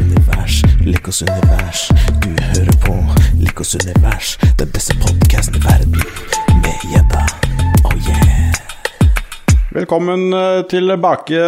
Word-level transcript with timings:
univers, 0.00 0.62
Likos 0.86 1.22
univers. 1.22 1.80
Du 2.22 2.30
hører 2.30 2.76
på 2.84 2.94
Likos 3.40 3.74
univers, 3.76 4.32
den 4.58 4.70
beste 4.74 4.96
podkasten 5.00 5.58
i 5.58 5.62
verden. 5.64 5.96
Med 6.62 6.84
gjedda, 6.92 7.24
oh 7.84 7.96
yeah. 8.08 8.56
Velkommen 9.76 10.32
eh, 10.34 10.62
tilbake 10.72 11.42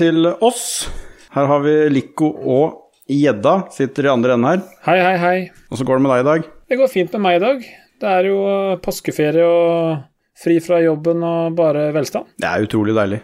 til 0.00 0.30
oss. 0.40 0.88
Her 1.36 1.50
har 1.52 1.64
vi 1.66 1.74
Lico 1.92 2.32
og 2.32 2.84
Gjedda 3.08 3.54
sitter 3.72 4.08
i 4.08 4.12
andre 4.12 4.36
enden 4.36 4.50
her. 4.50 4.64
Hei, 4.88 4.98
hei, 5.00 5.16
hei. 5.22 5.38
Åssen 5.72 5.88
går 5.88 6.00
det 6.00 6.04
med 6.04 6.12
deg 6.12 6.24
i 6.24 6.28
dag? 6.28 6.50
Det 6.68 6.80
går 6.80 6.92
fint 6.92 7.16
med 7.16 7.24
meg 7.24 7.38
i 7.38 7.44
dag. 7.44 7.64
Det 7.98 8.14
er 8.14 8.28
jo 8.28 8.38
påskeferie 8.84 9.48
og 9.48 10.04
fri 10.38 10.58
fra 10.64 10.80
jobben 10.84 11.24
og 11.24 11.56
bare 11.58 11.88
velstand. 11.96 12.28
Det 12.40 12.48
er 12.48 12.68
utrolig 12.68 12.96
deilig. 12.96 13.20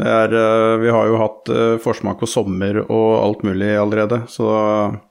Er, 0.00 0.32
eh, 0.32 0.74
vi 0.80 0.92
har 0.92 1.08
jo 1.10 1.18
hatt 1.20 1.50
eh, 1.52 1.74
forsmak 1.82 2.20
på 2.22 2.28
sommer 2.30 2.80
og 2.86 3.08
alt 3.20 3.42
mulig 3.44 3.70
allerede, 3.76 4.22
så 4.32 4.46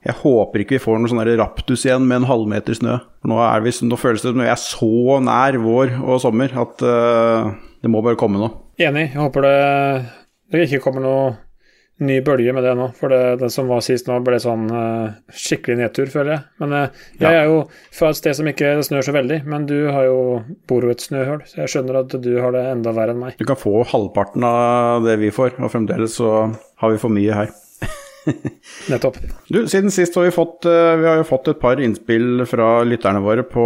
jeg 0.05 0.17
håper 0.21 0.63
ikke 0.63 0.77
vi 0.77 0.83
får 0.83 1.01
noe 1.01 1.11
sånn 1.11 1.23
raptus 1.39 1.85
igjen 1.85 2.07
med 2.09 2.21
en 2.21 2.29
halvmeter 2.29 2.77
snø. 2.77 2.97
Nå, 3.29 3.39
vi, 3.65 3.73
nå 3.85 3.99
føles 3.99 4.23
det 4.23 4.33
som 4.33 4.41
vi 4.41 4.49
er 4.49 4.61
så 4.61 5.19
nær 5.25 5.59
vår 5.61 5.93
og 5.99 6.21
sommer 6.23 6.53
at 6.57 6.81
uh, 6.85 7.51
det 7.83 7.91
må 7.91 8.01
bare 8.05 8.19
komme 8.19 8.39
noe. 8.41 8.53
Enig. 8.79 9.09
Jeg 9.11 9.19
håper 9.19 9.45
det, 9.45 9.57
det 10.53 10.65
ikke 10.65 10.81
kommer 10.87 11.03
noe 11.03 11.23
ny 11.99 12.19
bølge 12.23 12.53
med 12.55 12.63
det 12.63 12.73
nå. 12.79 12.89
For 12.95 13.11
det, 13.11 13.39
det 13.41 13.49
som 13.51 13.67
var 13.67 13.81
sist 13.85 14.07
nå, 14.07 14.17
ble 14.23 14.37
sånn 14.39 14.65
uh, 14.71 15.11
skikkelig 15.35 15.77
nedtur, 15.81 16.07
føler 16.13 16.31
jeg. 16.37 16.43
Men 16.63 16.75
uh, 16.77 17.05
jeg 17.19 17.27
Ja. 17.35 17.41
er 17.43 17.49
jo 17.51 17.57
fra 17.95 18.09
et 18.13 18.19
sted 18.21 18.37
som 18.39 18.47
ikke 18.47 18.71
snør 18.87 19.03
så 19.09 19.15
veldig, 19.15 19.41
men 19.51 19.65
du 19.69 19.75
har 19.91 20.07
jo 20.07 20.19
bor 20.69 20.87
jo 20.87 20.93
et 20.95 21.03
snøhull, 21.03 21.41
så 21.45 21.63
jeg 21.63 21.73
skjønner 21.75 22.01
at 22.03 22.15
du 22.23 22.31
har 22.39 22.55
det 22.55 22.65
enda 22.71 22.93
verre 22.95 23.15
enn 23.15 23.23
meg. 23.25 23.35
Du 23.39 23.45
kan 23.49 23.59
få 23.59 23.83
halvparten 23.91 24.43
av 24.47 25.03
det 25.07 25.17
vi 25.19 25.31
får, 25.35 25.57
og 25.59 25.71
fremdeles 25.75 26.15
så 26.21 26.31
har 26.79 26.93
vi 26.95 27.01
for 27.01 27.11
mye 27.11 27.35
her. 27.43 27.51
Nettopp. 28.91 29.17
Du, 29.49 29.61
siden 29.71 29.91
sist 29.93 30.15
har 30.17 30.25
vi 30.25 30.31
fått 30.35 30.65
eh, 30.67 30.95
Vi 30.99 31.07
har 31.07 31.19
jo 31.21 31.25
fått 31.27 31.47
et 31.51 31.59
par 31.61 31.79
innspill 31.81 32.43
fra 32.49 32.81
lytterne 32.87 33.21
våre 33.23 33.43
på 33.47 33.63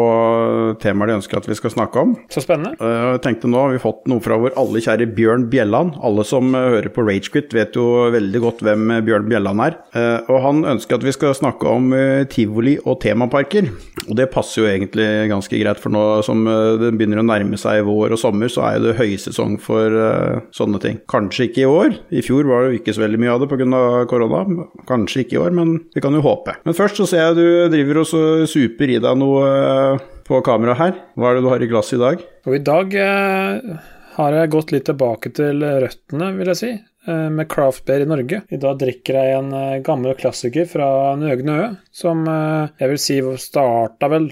temaer 0.84 1.10
de 1.12 1.16
ønsker 1.20 1.40
at 1.40 1.48
vi 1.50 1.58
skal 1.58 1.74
snakke 1.74 2.00
om. 2.04 2.14
Så 2.34 2.44
spennende. 2.44 2.76
Eh, 2.80 3.08
Jeg 3.16 3.24
tenkte 3.26 3.50
nå 3.52 3.64
har 3.66 3.74
vi 3.74 3.82
fått 3.84 4.06
noe 4.12 4.24
fra 4.24 4.38
vår 4.42 4.56
alle 4.60 4.82
kjære 4.84 5.08
Bjørn 5.18 5.48
Bjelland. 5.52 5.98
Alle 6.06 6.26
som 6.28 6.54
eh, 6.56 6.70
hører 6.78 6.92
på 6.94 7.06
Ragequit 7.08 7.54
vet 7.56 7.76
jo 7.80 7.88
veldig 8.14 8.44
godt 8.44 8.64
hvem 8.66 8.94
eh, 8.98 9.04
Bjørn 9.08 9.28
Bjelland 9.32 9.66
er. 9.68 9.80
Eh, 9.98 10.32
Og 10.34 10.42
han 10.46 10.64
ønsker 10.76 11.00
at 11.00 11.08
vi 11.08 11.16
skal 11.16 11.36
snakke 11.38 11.70
om 11.70 11.90
eh, 11.98 12.24
tivoli 12.32 12.78
og 12.84 13.00
temaparker. 13.04 13.70
Og 14.10 14.16
det 14.20 14.30
passer 14.34 14.62
jo 14.64 14.70
egentlig 14.70 15.08
ganske 15.32 15.60
greit, 15.60 15.80
for 15.82 15.94
nå 15.94 16.04
som 16.28 16.46
eh, 16.50 16.78
det 16.82 16.94
begynner 16.98 17.22
å 17.24 17.28
nærme 17.28 17.60
seg 17.60 17.84
vår 17.88 18.16
og 18.18 18.22
sommer, 18.22 18.52
så 18.52 18.66
er 18.72 18.82
det 18.84 18.96
høysesong 19.00 19.58
for 19.64 19.94
eh, 19.98 20.42
sånne 20.56 20.82
ting. 20.84 21.02
Kanskje 21.10 21.50
ikke 21.50 21.64
i 21.66 21.70
år. 21.70 21.98
I 22.14 22.24
fjor 22.26 22.48
var 22.50 22.64
det 22.68 22.74
jo 22.74 22.82
ikke 22.82 22.96
så 22.98 23.06
veldig 23.06 23.22
mye 23.24 23.34
av 23.36 23.44
det 23.44 23.52
pga. 23.54 23.84
korona. 24.10 24.43
Kanskje 24.90 25.24
ikke 25.24 25.38
i 25.38 25.44
år, 25.44 25.54
men 25.56 25.76
vi 25.96 26.04
kan 26.04 26.16
jo 26.16 26.24
håpe. 26.26 26.58
Men 26.68 26.78
først 26.78 27.00
så 27.02 27.08
ser 27.10 27.28
jeg 27.28 27.38
du 27.40 27.46
driver 27.74 28.02
og 28.04 28.48
super 28.50 28.92
i 28.92 29.00
deg 29.04 29.20
noe 29.20 29.44
eh, 29.50 30.10
på 30.28 30.40
kamera 30.46 30.76
her. 30.80 30.96
Hva 31.18 31.30
er 31.32 31.38
det 31.38 31.44
du 31.46 31.52
har 31.52 31.64
i 31.64 31.70
glasset 31.72 31.98
i 31.98 32.04
dag? 32.04 32.24
Og 32.48 32.56
i 32.58 32.64
dag 32.64 32.96
eh, 33.00 33.84
har 34.18 34.38
jeg 34.38 34.54
gått 34.54 34.74
litt 34.76 34.88
tilbake 34.90 35.34
til 35.36 35.64
røttene, 35.84 36.32
vil 36.38 36.52
jeg 36.54 36.60
si, 36.60 36.72
eh, 37.10 37.28
med 37.34 37.50
craft 37.52 37.86
beer 37.88 38.06
i 38.06 38.10
Norge. 38.10 38.44
I 38.54 38.62
dag 38.62 38.80
drikker 38.82 39.20
jeg 39.20 39.36
en 39.40 39.52
eh, 39.58 39.82
gammel 39.86 40.16
klassiker 40.20 40.68
fra 40.70 40.88
Nøgne 41.20 41.60
Ø, 41.60 41.68
som 41.92 42.26
jeg 42.28 42.94
vil 42.94 43.02
si 43.02 43.20
starta 43.42 44.10
vel 44.14 44.32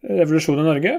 revolusjonen 0.00 0.64
i 0.64 0.68
Norge. 0.68 0.92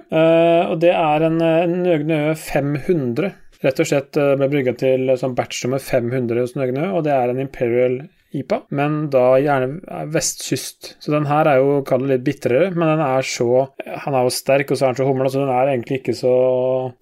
Og 0.72 0.76
det 0.84 0.92
er 0.94 1.24
en, 1.26 1.40
Nøgne 1.82 2.20
Ø 2.32 2.34
500. 2.38 3.32
Rett 3.62 3.80
og 3.82 3.86
slett 3.86 4.18
ble 4.18 4.48
brygga 4.50 4.74
til 4.78 5.12
som 5.22 5.36
batch 5.38 5.66
nummer 5.66 5.82
500 5.82 6.40
hos 6.42 6.56
Nøgne 6.58 6.88
Ø, 6.88 6.92
og 6.98 7.06
det 7.06 7.14
er 7.16 7.34
en 7.34 7.42
Imperial 7.42 8.02
IPA, 8.32 8.62
men 8.78 8.94
da 9.12 9.24
gjerne 9.42 9.82
er 9.92 10.12
vestkyst. 10.12 10.94
Så 11.04 11.12
den 11.12 11.28
her 11.28 11.50
er 11.52 11.60
jo 11.60 11.82
kall 11.88 12.06
det 12.06 12.14
litt 12.14 12.24
bitrere, 12.30 12.70
men 12.72 12.94
den 12.94 13.04
er 13.04 13.28
så 13.28 13.66
Han 14.06 14.16
er 14.16 14.24
jo 14.28 14.34
sterk, 14.34 14.72
og 14.72 14.80
så 14.80 14.88
er 14.88 14.94
den 14.94 15.02
så 15.02 15.08
humla, 15.10 15.28
så 15.32 15.42
den 15.42 15.52
er 15.52 15.74
egentlig 15.74 16.00
ikke 16.00 16.16
så 16.16 16.34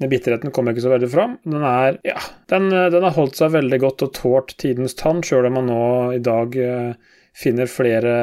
Den 0.02 0.12
bitterheten 0.12 0.54
kommer 0.56 0.74
ikke 0.74 0.88
så 0.88 0.94
veldig 0.94 1.12
fram. 1.14 1.38
Den 1.46 1.66
er 1.70 2.00
Ja, 2.08 2.18
den, 2.50 2.70
den 2.70 3.06
har 3.06 3.16
holdt 3.18 3.38
seg 3.38 3.54
veldig 3.54 3.82
godt 3.86 4.06
og 4.08 4.14
tålt 4.18 4.56
tidens 4.62 4.98
tann, 4.98 5.22
sjøl 5.26 5.50
om 5.52 5.60
man 5.60 5.70
nå 5.70 5.84
i 6.18 6.22
dag 6.26 6.58
eh, 6.58 7.12
finner 7.38 7.70
flere, 7.70 8.16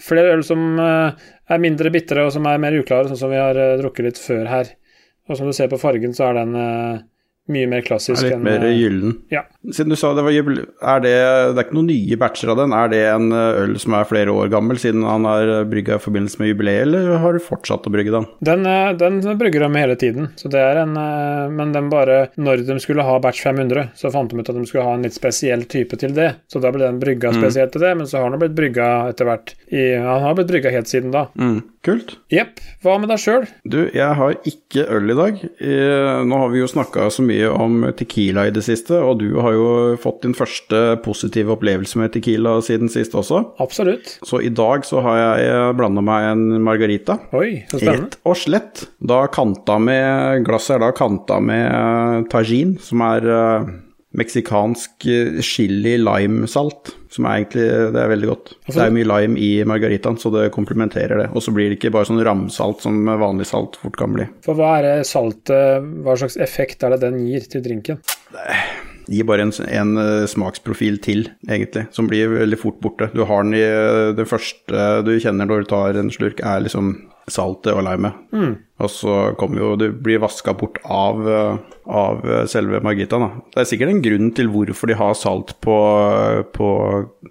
flere 0.00 0.34
øl 0.34 0.44
som 0.46 0.66
eh, 0.80 1.30
er 1.50 1.62
mindre 1.62 1.92
bitre 1.94 2.26
og 2.26 2.34
som 2.34 2.46
er 2.50 2.60
mer 2.62 2.76
uklare, 2.76 3.08
sånn 3.08 3.22
som 3.24 3.32
vi 3.32 3.40
har 3.40 3.56
eh, 3.56 3.78
drukket 3.80 4.10
litt 4.10 4.20
før 4.20 4.44
her. 4.50 4.74
Og 5.30 5.38
som 5.38 5.48
du 5.48 5.56
ser 5.56 5.70
på 5.72 5.80
fargen, 5.80 6.12
så 6.16 6.28
er 6.28 6.40
den 6.42 6.54
mye 7.52 7.68
mer 7.70 7.84
klassisk 7.86 8.24
enn... 8.24 8.40
litt 8.40 8.46
mer 8.46 8.66
eh, 8.66 8.76
gyllen. 8.76 9.16
Ja. 9.32 9.44
Siden 9.72 9.92
du 9.92 9.98
sa 9.98 10.12
det 10.16 10.24
var 10.24 10.32
jubel... 10.32 10.62
Er 10.80 11.02
det, 11.04 11.12
det 11.12 11.60
er 11.60 11.66
ikke 11.66 11.76
noen 11.76 11.90
nye 11.90 12.16
batcher 12.20 12.52
av 12.54 12.60
den? 12.62 12.74
Er 12.76 12.92
det 12.92 13.00
en 13.10 13.28
eh, 13.36 13.60
øl 13.64 13.74
som 13.82 13.96
er 13.98 14.08
flere 14.08 14.32
år 14.32 14.48
gammel, 14.52 14.78
siden 14.80 15.04
han 15.04 15.26
har 15.28 15.52
brygga 15.68 15.98
i 15.98 16.02
forbindelse 16.02 16.40
med 16.40 16.52
jubileet, 16.52 16.86
eller 16.86 17.20
har 17.20 17.36
du 17.36 17.42
fortsatt 17.44 17.88
å 17.88 17.92
brygge 17.92 18.14
den? 18.14 18.28
Den, 18.46 18.64
eh, 18.68 18.92
den 19.00 19.20
brygger 19.40 19.66
de 19.66 19.70
hele 19.76 19.96
tiden, 20.00 20.30
så 20.40 20.48
det 20.52 20.62
er 20.64 20.82
en 20.84 20.96
eh, 20.96 21.50
Men 21.50 21.74
den 21.74 21.90
bare 21.92 22.28
Når 22.40 22.64
de 22.68 22.78
skulle 22.80 23.04
ha 23.04 23.18
batch 23.22 23.42
500, 23.44 23.90
så 23.98 24.12
fant 24.14 24.30
de 24.30 24.40
ut 24.40 24.48
at 24.48 24.56
de 24.56 24.64
skulle 24.68 24.86
ha 24.86 24.94
en 24.96 25.04
litt 25.04 25.16
spesiell 25.16 25.66
type 25.70 25.98
til 26.00 26.14
det. 26.16 26.30
Så 26.50 26.62
da 26.62 26.72
ble 26.72 26.86
den 26.86 27.00
brygga 27.02 27.32
spesielt 27.36 27.74
til 27.74 27.84
det, 27.84 27.92
men 27.98 28.08
så 28.08 28.22
har 28.22 28.32
den 28.32 28.40
blitt 28.40 28.56
brygga 28.56 28.88
etter 29.10 29.28
hvert 29.28 29.54
i 29.68 29.90
Han 30.00 30.24
har 30.24 30.38
blitt 30.38 30.50
brygga 30.50 30.72
helt 30.72 30.90
siden 30.90 31.12
da. 31.14 31.26
Mm, 31.36 31.60
kult. 31.86 32.14
Jepp. 32.32 32.58
Hva 32.84 32.98
med 33.00 33.08
deg 33.12 33.20
sjøl? 33.22 33.46
Du, 33.64 33.78
jeg 33.94 34.16
har 34.18 34.34
ikke 34.48 34.84
øl 34.92 35.12
i 35.12 35.16
dag. 35.18 35.40
Eh, 35.64 36.20
Nå 36.28 36.40
har 36.42 36.52
vi 36.52 36.60
jo 36.60 36.68
snakka 36.70 37.06
så 37.12 37.24
mye 37.24 37.48
om 37.52 37.80
Tequila 37.96 38.46
i 38.48 38.52
det 38.54 38.62
siste, 38.66 38.98
og 39.00 39.20
du 39.22 39.38
har 39.40 39.56
jo 39.56 39.66
fått 40.00 40.22
din 40.26 40.36
første 40.36 40.82
positive 41.04 41.54
opplevelse 41.56 42.00
med 42.00 42.12
Tequila 42.14 42.58
siden 42.64 42.92
sist 42.92 43.16
også. 43.16 43.42
Absolutt. 43.64 44.18
Så 44.26 44.42
i 44.44 44.52
dag 44.52 44.84
så 44.88 45.00
har 45.04 45.20
jeg 45.22 45.76
blanda 45.80 46.04
meg 46.04 46.30
en 46.34 46.46
margarita. 46.66 47.18
Oi, 47.36 47.62
så 47.72 47.80
spennende. 47.80 48.10
Rett 48.10 48.18
og 48.28 48.40
slett. 48.44 48.84
Da 49.00 49.22
kanta 49.32 49.78
med 49.82 50.44
Glasset 50.46 50.76
er 50.76 50.84
da 50.84 50.92
kanta 50.96 51.40
med 51.42 52.28
tajin, 52.32 52.76
som 52.84 53.02
er 53.08 53.26
eh, 53.34 53.70
meksikansk 54.20 55.06
eh, 55.10 55.40
chili 55.44 55.96
lime-salt. 56.00 56.94
Som 57.10 57.26
er 57.26 57.40
egentlig 57.40 57.66
Det 57.94 58.02
er 58.02 58.12
veldig 58.12 58.28
godt. 58.30 58.52
Altså, 58.66 58.76
Det 58.78 58.84
er 58.86 58.96
mye 58.98 59.08
lime 59.10 59.40
i 59.42 59.50
margaritaen, 59.66 60.18
så 60.20 60.30
det 60.34 60.50
komplementerer 60.54 61.24
det. 61.24 61.30
Og 61.34 61.42
så 61.42 61.54
blir 61.54 61.70
det 61.70 61.80
ikke 61.80 61.92
bare 61.94 62.06
sånn 62.08 62.22
ramsalt 62.24 62.84
som 62.86 63.02
vanlig 63.04 63.48
salt 63.50 63.80
fort 63.82 63.98
kan 63.98 64.14
bli. 64.14 64.28
For 64.46 64.58
hva 64.58 64.76
er 64.78 65.02
saltet 65.08 65.90
Hva 66.04 66.14
slags 66.18 66.38
effekt 66.40 66.84
er 66.86 66.94
det 66.94 67.02
den 67.02 67.18
gir 67.26 67.44
til 67.50 67.64
drinken? 67.66 68.00
Det 68.30 68.60
Gir 69.10 69.26
bare 69.26 69.42
en, 69.42 69.52
en 69.66 69.96
eh, 69.98 70.26
smaksprofil 70.30 71.00
til, 71.02 71.24
egentlig, 71.48 71.88
som 71.94 72.06
blir 72.06 72.30
veldig 72.30 72.58
fort 72.60 72.78
borte. 72.82 73.08
Du 73.10 73.24
har 73.26 73.42
den 73.42 73.56
i 73.58 73.64
eh, 73.64 74.12
Det 74.14 74.26
første 74.30 74.84
du 75.06 75.16
kjenner 75.18 75.48
når 75.50 75.64
du 75.64 75.70
tar 75.72 75.98
en 75.98 76.12
slurk, 76.14 76.42
er 76.46 76.62
liksom 76.62 76.92
saltet 77.30 77.74
og 77.74 77.84
limet. 77.86 78.16
Og 78.80 78.88
så 78.88 79.16
kommer 79.38 79.60
jo 79.60 79.74
Det 79.76 79.90
blir 80.02 80.22
vaska 80.22 80.54
bort 80.56 80.78
av, 80.84 81.20
av 81.84 82.22
selve 82.48 82.80
margitaen. 82.84 83.26
Da. 83.26 83.42
Det 83.52 83.60
er 83.62 83.68
sikkert 83.68 83.92
en 83.92 84.02
grunn 84.04 84.32
til 84.36 84.48
hvorfor 84.52 84.88
de 84.88 84.96
har 84.96 85.12
salt 85.18 85.52
på, 85.60 85.76
på 86.56 86.70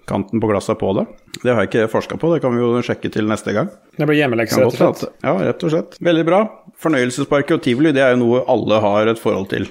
kanten 0.06 0.40
på 0.42 0.50
glasset 0.52 0.78
på 0.78 0.92
det. 0.98 1.06
Det 1.42 1.52
har 1.52 1.64
jeg 1.64 1.70
ikke 1.70 1.90
forska 1.92 2.18
på, 2.20 2.32
det 2.34 2.40
kan 2.44 2.54
vi 2.54 2.62
jo 2.62 2.82
sjekke 2.84 3.10
til 3.12 3.28
neste 3.30 3.54
gang. 3.56 3.70
Det 3.96 4.06
blir 4.08 4.18
hjemmelekse, 4.20 4.60
rett 4.60 4.74
og 4.74 4.98
slett. 4.98 5.20
Ja, 5.24 5.34
rett 5.50 5.62
og 5.66 5.72
slett. 5.74 5.98
Veldig 6.04 6.24
bra. 6.28 6.40
Fornøyelsesparker 6.80 7.58
og 7.58 7.64
tivoli 7.64 7.94
det 7.96 8.02
er 8.04 8.14
jo 8.14 8.22
noe 8.24 8.42
alle 8.50 8.80
har 8.82 9.10
et 9.12 9.20
forhold 9.20 9.50
til. 9.52 9.68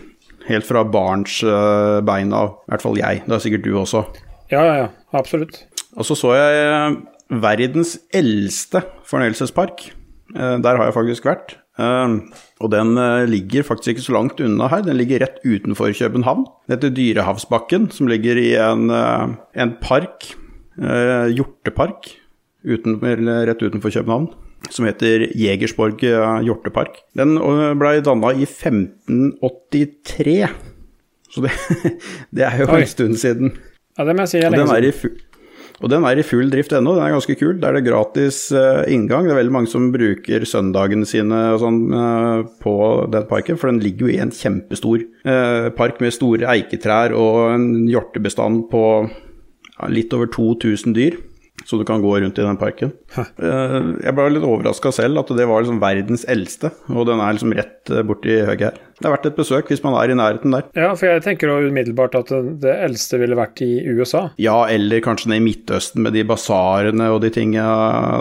Helt 0.49 0.65
fra 0.65 0.81
barns 0.87 1.39
eh, 1.45 1.99
bein 2.05 2.33
av. 2.33 2.55
I 2.65 2.73
hvert 2.73 2.85
fall 2.85 2.99
jeg. 2.99 3.23
Det 3.27 3.35
er 3.37 3.43
sikkert 3.43 3.67
du 3.67 3.71
også. 3.77 4.03
Ja, 4.49 4.63
ja, 4.65 4.75
ja. 4.83 4.89
Absolutt. 5.17 5.61
Og 5.97 6.07
så 6.07 6.17
så 6.17 6.33
jeg 6.37 6.63
eh, 6.65 6.97
verdens 7.43 7.97
eldste 8.15 8.81
fornøyelsespark. 9.09 9.89
Eh, 10.35 10.57
Der 10.61 10.77
har 10.77 10.85
jeg 10.85 10.93
faktisk 10.93 11.25
vært. 11.25 11.55
Eh, 11.79 12.07
Og 12.59 12.71
den 12.71 12.97
eh, 12.97 13.25
ligger 13.29 13.63
faktisk 13.63 13.87
ikke 13.95 14.01
så 14.07 14.13
langt 14.13 14.39
unna 14.43 14.67
her. 14.69 14.81
Den 14.85 14.97
ligger 14.97 15.19
rett 15.23 15.39
utenfor 15.45 15.91
København. 15.95 16.45
Den 16.67 16.75
heter 16.77 16.89
Dyrehavsbakken, 16.95 17.89
som 17.91 18.07
ligger 18.07 18.35
i 18.37 18.53
en, 18.59 18.89
en 19.55 19.73
park, 19.81 20.35
hjortepark, 20.79 22.05
uten, 22.63 22.99
eller 23.03 23.45
rett 23.49 23.61
utenfor 23.63 23.89
København, 23.91 24.27
som 24.69 24.85
heter 24.85 25.27
Jegersborg 25.35 25.99
hjortepark. 26.45 26.95
Den 27.17 27.35
blei 27.35 27.73
ble 27.75 28.01
danna 28.05 28.31
i 28.35 28.43
1583, 28.47 30.47
så 31.33 31.41
det, 31.45 31.51
det 32.35 32.43
er 32.47 32.57
jo 32.63 32.67
Oi. 32.71 32.81
en 32.81 32.87
stund 32.87 33.15
siden. 33.19 33.51
Ja, 33.97 34.05
det 34.07 34.15
må 34.15 34.21
jeg 34.23 34.29
si 34.31 34.37
er 34.39 34.49
lenge 34.53 34.63
den 34.63 34.75
er, 34.77 34.83
i 34.87 34.91
og 35.79 35.91
den 35.91 36.03
er 36.07 36.19
i 36.19 36.25
full 36.27 36.49
drift 36.51 36.73
ennå, 36.75 36.95
den 36.97 37.05
er 37.05 37.13
ganske 37.15 37.35
kul. 37.39 37.55
Der 37.61 37.71
er 37.71 37.79
det 37.79 37.87
gratis 37.87 38.41
uh, 38.51 38.83
inngang. 38.91 39.27
Det 39.27 39.33
er 39.33 39.39
veldig 39.39 39.55
mange 39.55 39.71
som 39.71 39.87
bruker 39.93 40.43
søndagene 40.47 41.07
sine 41.07 41.39
og 41.53 41.61
sånn 41.63 41.79
uh, 41.93 42.43
på 42.63 42.75
den 43.13 43.29
parken, 43.29 43.59
for 43.59 43.71
den 43.71 43.79
ligger 43.83 44.07
jo 44.07 44.13
i 44.17 44.19
en 44.23 44.33
kjempestor 44.35 45.05
uh, 45.23 45.71
park 45.77 46.01
med 46.03 46.15
store 46.15 46.49
eiketrær 46.51 47.15
og 47.15 47.55
en 47.55 47.71
hjortebestand 47.87 48.67
på 48.73 48.83
litt 49.87 50.15
over 50.15 50.31
2000 50.35 50.97
dyr. 50.97 51.19
Så 51.67 51.75
du 51.75 51.83
kan 51.87 51.99
gå 51.99 52.11
rundt 52.23 52.37
i 52.39 52.43
den 52.43 52.57
parken. 52.59 52.93
Jeg 53.11 54.13
ble 54.15 54.27
litt 54.31 54.45
overraska 54.47 54.93
selv 54.95 55.19
at 55.19 55.33
det 55.35 55.43
var 55.47 55.59
liksom 55.59 55.81
verdens 55.83 56.23
eldste, 56.31 56.71
og 56.87 57.03
den 57.09 57.19
er 57.19 57.35
liksom 57.35 57.51
rett 57.57 57.91
borti 58.07 58.37
høyre 58.47 58.69
her. 58.69 58.77
Det 58.99 59.07
er 59.07 59.15
verdt 59.15 59.29
et 59.29 59.37
besøk 59.37 59.69
hvis 59.71 59.83
man 59.85 59.95
er 59.99 60.11
i 60.11 60.17
nærheten 60.17 60.55
der. 60.55 60.67
Ja, 60.77 60.91
for 60.97 61.07
jeg 61.07 61.23
tenker 61.25 61.51
jo 61.51 61.69
umiddelbart 61.69 62.17
at 62.19 62.31
det 62.63 62.75
eldste 62.85 63.19
ville 63.21 63.37
vært 63.39 63.61
i 63.63 63.71
USA. 63.95 64.27
Ja, 64.41 64.57
eller 64.71 65.03
kanskje 65.03 65.31
ned 65.31 65.41
i 65.41 65.45
Midtøsten 65.45 66.03
med 66.03 66.15
de 66.17 66.25
basarene 66.27 67.09
og 67.13 67.21
de 67.23 67.31
tinga 67.33 67.65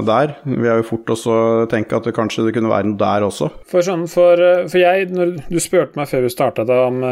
der. 0.06 0.36
Vi 0.46 0.68
er 0.68 0.80
jo 0.80 0.88
fort 0.92 1.10
også 1.14 1.38
tenke 1.72 1.98
at 1.98 2.06
det 2.06 2.14
kanskje 2.16 2.46
det 2.46 2.54
kunne 2.56 2.70
være 2.70 2.90
noe 2.90 3.00
der 3.00 3.26
også. 3.26 3.50
For, 3.68 3.84
sånn, 3.84 4.06
for, 4.10 4.38
for 4.70 4.80
jeg, 4.80 5.08
når 5.14 5.34
du 5.48 5.58
spurte 5.62 5.98
meg 5.98 6.10
før 6.10 6.26
vi 6.26 6.32
starta 6.32 6.66
om, 6.68 7.02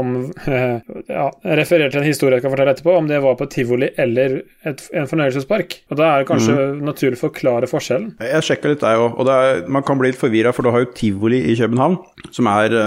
om 0.00 0.14
ja, 1.16 1.26
refererte 1.58 1.96
til 1.96 2.02
en 2.02 2.08
historie 2.08 2.38
jeg 2.38 2.44
skal 2.44 2.54
fortelle 2.54 2.74
etterpå, 2.76 2.94
om 2.98 3.10
det 3.10 3.20
var 3.24 3.38
på 3.38 3.48
tivoli 3.50 3.90
eller 4.00 4.40
et, 4.66 4.86
en 4.94 5.08
fornøyelsespark. 5.10 5.78
Og 5.90 5.98
da 5.98 6.10
er 6.10 6.22
det 6.22 6.30
kanskje 6.30 6.54
mm. 6.54 6.80
naturlig 6.86 7.18
å 7.18 7.24
forklare 7.26 7.70
forskjellen. 7.70 8.14
Jeg 8.22 8.46
sjekka 8.46 8.72
litt 8.72 8.84
der 8.84 9.02
òg, 9.02 9.18
og 9.18 9.30
er, 9.34 9.64
man 9.70 9.84
kan 9.86 9.98
bli 10.00 10.12
litt 10.12 10.20
forvirra, 10.20 10.54
for 10.54 10.66
du 10.66 10.72
har 10.74 10.84
jo 10.84 10.92
tivoli 10.96 11.42
i 11.50 11.56
København, 11.58 11.98
som 12.34 12.48
er 12.50 12.74
eh, 12.74 12.83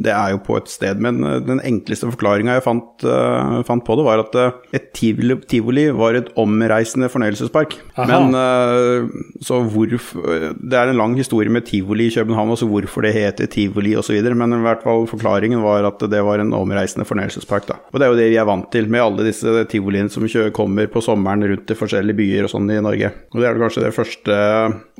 Det 0.00 0.12
er 0.14 0.34
jo 0.34 0.40
på 0.44 0.56
et 0.60 0.70
sted, 0.70 1.00
men 1.02 1.22
eh, 1.26 1.38
den 1.44 1.62
enkleste 1.66 2.08
forklaringa 2.12 2.58
jeg 2.58 2.64
fant, 2.66 3.06
uh, 3.06 3.60
fant, 3.66 3.84
på 3.86 3.96
det, 3.98 4.06
var 4.06 4.22
at 4.22 4.36
et 4.76 4.90
tivoli, 4.96 5.36
tivoli 5.50 5.86
var 5.96 6.18
et 6.18 6.30
omreisende 6.40 7.10
fornøyelsespark. 7.12 7.76
Aha. 7.96 8.06
Men 8.10 8.34
så 9.44 9.60
hvorfor 9.66 10.54
Det 10.60 10.76
er 10.76 10.90
en 10.90 10.98
lang 10.98 11.14
historie 11.18 11.50
med 11.52 11.66
tivoli 11.68 12.06
i 12.08 12.14
København, 12.14 12.52
også 12.54 12.68
hvorfor 12.68 13.04
det 13.04 13.14
heter 13.16 13.48
tivoli 13.50 13.94
osv., 13.98 14.18
men 14.34 14.56
i 14.56 14.62
hvert 14.64 14.84
fall 14.84 15.06
forklaringen 15.10 15.62
var 15.64 15.86
at 15.88 16.02
det 16.10 16.20
var 16.24 16.42
en 16.42 16.52
omreisende 16.56 17.06
fornøyelsespark, 17.08 17.68
da. 17.68 17.78
Og 17.92 18.00
det 18.00 18.06
er 18.06 18.12
jo 18.12 18.20
det 18.20 18.28
vi 18.32 18.38
er 18.40 18.48
vant 18.48 18.68
til 18.72 18.88
med 18.90 19.04
alle 19.04 19.26
disse 19.26 19.64
tivoliene 19.72 20.12
som 20.12 20.26
kommer 20.56 20.90
på 20.92 21.02
sommeren 21.04 21.44
rundt 21.48 21.72
i 21.72 21.78
forskjellige 21.78 22.20
byer 22.20 22.46
og 22.46 22.54
sånn 22.54 22.70
i 22.70 22.80
Norge. 22.84 23.12
Og 23.32 23.40
det 23.40 23.48
er 23.48 23.60
kanskje 23.60 23.86
det 23.86 23.94
første 23.96 24.38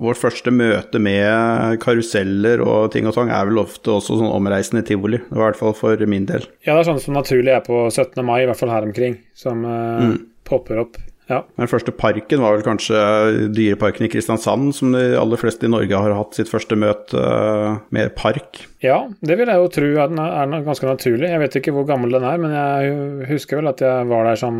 Vårt 0.00 0.16
første 0.16 0.52
møte 0.54 1.00
med 1.02 1.76
karuseller 1.82 2.62
og 2.64 2.90
ting 2.94 3.08
og 3.08 3.12
tang 3.16 3.28
er 3.34 3.48
vel 3.50 3.60
ofte 3.60 3.92
også 3.92 4.16
sånn 4.16 4.29
omreisende 4.32 4.84
tivoli. 4.86 5.20
I 5.20 5.40
hvert 5.42 5.58
fall 5.58 5.76
for 5.76 6.06
min 6.10 6.26
del. 6.28 6.46
Ja, 6.66 6.74
det 6.74 6.82
er 6.82 6.90
sånn 6.92 7.02
som 7.02 7.16
naturlig 7.18 7.54
er 7.54 7.62
på 7.66 7.86
17. 7.90 8.18
mai, 8.26 8.42
i 8.44 8.50
hvert 8.50 8.60
fall 8.60 8.72
her 8.72 8.86
omkring, 8.86 9.18
som 9.36 9.64
uh, 9.66 10.10
mm. 10.10 10.18
popper 10.48 10.82
opp. 10.84 11.00
Ja. 11.30 11.44
Den 11.60 11.70
første 11.70 11.94
parken 11.94 12.42
var 12.42 12.56
vel 12.56 12.66
kanskje 12.66 12.98
Dyreparken 13.54 14.08
i 14.08 14.10
Kristiansand, 14.10 14.72
som 14.74 14.90
de 14.96 15.12
aller 15.18 15.38
fleste 15.38 15.68
i 15.68 15.70
Norge 15.70 16.02
har 16.02 16.16
hatt 16.18 16.34
sitt 16.34 16.50
første 16.50 16.74
møte 16.78 17.14
eh, 17.14 17.76
med 17.94 18.16
park. 18.18 18.64
Ja, 18.80 19.02
det 19.20 19.36
vil 19.36 19.50
jeg 19.50 19.60
jo 19.60 19.68
tro 19.68 19.88
er, 19.92 20.12
er 20.16 20.62
ganske 20.64 20.88
naturlig. 20.88 21.28
Jeg 21.28 21.40
vet 21.42 21.56
ikke 21.60 21.72
hvor 21.76 21.84
gammel 21.88 22.14
den 22.14 22.24
er, 22.24 22.38
men 22.40 22.54
jeg 22.54 23.26
husker 23.28 23.60
vel 23.60 23.68
at 23.68 23.82
jeg 23.84 24.06
var 24.08 24.24
der 24.24 24.38
som 24.40 24.54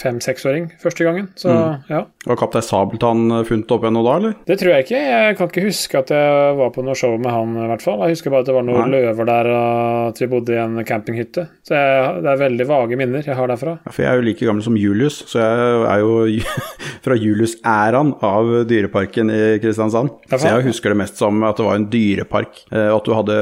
fem-seksåring 0.00 0.70
første 0.80 1.04
gangen. 1.04 1.28
Så 1.36 1.52
mm. 1.52 1.90
ja. 1.92 2.00
Var 2.24 2.38
Kaptein 2.40 2.64
Sabeltann 2.64 3.42
funnet 3.48 3.74
opp 3.76 3.84
ennå 3.84 4.04
da, 4.06 4.14
eller? 4.16 4.38
Det 4.48 4.56
tror 4.60 4.72
jeg 4.72 4.86
ikke. 4.86 5.02
Jeg 5.04 5.36
kan 5.36 5.50
ikke 5.52 5.64
huske 5.66 6.00
at 6.00 6.12
jeg 6.14 6.54
var 6.56 6.72
på 6.72 6.84
noe 6.86 6.96
show 6.96 7.18
med 7.20 7.32
han, 7.34 7.52
i 7.60 7.68
hvert 7.74 7.84
fall. 7.84 8.00
Jeg 8.06 8.16
husker 8.16 8.32
bare 8.32 8.46
at 8.46 8.48
det 8.48 8.56
var 8.56 8.64
noen 8.64 8.80
Nei. 8.86 8.94
løver 8.96 9.28
der, 9.28 9.50
og 9.52 10.08
at 10.14 10.22
vi 10.24 10.30
bodde 10.32 10.56
i 10.56 10.62
en 10.62 10.80
campinghytte. 10.88 11.46
Så 11.66 11.76
jeg, 11.76 12.24
det 12.24 12.32
er 12.32 12.42
veldig 12.46 12.68
vage 12.70 13.00
minner 13.00 13.28
jeg 13.28 13.36
har 13.36 13.52
derfra. 13.52 13.76
Ja, 13.84 13.92
for 13.92 14.06
jeg 14.06 14.12
er 14.14 14.22
jo 14.22 14.26
like 14.30 14.48
gammel 14.48 14.64
som 14.64 14.80
Julius, 14.80 15.20
så 15.28 15.44
jeg 15.44 15.84
er 15.84 16.06
jo 16.06 16.48
fra 17.04 17.20
Julius-æraen 17.20 18.16
av 18.24 18.54
Dyreparken 18.72 19.36
i 19.36 19.42
Kristiansand. 19.60 20.16
Så 20.32 20.40
jeg 20.48 20.68
husker 20.70 20.94
det 20.94 21.02
mest 21.04 21.20
som 21.20 21.44
at 21.44 21.60
det 21.60 21.68
var 21.68 21.76
en 21.76 21.88
dyrepark, 21.92 22.64
og 22.72 22.96
at 22.96 23.08
du 23.08 23.14
hadde 23.18 23.38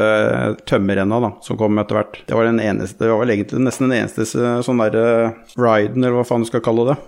tømmerrenna 0.69 1.21
da, 1.25 1.31
som 1.45 1.59
kom 1.61 1.79
etter 1.81 1.99
hvert. 1.99 2.19
Det 2.29 2.37
var 2.37 2.49
den 2.49 2.63
eneste, 2.63 3.01
det 3.03 3.13
var 3.13 3.23
vel 3.23 3.35
egentlig 3.35 3.63
nesten 3.65 3.89
den 3.89 3.99
eneste 4.01 4.27
sånn 4.65 4.83
der 4.83 4.99
riden, 5.59 6.03
eller 6.03 6.19
hva 6.21 6.27
faen 6.29 6.45
du 6.45 6.51
skal 6.51 6.65
kalle 6.65 6.91
det, 6.91 6.99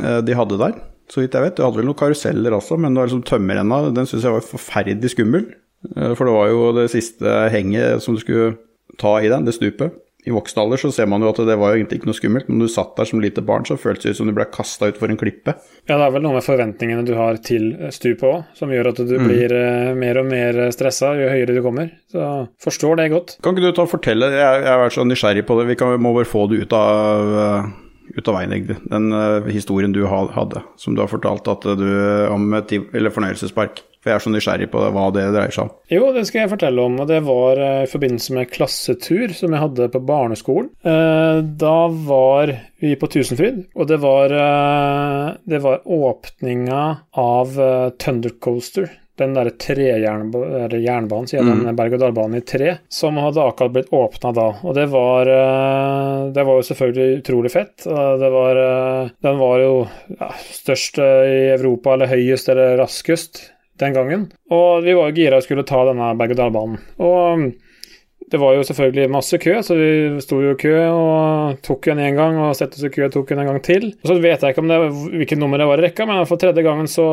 eh, 0.00 0.20
de 0.26 0.36
hadde 0.38 0.60
der. 0.60 0.76
Så 1.10 1.24
vidt 1.24 1.34
jeg 1.34 1.42
vet. 1.42 1.56
Du 1.58 1.64
hadde 1.64 1.80
vel 1.80 1.88
noen 1.88 1.98
karuseller 1.98 2.54
også, 2.54 2.78
men 2.78 2.94
det 2.94 3.02
var 3.02 3.10
liksom 3.10 3.24
tømmerrenna, 3.26 3.80
den 3.96 4.06
syns 4.06 4.26
jeg 4.26 4.36
var 4.36 4.46
forferdelig 4.46 5.14
skummel. 5.16 5.48
Eh, 5.96 6.12
for 6.14 6.26
det 6.28 6.36
var 6.36 6.52
jo 6.52 6.70
det 6.76 6.90
siste 6.92 7.40
henget 7.54 8.04
som 8.04 8.14
du 8.14 8.22
skulle 8.22 8.54
ta 9.00 9.16
i 9.20 9.30
den, 9.32 9.46
det 9.48 9.56
stupet 9.56 9.96
i 10.26 10.32
voksen 10.34 10.60
alder 10.60 10.80
så 10.80 10.90
ser 10.92 11.08
man 11.08 11.22
jo 11.24 11.30
at 11.32 11.38
det 11.48 11.56
var 11.56 11.72
jo 11.72 11.80
egentlig 11.80 12.00
ikke 12.00 12.10
noe 12.10 12.18
skummelt, 12.18 12.48
men 12.50 12.60
når 12.60 12.68
du 12.68 12.74
satt 12.74 12.92
der 12.98 13.08
som 13.08 13.22
lite 13.22 13.44
barn, 13.46 13.64
så 13.68 13.78
føltes 13.80 14.04
det 14.04 14.14
ut 14.14 14.20
som 14.20 14.28
du 14.28 14.34
ble 14.36 14.46
kasta 14.52 14.90
utfor 14.92 15.12
en 15.12 15.20
klippe. 15.20 15.54
Ja, 15.88 15.96
det 15.96 16.04
er 16.04 16.14
vel 16.14 16.24
noe 16.26 16.36
med 16.36 16.44
forventningene 16.44 17.04
du 17.08 17.14
har 17.16 17.40
til 17.44 17.72
stupet 17.94 18.26
òg, 18.28 18.42
som 18.58 18.72
gjør 18.74 18.92
at 18.92 19.00
du 19.00 19.16
mm. 19.16 19.26
blir 19.26 19.54
uh, 19.56 19.92
mer 19.98 20.20
og 20.20 20.28
mer 20.28 20.62
stressa 20.76 21.14
jo 21.18 21.30
høyere 21.32 21.56
du 21.56 21.62
kommer. 21.64 21.92
Så 22.12 22.30
forstår 22.62 23.00
det 23.00 23.10
godt. 23.14 23.36
Kan 23.44 23.56
ikke 23.56 23.70
du 23.70 23.76
ta 23.76 23.86
og 23.86 23.94
fortelle, 23.94 24.32
jeg, 24.36 24.64
jeg 24.64 24.72
har 24.72 24.82
vært 24.84 24.98
så 24.98 25.06
nysgjerrig 25.08 25.46
på 25.48 25.60
det, 25.60 25.68
vi 25.72 25.78
kan, 25.80 25.96
må 26.02 26.12
bare 26.16 26.28
få 26.28 26.46
det 26.50 26.64
ut 26.66 26.76
av 26.76 27.36
uh, 27.36 27.70
ut 28.10 28.26
av 28.26 28.36
veien, 28.36 28.52
egentlig. 28.56 28.80
Den 28.90 29.12
uh, 29.14 29.48
historien 29.48 29.94
du 29.94 30.02
hadde, 30.10 30.64
som 30.80 30.96
du 30.96 31.04
har 31.04 31.12
fortalt 31.12 31.48
at 31.48 31.64
du, 31.78 31.86
om 32.28 32.50
et 32.58 32.74
fornøyelsespark. 32.90 33.86
For 34.00 34.10
jeg 34.10 34.18
er 34.18 34.24
så 34.24 34.32
nysgjerrig 34.32 34.70
på 34.72 34.84
hva 34.96 35.06
det 35.14 35.26
dreier 35.34 35.52
seg 35.54 35.66
om. 35.66 35.72
Jo, 35.92 36.10
det 36.16 36.24
skal 36.28 36.44
jeg 36.44 36.52
fortelle 36.54 36.86
om. 36.88 36.96
Og 37.02 37.10
det 37.10 37.20
var 37.26 37.60
uh, 37.60 37.82
i 37.84 37.90
forbindelse 37.90 38.36
med 38.36 38.52
klassetur 38.52 39.34
som 39.36 39.52
jeg 39.52 39.64
hadde 39.64 39.90
på 39.92 40.02
barneskolen. 40.08 40.70
Uh, 40.86 41.44
da 41.60 41.76
var 42.08 42.54
vi 42.80 42.94
på 42.96 43.10
Tusenfryd, 43.12 43.66
og 43.76 43.90
det 43.90 43.98
var, 44.00 44.32
det 45.44 45.58
var 45.60 45.82
åpninga 45.84 46.80
av 47.20 47.58
Thunder 48.00 48.32
Coaster 48.40 48.88
den 49.20 49.36
derre 49.36 49.52
trejernbanen, 49.60 51.28
sier 51.28 51.44
mm. 51.44 51.64
den 51.66 51.78
berg-og-dal-banen 51.78 52.40
i 52.40 52.44
tre, 52.46 52.72
som 52.92 53.18
hadde 53.20 53.44
akkurat 53.44 53.74
blitt 53.74 53.92
åpna 53.94 54.32
da. 54.36 54.48
Og 54.64 54.76
det 54.76 54.86
var 54.92 55.30
eh, 55.34 56.26
Det 56.34 56.44
var 56.46 56.60
jo 56.60 56.66
selvfølgelig 56.70 57.20
utrolig 57.20 57.52
fett. 57.52 57.76
Det 57.84 58.30
var 58.32 58.60
eh, 58.64 59.14
Den 59.26 59.40
var 59.40 59.64
jo 59.64 59.72
ja, 60.16 60.30
størst 60.56 61.00
i 61.02 61.40
Europa, 61.56 61.94
eller 61.94 62.12
høyest 62.12 62.52
eller 62.52 62.78
raskest 62.80 63.44
den 63.82 63.96
gangen. 63.96 64.28
Og 64.52 64.84
vi 64.86 64.94
var 64.96 65.10
jo 65.10 65.16
gira 65.16 65.40
og 65.40 65.46
skulle 65.46 65.66
ta 65.68 65.82
denne 65.88 66.12
berg-og-dal-banen. 66.20 66.78
Og 67.00 67.50
det 68.30 68.38
var 68.38 68.54
jo 68.54 68.62
selvfølgelig 68.62 69.10
masse 69.10 69.38
kø, 69.42 69.56
så 69.66 69.74
vi 69.74 70.20
sto 70.22 70.38
jo 70.38 70.52
i 70.54 70.58
kø 70.60 70.74
og 70.86 71.56
tok 71.66 71.88
den 71.88 72.02
én 72.04 72.18
gang 72.18 72.36
og 72.38 72.54
satte 72.54 72.78
oss 72.78 72.86
i 72.86 72.90
kø 72.94 73.08
og 73.08 73.14
tok 73.14 73.32
den 73.32 73.42
en 73.42 73.48
gang 73.50 73.58
til. 73.66 73.88
Og 74.04 74.06
så 74.06 74.16
vet 74.22 74.44
jeg 74.44 74.54
ikke 74.54 74.62
om 74.62 74.70
det, 74.70 74.78
hvilket 75.16 75.40
nummer 75.40 75.58
det 75.58 75.66
var 75.66 75.82
i 75.82 75.86
rekka, 75.88 76.06
men 76.06 76.22
for 76.30 76.38
tredje 76.38 76.62
gangen 76.62 76.86
så, 76.90 77.06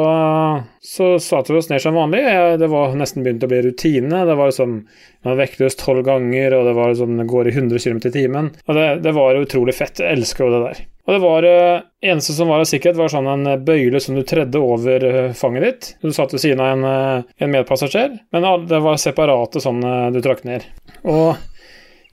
så 0.84 1.16
satte 1.24 1.56
vi 1.56 1.62
oss 1.62 1.72
ned 1.72 1.82
som 1.82 1.98
vanlig. 1.98 2.22
Det 2.62 2.70
var 2.70 2.94
nesten 3.00 3.26
begynt 3.26 3.48
å 3.48 3.50
bli 3.50 3.64
rutine. 3.66 4.26
Det 4.30 4.38
var 4.38 4.52
liksom 4.52 4.76
man 4.78 5.32
var 5.34 5.42
vektløs 5.42 5.80
tolv 5.80 6.06
ganger, 6.06 6.54
og 6.54 6.70
det 6.70 6.76
var 6.78 6.94
liksom, 6.94 7.18
det 7.18 7.30
går 7.34 7.50
i 7.50 7.56
100 7.56 7.82
km 7.82 8.04
i 8.04 8.14
timen. 8.20 8.52
Og 8.68 8.78
det, 8.78 8.86
det 9.08 9.18
var 9.18 9.42
utrolig 9.42 9.74
fett. 9.80 10.04
Jeg 10.04 10.20
elsker 10.20 10.46
jo 10.46 10.54
det 10.54 10.62
der. 10.68 10.86
Og 11.08 11.16
det 11.16 11.24
var 11.24 11.46
uh, 11.48 11.84
eneste 12.04 12.34
som 12.36 12.50
var 12.52 12.60
av 12.60 12.68
sikkerhet, 12.68 12.98
var 13.00 13.12
sånn 13.12 13.30
en 13.32 13.48
bøyle 13.64 14.00
som 14.04 14.18
du 14.18 14.26
tredde 14.28 14.60
over 14.60 15.04
uh, 15.08 15.36
fanget 15.38 15.64
ditt. 15.64 15.92
Du 16.04 16.12
satt 16.12 16.34
ved 16.36 16.44
siden 16.44 16.64
av 16.64 16.74
en, 16.74 16.84
uh, 16.84 17.36
en 17.40 17.54
medpassasjer, 17.54 18.18
men 18.36 18.48
det 18.68 18.82
var 18.84 19.00
separate 19.00 19.64
sånn 19.64 19.80
du 20.12 20.20
trakk 20.24 20.44
ned. 20.48 20.66
Og 21.08 21.38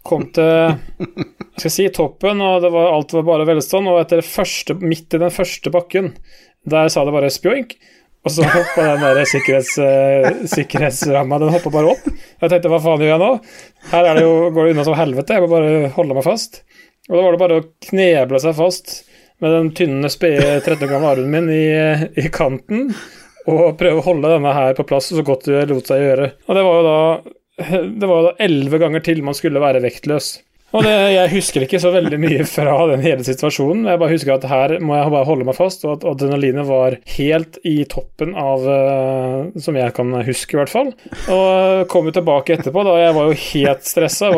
kom 0.07 0.29
til 0.37 0.77
skal 1.59 1.73
si, 1.73 1.89
toppen, 1.95 2.43
og 2.45 2.69
var, 2.69 2.93
alt 2.93 3.17
var 3.17 3.27
bare 3.27 3.49
velstand. 3.49 3.91
Og 3.91 3.99
etter 3.99 4.23
første, 4.27 4.79
midt 4.79 5.17
i 5.17 5.23
den 5.25 5.35
første 5.35 5.75
bakken, 5.75 6.13
der 6.71 6.93
sa 6.93 7.03
det 7.07 7.15
bare 7.17 7.33
spjoink. 7.35 7.75
Og 8.25 8.33
så 8.33 8.47
hoppa 8.47 8.85
den 8.87 9.03
der 9.03 9.27
sikkerhets, 9.29 9.75
sikkerhetsramma 10.55 11.41
den 11.43 11.51
hoppa 11.53 11.73
bare 11.75 11.91
opp. 11.93 12.07
Jeg 12.41 12.53
tenkte 12.53 12.71
hva 12.73 12.79
faen 12.81 13.03
gjør 13.05 13.11
jeg 13.11 13.21
nå? 13.21 13.33
Her 13.91 14.09
det 14.09 14.23
jo, 14.25 14.31
går 14.55 14.69
det 14.69 14.77
unna 14.77 14.87
som 14.87 14.97
helvete, 14.97 15.37
jeg 15.37 15.45
må 15.45 15.51
bare 15.51 15.91
holde 15.99 16.17
meg 16.17 16.25
fast. 16.25 16.63
Og 17.11 17.17
da 17.17 17.23
var 17.23 17.35
det 17.35 17.43
bare 17.43 17.59
å 17.61 17.67
kneble 17.91 18.41
seg 18.41 18.57
fast 18.57 18.95
med 19.43 19.53
den 19.53 19.71
tynne, 19.77 20.09
spede 20.13 20.61
13 20.63 20.87
år 20.87 20.93
gamle 20.93 21.13
armen 21.17 21.33
min 21.35 21.51
i, 21.53 21.65
i, 22.17 22.29
kanten 22.33 22.91
og 23.51 23.75
prøve 23.77 24.01
å 24.01 24.07
holde 24.07 24.31
denne 24.31 24.53
her 24.57 24.77
på 24.79 24.87
plass 24.89 25.11
så 25.13 25.25
godt 25.27 25.51
det 25.51 25.67
lot 25.69 25.91
seg 25.91 26.01
gjøre. 26.01 26.31
Og 26.49 26.57
det 26.57 26.63
var 26.65 26.79
jo 26.79 26.85
da 26.87 26.99
det 28.01 28.09
var 28.11 28.25
da 28.25 28.33
elleve 28.43 28.81
ganger 28.83 29.05
til 29.05 29.21
man 29.27 29.37
skulle 29.37 29.63
være 29.63 29.83
vektløs. 29.85 30.33
Og 30.75 30.83
det, 30.83 30.93
Jeg 31.15 31.31
husker 31.37 31.65
ikke 31.65 31.79
så 31.83 31.93
veldig 31.95 32.19
mye 32.19 32.45
fra 32.49 32.75
den 32.91 33.03
hele 33.05 33.25
situasjonen. 33.27 33.87
Jeg 33.87 34.01
bare 34.01 34.15
husker 34.15 34.35
at 34.35 34.47
her 34.51 34.77
må 34.83 34.97
jeg 34.99 35.13
bare 35.15 35.29
holde 35.29 35.47
meg 35.47 35.57
fast, 35.57 35.85
og 35.87 35.99
at 35.99 36.07
adrenalinet 36.15 36.67
var 36.67 36.97
helt 37.15 37.61
i 37.63 37.77
toppen 37.91 38.35
av 38.39 38.65
uh, 38.67 39.55
Som 39.63 39.79
jeg 39.79 39.95
kan 39.95 40.11
huske, 40.27 40.57
i 40.57 40.61
hvert 40.61 40.73
fall. 40.73 40.91
Og 41.31 41.87
kom 41.91 42.09
jo 42.11 42.15
tilbake 42.17 42.57
etterpå, 42.57 42.85
da 42.87 42.97
jeg 42.99 43.15
var 43.17 43.31
jo 43.31 43.39
helt 43.45 43.87
stressa. 43.87 44.33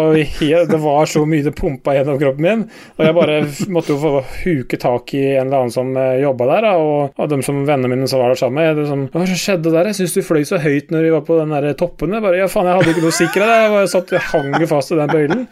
det 0.72 0.80
var 0.82 1.08
så 1.08 1.24
mye 1.28 1.46
det 1.46 1.54
pumpa 1.56 1.96
gjennom 1.96 2.20
kroppen 2.20 2.44
min. 2.44 2.66
Og 2.98 3.04
jeg 3.06 3.16
bare 3.16 3.38
måtte 3.72 3.94
jo 3.94 3.98
få 4.02 4.12
huke 4.44 4.80
tak 4.80 5.14
i 5.16 5.24
en 5.36 5.46
eller 5.46 5.64
annen 5.64 5.74
som 5.74 5.96
eh, 5.96 6.20
jobba 6.20 6.50
der, 6.52 6.68
og 6.76 7.16
av 7.20 7.30
dem 7.32 7.42
som 7.46 7.64
vennene 7.64 7.90
mine 7.94 8.08
som 8.10 8.20
var 8.20 8.34
der 8.34 8.40
sammen 8.40 8.60
med. 8.60 8.82
Det 8.82 9.16
Hva 9.16 9.26
skjedde 9.32 9.72
der? 9.72 9.90
Jeg 9.90 10.00
syns 10.02 10.16
du 10.16 10.26
fløy 10.26 10.44
så 10.48 10.60
høyt 10.60 10.92
når 10.92 11.08
vi 11.08 11.14
var 11.16 11.24
på 11.26 11.40
den 11.40 11.54
der 11.56 11.72
toppen. 11.78 12.12
Jeg 12.16 12.24
bare, 12.24 12.40
ja 12.42 12.50
faen, 12.50 12.68
jeg 12.68 12.80
hadde 12.80 12.94
ikke 12.94 13.06
noe 13.06 13.18
sikkerhet. 13.22 13.64
Jeg 13.64 13.74
bare 13.76 13.92
satt, 13.92 14.16
hang 14.32 14.56
fast 14.68 14.92
i 14.92 15.00
den 15.00 15.12
bøylen. 15.12 15.46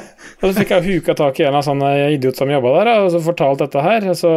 Og 0.42 0.50
så 0.50 0.52
fikk 0.58 0.72
jeg 0.74 0.84
huka 0.84 1.14
tak 1.16 1.38
i 1.40 1.46
en 1.48 1.56
av 1.56 1.64
sånne 1.64 1.90
idiot 2.12 2.36
som 2.36 2.50
jobba 2.50 2.72
der, 2.76 2.90
og 3.00 3.06
så 3.14 3.22
fortalte 3.24 3.64
dette 3.64 3.84
her. 3.84 4.06
Så, 4.18 4.32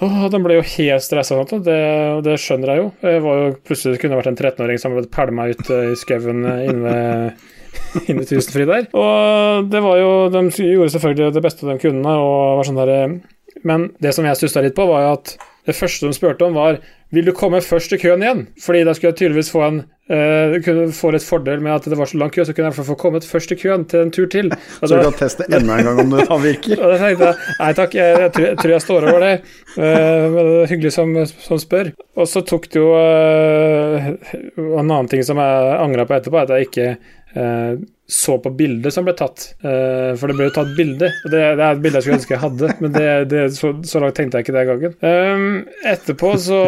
å, 0.00 0.08
den 0.32 0.46
ble 0.46 0.56
jo 0.56 0.64
helt 0.76 1.04
stressa, 1.04 1.36
og 1.42 1.52
det, 1.66 1.80
det, 2.24 2.38
skjønner 2.40 2.72
jeg 2.72 2.80
jo. 2.80 2.86
Jeg 3.04 3.24
var 3.26 3.42
jo 3.42 3.50
plutselig 3.68 4.00
kunne 4.00 4.16
vært 4.20 4.30
en 4.32 4.38
13-åring 4.38 4.80
som 4.80 4.96
ble 4.96 5.04
pælma 5.12 5.50
ut 5.52 5.72
i 5.76 5.92
skauen 6.00 6.40
inne 6.40 6.80
ved 6.86 7.44
inne 8.08 8.24
i 8.24 8.28
Tusenfryd 8.28 8.70
der. 8.70 8.86
Og 8.96 9.68
det 9.72 9.82
var 9.84 9.98
jo 10.00 10.12
De 10.32 10.46
gjorde 10.48 10.94
selvfølgelig 10.94 11.34
det 11.36 11.44
beste 11.44 11.68
de 11.68 11.76
kunne, 11.84 12.16
og 12.16 12.62
var 12.62 12.70
sånn 12.70 12.80
der 12.80 12.94
Men 13.66 13.90
det 14.00 14.14
som 14.16 14.24
jeg 14.24 14.40
stussa 14.40 14.64
litt 14.64 14.76
på, 14.78 14.88
var 14.88 15.04
jo 15.04 15.12
at 15.18 15.36
det 15.66 15.74
første 15.76 16.06
de 16.06 16.16
spurte 16.16 16.46
om, 16.46 16.56
var 16.56 16.80
vil 17.14 17.26
du 17.26 17.34
komme 17.36 17.60
først 17.62 17.92
i 17.94 18.00
køen 18.00 18.22
igjen? 18.22 18.46
Fordi 18.62 18.84
da 18.86 18.94
skulle 18.94 19.12
jeg 19.12 19.20
tydeligvis 19.20 19.52
få 19.52 19.62
en 19.66 19.82
uh, 20.12 20.56
kunne 20.64 20.86
få 20.94 21.12
litt 21.14 21.26
fordel 21.26 21.62
med 21.64 21.74
at 21.74 21.88
det 21.90 21.98
var 21.98 22.10
så 22.10 22.20
lang 22.20 22.32
kø, 22.34 22.44
så 22.44 22.54
kunne 22.54 22.66
jeg 22.66 22.66
i 22.66 22.74
hvert 22.74 22.80
fall 22.80 22.88
få 22.92 22.98
kommet 23.00 23.26
først 23.28 23.54
i 23.54 23.58
køen 23.60 23.86
til 23.90 24.06
en 24.06 24.12
tur 24.14 24.28
til. 24.32 24.52
Og 24.80 24.86
så 24.88 25.00
du 25.00 25.04
kan 25.08 25.18
teste 25.20 25.48
enda 25.56 25.80
en 25.80 25.90
gang 25.90 26.02
om 26.04 26.14
det 26.16 26.28
virker? 26.44 26.76
og 26.80 26.92
da 26.92 27.00
tenkte 27.00 27.30
jeg 27.30 27.58
nei 27.60 27.72
takk, 27.80 27.98
jeg, 27.98 28.20
jeg, 28.22 28.32
tror, 28.36 28.46
jeg, 28.46 28.60
tror, 28.62 28.74
jeg 28.74 28.86
står 28.86 29.08
over 29.10 29.26
det. 29.26 29.34
Uh, 29.76 29.82
det 29.82 30.46
er 30.46 30.72
hyggelig 30.74 30.94
som, 30.96 31.18
som, 31.32 31.60
spør. 31.62 31.92
Og 32.16 32.30
så 32.30 32.44
tok 32.46 32.70
det 32.72 32.80
jo 32.80 32.92
uh, 32.94 34.08
En 34.56 34.86
annen 34.86 35.10
ting 35.10 35.24
som 35.26 35.40
jeg 35.40 35.76
angra 35.80 36.06
på 36.08 36.18
etterpå, 36.18 36.42
at 36.42 36.54
jeg 36.54 36.70
ikke 36.70 36.88
så 38.06 38.38
på 38.38 38.50
bildet 38.54 38.94
som 38.94 39.06
ble 39.06 39.14
tatt. 39.18 39.48
Uh, 39.64 40.14
for 40.18 40.30
det 40.30 40.36
ble 40.38 40.46
jo 40.48 40.54
tatt 40.54 40.72
bilde. 40.76 41.08
Det, 41.24 41.30
det, 41.32 41.62
er 41.62 41.64
et 41.72 41.80
bilde 41.82 41.98
jeg 41.98 42.06
skulle 42.06 42.18
ønske 42.20 42.34
jeg 42.36 42.42
hadde, 42.44 42.70
men 42.82 42.94
det, 42.94 43.06
det, 43.32 43.40
så, 43.56 43.72
så, 43.82 44.02
langt 44.02 44.18
tenkte 44.18 44.38
jeg 44.38 44.46
ikke 44.46 44.54
den 44.54 44.68
gangen. 44.70 44.94
Um, 45.02 45.56
etterpå 45.90 46.32
så 46.42 46.60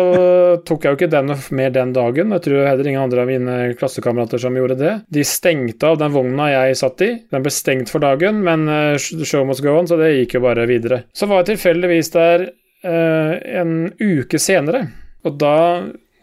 tok 0.66 0.86
jeg 0.86 0.94
jo 0.94 0.98
ikke 0.98 1.10
den 1.12 1.34
mer 1.60 1.74
den 1.74 1.94
dagen. 1.96 2.34
Jeg 2.34 2.44
tror 2.48 2.66
heller 2.66 2.90
ingen 2.90 3.04
andre 3.04 3.22
av 3.22 3.30
mine 3.30 3.58
klassekamerater 3.78 4.42
som 4.42 4.58
gjorde 4.58 4.78
det. 4.80 4.94
De 5.14 5.26
stengte 5.26 5.92
av 5.92 6.00
den 6.02 6.14
vogna 6.14 6.50
jeg 6.50 6.80
satt 6.82 7.06
i. 7.06 7.12
Den 7.30 7.46
ble 7.46 7.54
stengt 7.54 7.92
for 7.94 8.02
dagen, 8.02 8.42
men 8.46 8.66
uh, 8.66 8.98
show 8.98 9.46
must 9.46 9.62
go 9.62 9.76
on, 9.78 9.86
så 9.90 10.00
det 10.00 10.14
gikk 10.16 10.38
jo 10.38 10.44
bare 10.48 10.66
videre. 10.70 11.04
Så 11.14 11.30
var 11.30 11.44
jeg 11.44 11.54
tilfeldigvis 11.54 12.12
der 12.16 12.48
uh, 12.50 13.32
en 13.62 13.78
uke 14.02 14.42
senere, 14.42 14.88
og 15.26 15.38
da 15.38 15.56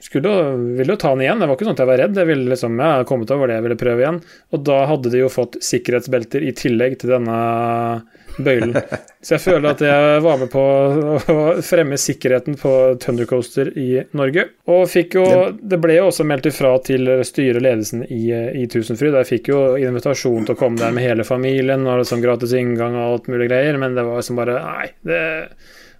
skulle, 0.06 0.34
ville 0.78 0.94
jo 0.94 1.00
ta 1.02 1.14
den 1.16 1.26
igjen. 1.26 1.42
Det 1.42 1.48
var 1.50 1.58
ikke 1.58 1.68
sånn 1.68 1.78
at 1.78 1.82
jeg 1.84 1.90
var 1.92 2.02
redd. 2.04 2.20
Jeg 2.22 2.30
ville 2.30 2.52
liksom, 2.52 2.78
jeg 2.80 2.94
hadde 2.98 3.08
kommet 3.10 3.32
over 3.34 3.50
det 3.50 3.58
jeg 3.58 3.66
ville 3.66 3.80
prøve 3.82 4.04
igjen. 4.04 4.20
Og 4.54 4.68
da 4.68 4.82
hadde 4.92 5.12
de 5.14 5.24
jo 5.24 5.32
fått 5.34 5.58
sikkerhetsbelter 5.66 6.46
i 6.46 6.54
tillegg 6.58 7.00
til 7.02 7.16
denne 7.16 7.40
bøylen. 8.38 8.76
Så 9.26 9.36
jeg 9.36 9.44
føler 9.46 9.72
at 9.72 9.82
jeg 9.82 10.20
var 10.26 10.42
med 10.42 10.52
på 10.54 10.62
å 10.62 11.38
fremme 11.66 11.98
sikkerheten 12.00 12.58
på 12.62 12.74
Thundercoaster 13.02 13.72
i 13.80 13.90
Norge. 14.18 14.48
Og 14.72 14.84
fikk 14.92 15.18
jo 15.18 15.26
Det 15.58 15.80
ble 15.82 15.98
jo 15.98 16.10
også 16.10 16.28
meldt 16.28 16.50
ifra 16.52 16.76
til 16.86 17.10
styret 17.26 17.62
og 17.62 17.66
ledelsen 17.66 18.04
i, 18.06 18.26
i 18.62 18.68
Tusenfryd. 18.72 19.16
Jeg 19.22 19.32
fikk 19.32 19.50
jo 19.54 19.64
invitasjon 19.82 20.46
til 20.46 20.56
å 20.56 20.60
komme 20.60 20.82
der 20.82 20.94
med 20.96 21.08
hele 21.08 21.26
familien 21.28 21.88
og 21.88 22.04
liksom 22.04 22.22
gratis 22.24 22.54
inngang 22.58 22.98
og 22.98 23.08
alt 23.08 23.32
mulig 23.32 23.50
greier, 23.50 23.80
men 23.82 23.98
det 23.98 24.06
var 24.06 24.22
liksom 24.22 24.40
bare 24.40 24.62
Nei, 24.66 24.88
det 25.08 25.24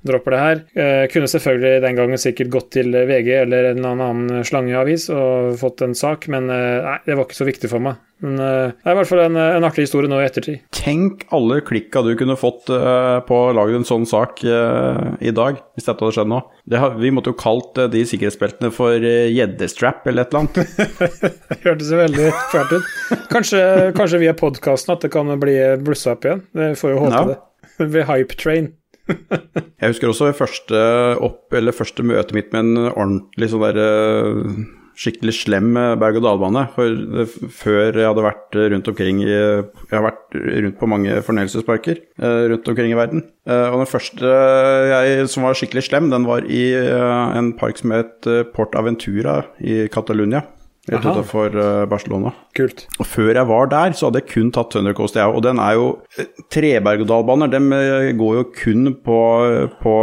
dropper 0.06 0.36
det 0.36 0.42
her. 0.42 0.64
Eh, 0.78 1.04
kunne 1.12 1.30
selvfølgelig 1.30 1.84
den 1.84 2.00
gangen 2.00 2.22
sikkert 2.22 2.52
gått 2.54 2.72
til 2.78 2.94
VG 2.94 3.32
eller 3.42 3.72
en 3.74 3.88
annen 3.92 4.44
slangeavis 4.46 5.10
og 5.14 5.56
fått 5.62 5.86
en 5.86 5.96
sak, 5.98 6.30
men 6.32 6.52
eh, 6.54 6.82
nei, 6.86 7.00
det 7.08 7.18
var 7.18 7.28
ikke 7.28 7.42
så 7.42 7.48
viktig 7.50 7.72
for 7.72 7.84
meg. 7.84 8.02
Men 8.24 8.38
eh, 8.40 8.72
det 8.72 8.88
er 8.88 8.96
i 8.96 9.00
hvert 9.00 9.10
fall 9.10 9.22
en, 9.26 9.38
en, 9.42 9.66
artig 9.68 9.88
historie 9.88 10.10
nå 10.10 10.22
i 10.22 10.28
ettertid. 10.28 10.62
Tenk 10.76 11.26
alle 11.36 11.60
klikka 11.66 12.04
du 12.06 12.14
kunne 12.18 12.38
fått 12.40 12.70
uh, 12.72 13.20
på 13.28 13.40
å 13.50 13.56
lage 13.56 13.76
en 13.76 13.88
sånn 13.88 14.06
sak 14.08 14.40
uh, 14.48 15.18
i 15.20 15.34
dag, 15.36 15.60
hvis 15.76 15.90
dette 15.90 16.00
hadde 16.00 16.16
skjedd 16.16 16.32
nå. 16.32 16.40
Har, 16.76 16.96
vi 17.02 17.12
måtte 17.14 17.34
jo 17.34 17.40
kalt 17.40 17.82
uh, 17.82 17.90
de 17.92 18.06
sikkerhetsbeltene 18.08 18.72
for 18.76 19.04
gjeddestrap 19.04 20.08
eller 20.08 20.24
et 20.24 20.32
eller 20.32 20.46
annet. 20.46 21.12
Hørtes 21.66 21.92
veldig 22.00 22.32
fælt 22.54 22.78
ut. 22.78 22.96
Kanskje, 23.34 23.66
kanskje 23.98 24.24
via 24.24 24.38
podkasten 24.38 24.96
at 24.96 25.04
det 25.04 25.12
kan 25.14 25.36
bli 25.42 25.58
blussa 25.84 26.16
opp 26.16 26.30
igjen. 26.30 26.46
Vi 26.56 26.72
får 26.80 26.96
jo 26.96 27.04
håpe 27.04 27.20
ja. 27.20 27.28
det. 27.34 27.42
Ved 27.84 28.08
Hype 28.08 28.40
Train. 28.40 28.72
jeg 29.82 29.92
husker 29.92 30.10
også 30.10 30.32
første, 30.38 30.80
opp, 31.24 31.54
første 31.78 32.06
møtet 32.06 32.34
mitt 32.38 32.56
med 32.56 32.66
en 32.66 32.90
ordentlig 32.92 33.52
sånn 33.52 33.64
der 33.68 33.80
eh, 33.82 34.56
skikkelig 34.96 35.36
slem 35.38 35.76
eh, 35.78 35.94
berg-og-dal-bane. 36.02 36.66
Før 36.74 38.00
jeg 38.00 38.08
hadde 38.08 38.26
vært 38.26 38.58
rundt 38.74 38.90
omkring 38.92 39.22
i 39.26 39.30
Jeg 39.30 39.94
har 39.94 40.08
vært 40.08 40.40
rundt 40.40 40.80
på 40.80 40.90
mange 40.90 41.20
fornøyelsesparker 41.28 42.02
eh, 42.02 42.42
rundt 42.54 42.72
omkring 42.74 42.96
i 42.96 43.00
verden. 43.00 43.26
Og 43.46 43.78
den 43.84 43.92
første 43.92 44.32
jeg, 44.90 45.30
som 45.30 45.46
var 45.46 45.58
skikkelig 45.58 45.86
slem, 45.86 46.10
den 46.10 46.26
var 46.26 46.48
i 46.50 46.64
en 46.74 47.52
park 47.60 47.78
som 47.78 47.94
het 47.94 48.26
Port 48.56 48.74
Aventura 48.80 49.44
i 49.62 49.84
Catalonia 49.94 50.42
rett 50.92 51.06
utafor 51.06 51.56
uh, 51.58 51.84
Barcelona. 51.90 52.32
Kult. 52.58 52.86
Og 53.00 53.10
før 53.10 53.32
jeg 53.34 53.50
var 53.50 53.70
der, 53.72 53.96
så 53.98 54.08
hadde 54.08 54.22
jeg 54.22 54.32
kun 54.36 54.52
tatt 54.54 54.74
Thundercoast, 54.74 55.18
jeg 55.18 55.26
òg. 55.26 55.40
Og 55.40 55.46
den 55.46 55.62
er 55.62 55.78
jo 55.80 55.92
eh, 56.20 56.32
Treberg-og-dal-baner, 56.54 57.52
de 57.52 57.62
eh, 57.78 58.10
går 58.18 58.34
jo 58.40 58.48
kun 58.56 58.92
på, 59.06 59.20
på 59.82 59.96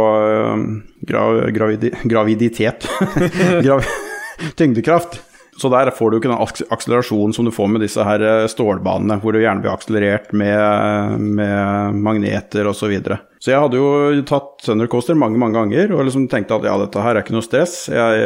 gra, 1.09 1.27
gravidi, 1.55 1.93
graviditet. 2.03 2.89
Grav, 3.65 3.85
tyngdekraft. 4.59 5.21
Så 5.53 5.69
der 5.69 5.91
får 5.93 6.09
du 6.09 6.17
ikke 6.17 6.31
den 6.31 6.65
akselerasjonen 6.73 7.35
som 7.37 7.45
du 7.45 7.51
får 7.53 7.67
med 7.69 7.83
disse 7.85 8.01
her 8.01 8.47
stålbanene, 8.49 9.19
hvor 9.21 9.35
du 9.35 9.37
gjerne 9.37 9.61
blir 9.61 9.69
akselerert 9.69 10.31
med, 10.33 11.21
med 11.37 11.99
magneter 12.01 12.65
osv. 12.65 12.79
Så, 12.81 12.89
videre. 12.89 13.19
så 13.37 13.53
jeg 13.53 13.61
hadde 13.61 13.77
jo 13.77 14.23
tatt 14.25 14.65
Thundercoaster 14.65 15.13
mange 15.13 15.37
mange 15.37 15.59
ganger 15.59 15.93
og 15.93 16.07
liksom 16.09 16.25
tenkte 16.31 16.57
at 16.57 16.65
ja, 16.65 16.73
dette 16.81 17.05
her 17.05 17.13
er 17.13 17.21
ikke 17.21 17.37
noe 17.37 17.45
stress. 17.45 17.83
Jeg 17.93 18.25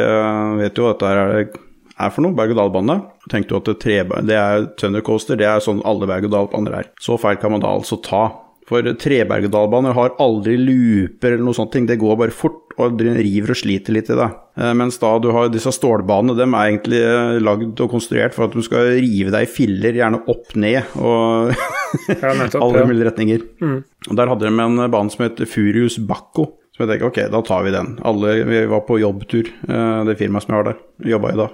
vet 0.62 0.80
jo 0.80 0.88
at 0.88 0.96
dette 0.96 1.12
her 1.12 1.20
er 1.20 1.50
er 1.98 2.12
for 2.14 2.24
noe, 2.24 2.36
berg-og-dal-bane. 2.38 2.98
Tenkte 3.30 3.54
du 3.54 3.60
at 3.60 3.70
det, 3.70 3.78
tre, 3.82 4.02
det 4.26 4.36
er 4.38 4.68
Thundercoaster, 4.78 5.38
det 5.40 5.48
er 5.50 5.64
sånn 5.64 5.82
alle 5.88 6.08
berg-og-dal-baner 6.10 6.80
er. 6.82 6.92
Så 7.02 7.18
feil 7.20 7.40
kan 7.42 7.54
man 7.54 7.64
da 7.64 7.72
altså 7.74 8.00
ta. 8.04 8.26
For 8.68 8.84
treberg-og-dal-baner 8.84 9.96
har 9.96 10.16
aldri 10.20 10.58
looper 10.60 11.34
eller 11.34 11.46
noe 11.46 11.56
sånt, 11.56 11.78
det 11.88 12.00
går 12.00 12.18
bare 12.20 12.34
fort 12.34 12.68
og 12.78 13.00
river 13.00 13.52
og 13.54 13.58
sliter 13.58 13.96
litt 13.96 14.10
i 14.12 14.18
det. 14.18 14.28
Eh, 14.60 14.74
mens 14.76 15.00
da 15.02 15.10
du 15.22 15.30
har 15.34 15.48
disse 15.50 15.72
stålbanene, 15.74 16.36
de 16.38 16.44
er 16.46 16.68
egentlig 16.68 17.00
eh, 17.00 17.38
lagd 17.42 17.80
og 17.82 17.90
konstruert 17.90 18.36
for 18.36 18.46
at 18.46 18.54
du 18.54 18.62
skal 18.62 18.92
rive 19.00 19.32
deg 19.34 19.46
i 19.46 19.50
filler, 19.50 19.98
gjerne 19.98 20.20
opp 20.30 20.54
ned 20.60 20.94
og 21.00 21.54
ja, 22.12 22.34
alle 22.62 22.84
mulige 22.86 23.08
retninger. 23.08 23.44
Mm. 23.64 23.80
Der 24.12 24.30
hadde 24.30 24.46
de 24.46 24.52
en 24.68 24.84
bane 24.92 25.14
som 25.14 25.26
het 25.26 25.42
Furius 25.48 25.98
Bacco. 25.98 26.52
Så 26.78 26.86
jeg 26.86 26.92
tenker 26.92 27.08
ok, 27.10 27.16
da 27.34 27.42
tar 27.42 27.64
vi 27.66 27.74
den. 27.74 27.96
Alle, 28.06 28.36
vi 28.46 28.60
var 28.70 28.84
på 28.86 29.00
jobbtur, 29.02 29.50
eh, 29.66 30.00
det 30.06 30.14
firmaet 30.20 30.46
som 30.46 30.54
jeg 30.54 30.60
har 30.60 30.68
der, 30.68 30.78
jobba 31.10 31.32
i 31.34 31.40
da. 31.40 31.48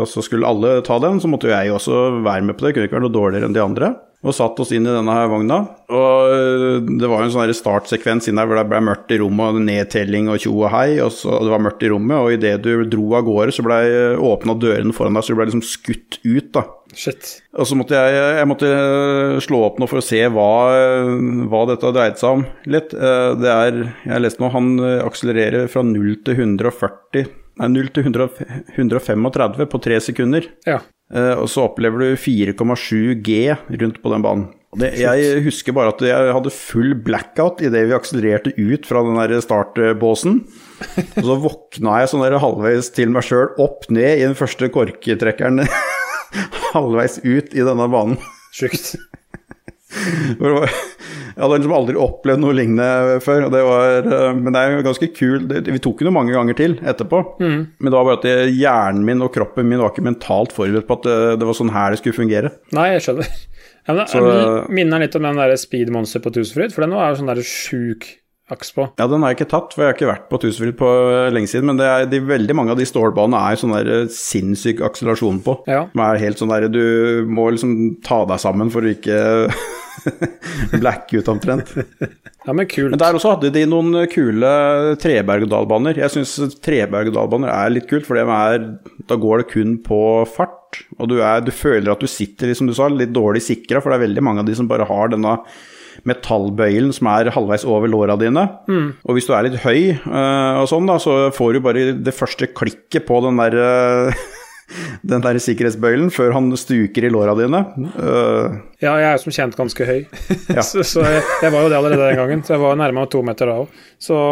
Og 0.00 0.08
så 0.08 0.24
skulle 0.24 0.48
alle 0.48 0.80
ta 0.84 0.96
den, 1.00 1.20
så 1.20 1.28
måtte 1.28 1.50
jo 1.50 1.52
jeg 1.52 1.72
også 1.76 2.00
være 2.24 2.44
med 2.48 2.56
på 2.56 2.64
det. 2.64 2.72
Kunne 2.72 2.88
ikke 2.88 2.96
være 2.96 3.04
noe 3.04 3.14
dårligere 3.14 3.48
enn 3.48 3.56
de 3.56 3.62
andre 3.62 3.92
og 4.26 4.34
satt 4.34 4.58
oss 4.62 4.72
inn 4.74 4.86
i 4.86 4.92
denne 4.92 5.14
her 5.14 5.28
vogna. 5.30 5.60
Og 5.86 6.32
øh, 6.34 6.78
det 6.98 7.06
var 7.06 7.22
jo 7.22 7.28
en 7.28 7.34
sånn 7.34 7.52
startsekvens 7.54 8.26
inn 8.26 8.40
der 8.40 8.48
hvor 8.48 8.58
det 8.58 8.66
ble 8.70 8.80
mørkt 8.88 9.12
i 9.14 9.20
rommet, 9.22 9.54
og 9.54 9.66
nedtelling 9.68 10.30
og 10.32 10.40
tjo 10.42 10.54
og 10.56 10.72
hei, 10.74 10.98
og 11.04 11.12
så 11.14 11.38
det 11.44 11.52
var 11.52 11.62
mørkt 11.62 11.86
i 11.86 11.92
rommet, 11.92 12.16
og 12.18 12.34
idet 12.34 12.56
du 12.64 12.72
dro 12.90 13.06
av 13.18 13.26
gårde, 13.28 13.54
så 13.54 13.66
ble 13.66 13.78
åpna 14.32 14.56
dørene 14.58 14.96
foran 14.96 15.16
deg, 15.16 15.26
så 15.26 15.34
du 15.34 15.40
ble 15.40 15.48
liksom 15.50 15.64
skutt 15.66 16.18
ut, 16.26 16.50
da. 16.56 16.66
Shit. 16.96 17.32
Og 17.58 17.68
så 17.68 17.78
måtte 17.78 17.98
jeg, 17.98 18.18
jeg 18.40 18.48
måtte 18.48 18.68
slå 19.44 19.62
opp 19.66 19.80
nå 19.82 19.88
for 19.90 20.00
å 20.00 20.04
se 20.06 20.20
hva, 20.32 20.50
hva 21.50 21.64
dette 21.70 21.90
dreide 21.92 22.20
seg 22.20 22.38
om 22.38 22.44
litt. 22.72 22.94
Det 22.94 23.50
er 23.50 23.80
Jeg 24.06 24.22
leste 24.22 24.40
nå, 24.40 24.52
han 24.54 24.70
akselererer 25.02 25.66
fra 25.72 25.82
0 25.84 26.14
til 26.24 26.46
140 26.46 27.26
Nei, 27.56 27.70
0 27.72 27.86
til 27.96 28.04
135 28.04 29.68
på 29.72 29.80
tre 29.80 29.98
sekunder. 30.04 30.44
Ja. 30.68 30.82
Uh, 31.14 31.38
og 31.38 31.48
så 31.50 31.68
opplever 31.68 32.02
du 32.02 32.18
4,7 32.18 33.18
G 33.22 33.54
rundt 33.54 34.00
på 34.02 34.12
den 34.12 34.24
banen. 34.24 34.46
Det, 34.76 34.90
jeg 35.00 35.40
husker 35.46 35.72
bare 35.72 35.92
at 35.94 36.02
jeg 36.04 36.32
hadde 36.36 36.52
full 36.52 36.90
blackout 37.06 37.62
idet 37.64 37.86
vi 37.88 37.94
akselererte 37.96 38.52
ut 38.58 38.84
fra 38.84 39.00
den 39.06 39.16
der 39.16 39.40
startbåsen. 39.40 40.42
Og 41.16 41.28
så 41.30 41.36
våkna 41.46 42.00
jeg 42.02 42.10
sånn 42.12 42.24
der 42.26 42.36
halvveis 42.42 42.90
til 42.92 43.14
meg 43.14 43.24
sjøl, 43.24 43.54
opp 43.62 43.86
ned 43.88 44.18
i 44.18 44.26
den 44.26 44.36
første 44.36 44.68
korketrekkeren. 44.74 45.64
halvveis 46.74 47.20
ut 47.24 47.54
i 47.56 47.64
denne 47.64 47.88
banen. 47.92 48.20
Sjukt. 48.56 48.96
Jeg 51.36 51.44
hadde 51.44 51.56
liksom 51.58 51.74
aldri 51.76 51.98
opplevd 52.00 52.40
noe 52.40 52.56
lignende 52.56 53.18
før. 53.20 53.46
Det 53.52 53.60
var, 53.66 53.98
eh, 54.00 54.38
men 54.38 54.54
det 54.54 54.60
er 54.60 54.72
jo 54.72 54.86
ganske 54.86 55.08
kul. 55.12 55.42
Vi 55.68 55.82
tok 55.84 56.00
den 56.00 56.08
jo 56.08 56.14
mange 56.16 56.32
ganger 56.32 56.56
til 56.56 56.78
etterpå. 56.80 57.20
Mm. 57.42 57.58
Men 57.76 57.90
det 57.90 57.96
var 57.98 58.08
bare 58.08 58.20
at 58.22 58.54
hjernen 58.56 59.04
min 59.04 59.24
og 59.24 59.34
kroppen 59.34 59.68
min 59.68 59.82
var 59.82 59.92
ikke 59.92 60.06
mentalt 60.06 60.56
forberedt 60.56 60.88
på 60.88 60.96
at 60.96 61.04
det, 61.04 61.18
det 61.42 61.48
var 61.48 61.58
sånn 61.58 61.74
her 61.76 61.92
det 61.92 62.00
skulle 62.00 62.16
fungere. 62.16 62.54
Nei, 62.76 62.94
jeg 62.96 63.08
skjønner. 63.08 63.36
Ja, 63.86 63.94
men, 63.94 64.08
Så, 64.10 64.18
jeg 64.18 64.74
minner 64.74 64.98
litt 64.98 65.14
om 65.14 65.22
den 65.22 65.36
der 65.38 65.52
Speed 65.62 65.92
Monster 65.94 66.18
på 66.18 66.32
Tusenfryd, 66.34 66.72
for 66.74 66.82
den 66.82 66.96
var 66.96 67.12
jo 67.12 67.20
sånn 67.20 67.28
der 67.30 67.38
sjuk 67.46 68.08
aks 68.52 68.70
på. 68.76 68.86
Ja, 68.98 69.08
den 69.10 69.24
har 69.24 69.32
jeg 69.32 69.40
ikke 69.40 69.50
tatt, 69.50 69.72
for 69.74 69.82
jeg 69.82 69.90
har 69.90 69.96
ikke 69.96 70.10
vært 70.10 70.26
på 70.30 70.38
Tusenfryd 70.42 70.76
på 70.78 70.90
eh, 71.10 71.30
lenge 71.34 71.50
siden. 71.50 71.66
Men 71.70 71.80
det 71.80 71.88
er, 71.90 72.04
de, 72.10 72.20
veldig 72.22 72.56
mange 72.58 72.74
av 72.74 72.80
de 72.80 72.86
stålbanene 72.86 73.40
er 73.42 73.60
sånn 73.60 73.74
der 73.74 73.90
eh, 73.94 74.12
sinnssyk 74.12 74.82
akselerasjon 74.86 75.40
på. 75.46 75.58
Ja. 75.70 75.86
Som 75.90 76.04
er 76.06 76.22
helt 76.22 76.42
sånn 76.42 76.54
der 76.54 76.68
Du 76.70 77.26
må 77.26 77.48
liksom 77.54 77.74
ta 78.06 78.22
deg 78.28 78.42
sammen 78.42 78.70
for 78.74 78.86
å 78.86 78.94
ikke 78.94 79.18
blacke 80.82 81.18
ut 81.18 81.32
omtrent. 81.32 81.74
Ja, 82.46 82.54
Men 82.54 82.68
kult. 82.70 82.92
Men 82.94 83.02
der 83.02 83.18
også 83.18 83.34
hadde 83.34 83.50
de 83.54 83.64
noen 83.66 84.06
kule 84.12 84.50
treberg-og-dal-baner. 85.02 85.98
Jeg 85.98 86.14
syns 86.14 86.60
treberg-og-dal-baner 86.62 87.50
er 87.50 87.74
litt 87.74 87.90
kult, 87.90 88.06
for 88.06 88.20
er, 88.22 88.68
da 89.10 89.18
går 89.18 89.42
det 89.42 89.50
kun 89.50 89.78
på 89.82 90.00
fart. 90.30 90.84
Og 91.00 91.10
du, 91.10 91.18
er, 91.18 91.42
du 91.42 91.50
føler 91.50 91.90
at 91.90 92.02
du 92.02 92.06
sitter, 92.10 92.54
som 92.54 92.70
du 92.70 92.76
sa, 92.76 92.86
litt 92.92 93.14
dårlig 93.16 93.42
sikra, 93.42 93.82
for 93.82 93.90
det 93.90 93.98
er 93.98 94.06
veldig 94.06 94.22
mange 94.22 94.44
av 94.44 94.46
de 94.46 94.54
som 94.54 94.70
bare 94.70 94.86
har 94.86 95.10
denne 95.10 95.40
metallbøylen 96.08 96.92
som 96.94 97.10
er 97.12 97.32
halvveis 97.34 97.66
over 97.68 97.90
låra 97.90 98.16
dine. 98.20 98.46
Mm. 98.68 98.88
Og 99.06 99.16
hvis 99.16 99.28
du 99.28 99.34
er 99.36 99.48
litt 99.48 99.60
høy 99.64 99.94
uh, 100.06 100.62
og 100.62 100.70
sånn, 100.70 100.88
da, 100.88 100.98
så 101.02 101.18
får 101.34 101.56
du 101.56 101.62
bare 101.64 101.92
det 101.96 102.16
første 102.16 102.50
klikket 102.52 103.06
på 103.08 103.20
den 103.24 103.40
der 103.40 103.56
uh, 103.60 104.26
den 105.06 105.22
der 105.22 105.38
sikkerhetsbøylen 105.42 106.10
før 106.14 106.34
han 106.36 106.50
stuker 106.58 107.06
i 107.06 107.12
låra 107.12 107.36
dine. 107.38 107.62
Uh, 107.94 108.60
ja, 108.82 108.96
jeg 108.98 109.08
er 109.12 109.22
som 109.22 109.34
kjent 109.34 109.58
ganske 109.58 109.88
høy, 109.88 109.98
ja. 110.56 110.62
så, 110.66 110.84
så 110.86 111.04
jeg, 111.06 111.24
jeg, 111.42 111.52
var 111.54 111.64
jo 111.64 111.72
det 111.72 111.80
allerede 111.80 112.06
den 112.10 112.22
gangen. 112.22 112.46
Så 112.46 112.56
jeg 112.56 112.64
var 112.64 112.78
nærmere 112.80 113.10
to 113.12 113.22
meter 113.26 113.52
da 113.52 113.58
òg. 113.64 113.82
Så 114.02 114.22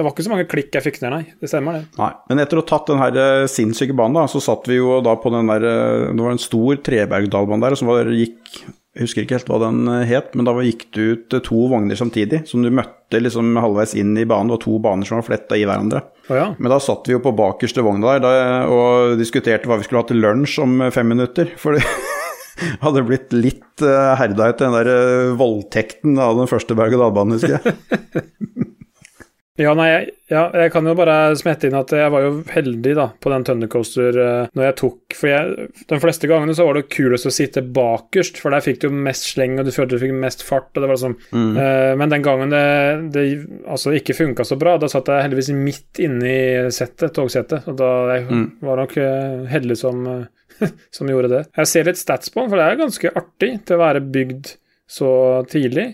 Det 0.00 0.04
var 0.06 0.14
ikke 0.14 0.24
så 0.24 0.30
mange 0.32 0.48
klikk 0.48 0.76
jeg 0.76 0.84
fikk 0.86 1.00
ned, 1.02 1.12
nei. 1.12 1.24
Det 1.42 1.48
stemmer, 1.50 1.80
det. 1.80 1.98
Nei. 2.00 2.12
Men 2.30 2.40
etter 2.40 2.56
å 2.56 2.62
ha 2.62 2.68
tatt 2.70 2.86
den 2.88 3.02
her 3.02 3.48
sinnssyke 3.52 3.96
banen, 3.96 4.16
da, 4.16 4.28
så 4.30 4.40
satt 4.40 4.68
vi 4.70 4.78
jo 4.78 5.00
da 5.04 5.12
på 5.20 5.32
den 5.34 5.50
der 5.50 5.66
Det 5.66 6.22
var 6.22 6.32
en 6.32 6.40
stor 6.40 6.78
trebergdalbane 6.86 7.66
der, 7.66 7.76
som 7.76 7.90
var, 7.90 8.08
gikk 8.08 8.62
Jeg 8.90 9.06
husker 9.06 9.22
ikke 9.22 9.36
helt 9.36 9.50
hva 9.52 9.58
den 9.62 9.84
eh, 9.86 10.08
het, 10.10 10.32
men 10.34 10.46
da 10.48 10.54
gikk 10.66 10.88
det 10.96 11.04
ut 11.06 11.34
eh, 11.36 11.42
to 11.46 11.66
vogner 11.70 11.98
samtidig, 11.98 12.40
som 12.50 12.64
du 12.64 12.72
møtte 12.74 13.20
liksom 13.22 13.52
halvveis 13.62 13.94
inn 13.94 14.16
i 14.18 14.24
banen. 14.26 14.50
Det 14.50 14.56
var 14.56 14.62
to 14.64 14.78
baner 14.82 15.06
som 15.06 15.20
var 15.20 15.28
fletta 15.28 15.58
i 15.58 15.62
hverandre. 15.62 16.02
Oh, 16.26 16.34
ja. 16.34 16.48
Men 16.58 16.74
da 16.74 16.80
satt 16.82 17.06
vi 17.06 17.14
jo 17.14 17.22
på 17.22 17.34
bakerste 17.38 17.84
vogna 17.86 18.16
der 18.16 18.24
da, 18.24 18.32
og 18.66 19.14
diskuterte 19.20 19.70
hva 19.70 19.78
vi 19.78 19.86
skulle 19.86 20.02
ha 20.02 20.08
til 20.10 20.18
lunsj 20.24 20.58
om 20.64 20.74
eh, 20.82 20.90
fem 20.94 21.06
minutter. 21.14 21.54
For 21.62 21.78
det 21.78 21.86
hadde 22.82 23.06
blitt 23.06 23.30
litt 23.36 23.80
herda 23.80 24.50
etter 24.50 24.66
den 24.66 24.74
der 24.74 25.30
voldtekten 25.38 26.18
av 26.20 26.34
den 26.36 26.50
første 26.50 26.74
berg-og-dal-banen, 26.76 27.38
husker 27.38 27.60
jeg. 27.62 28.66
Ja, 29.58 29.72
nei, 29.74 29.86
jeg, 29.90 30.04
ja, 30.30 30.44
jeg 30.62 30.70
kan 30.72 30.86
jo 30.86 30.92
bare 30.96 31.34
smette 31.36 31.66
inn 31.66 31.74
at 31.76 31.90
jeg 31.92 32.10
var 32.14 32.22
jo 32.22 32.30
heldig 32.48 32.92
da, 32.96 33.06
på 33.18 33.32
den 33.32 33.44
Thundercoaster 33.44 34.16
uh, 34.16 34.50
når 34.56 34.66
jeg 34.68 34.76
tok 34.78 35.16
For 35.18 35.28
jeg, 35.28 35.66
de 35.90 35.98
fleste 36.00 36.30
gangene 36.30 36.54
så 36.56 36.64
var 36.68 36.78
det 36.78 36.86
kulest 36.92 37.26
å 37.26 37.32
sitte 37.34 37.64
bakerst, 37.66 38.38
for 38.40 38.54
der 38.54 38.64
fikk 38.64 38.78
du 38.84 38.88
mest 38.94 39.26
sleng, 39.32 39.58
og 39.58 39.66
du 39.66 39.72
følte 39.74 39.98
du 39.98 40.04
fikk 40.04 40.14
mest 40.22 40.44
fart. 40.46 40.70
og 40.72 40.84
det 40.84 40.90
var 40.92 41.00
sånn. 41.02 41.16
Eh, 41.34 41.92
men 41.98 42.12
den 42.12 42.24
gangen 42.24 42.54
det, 42.54 42.62
det 43.16 43.24
altså 43.66 43.92
ikke 43.98 44.16
funka 44.16 44.46
så 44.46 44.56
bra, 44.60 44.76
da 44.80 44.88
satt 44.90 45.10
jeg 45.10 45.26
heldigvis 45.26 45.50
midt 45.56 46.00
inne 46.06 46.30
i 46.30 46.44
settet, 46.74 47.10
togsettet. 47.16 47.66
Og 47.70 47.76
da 47.80 47.90
jeg 48.14 48.44
var 48.64 48.84
nok 48.84 48.96
uh, 49.02 49.48
heldig 49.50 49.76
som, 49.82 50.06
eh, 50.14 50.70
som 50.96 51.10
gjorde 51.10 51.32
det. 51.34 51.42
Jeg 51.58 51.72
ser 51.72 51.90
litt 51.90 52.00
stats 52.00 52.32
på 52.32 52.44
den, 52.44 52.52
for 52.52 52.60
det 52.60 52.68
er 52.68 52.80
ganske 52.84 53.12
artig 53.18 53.52
til 53.66 53.76
å 53.76 53.82
være 53.82 54.06
bygd 54.14 54.54
så 54.90 55.10
tidlig. 55.50 55.90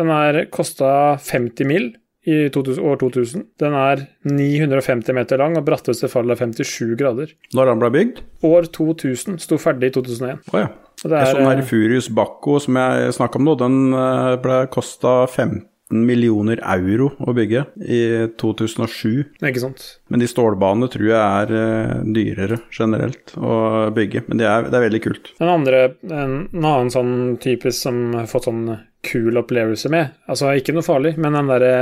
Den 0.00 0.10
her 0.10 0.46
kosta 0.52 0.88
50 1.22 1.68
mill. 1.70 1.92
I 2.24 2.48
2000, 2.52 2.80
år 2.84 3.00
2000. 3.02 3.44
Den 3.60 3.76
er 3.76 4.06
950 4.24 5.12
meter 5.16 5.40
lang, 5.40 5.58
og 5.58 5.66
bratteste 5.66 6.08
fall 6.12 6.30
er 6.32 6.40
57 6.40 6.96
grader. 7.00 7.34
Når 7.54 7.70
den 7.70 7.82
ble 7.82 7.90
bygd? 7.98 8.22
År 8.48 8.70
2000 8.72 9.38
sto 9.44 9.58
ferdig 9.60 9.92
i 9.92 9.96
2001. 9.98 10.48
Å 10.54 10.64
ja. 10.64 10.72
Det 11.04 11.10
Jeg 11.20 11.34
så 11.34 11.36
den 11.36 11.48
her 11.50 11.60
er, 11.60 11.68
Furius 11.68 12.08
Bacco 12.16 12.56
som 12.62 12.78
jeg 12.80 13.12
snakka 13.16 13.36
om 13.40 13.44
nå, 13.48 13.54
den 13.60 13.78
eh, 13.92 14.34
ble 14.40 14.60
kosta 14.72 15.24
15 15.26 15.66
millioner 15.94 16.62
euro 16.64 17.10
å 17.20 17.34
bygge 17.36 17.66
i 17.84 17.98
2007. 18.40 19.10
eh, 19.42 19.50
ikke 19.50 19.62
sant? 19.66 19.84
Men 20.08 20.22
de 20.24 20.28
stålbanene 20.30 20.88
tror 20.90 21.10
jeg 21.10 21.20
er 21.20 21.52
eh, 21.58 21.92
dyrere 22.16 22.58
generelt 22.72 23.34
å 23.36 23.90
bygge. 23.94 24.24
Men 24.30 24.40
det 24.40 24.48
er, 24.48 24.70
det 24.70 24.78
er 24.80 24.86
veldig 24.88 25.02
kult. 25.04 25.34
Den 25.42 25.52
andre, 25.52 25.84
en, 26.08 26.38
en 26.54 26.64
annen 26.64 26.94
sånn 26.94 27.14
typisk 27.42 27.84
som 27.84 28.00
har 28.16 28.30
fått 28.30 28.48
sånn 28.48 28.64
kul 29.04 29.38
opplevelse 29.40 29.90
med, 29.92 30.14
altså 30.30 30.52
ikke 30.58 30.74
noe 30.76 30.86
farlig, 30.86 31.14
men 31.20 31.36
den 31.36 31.50
derre 31.50 31.72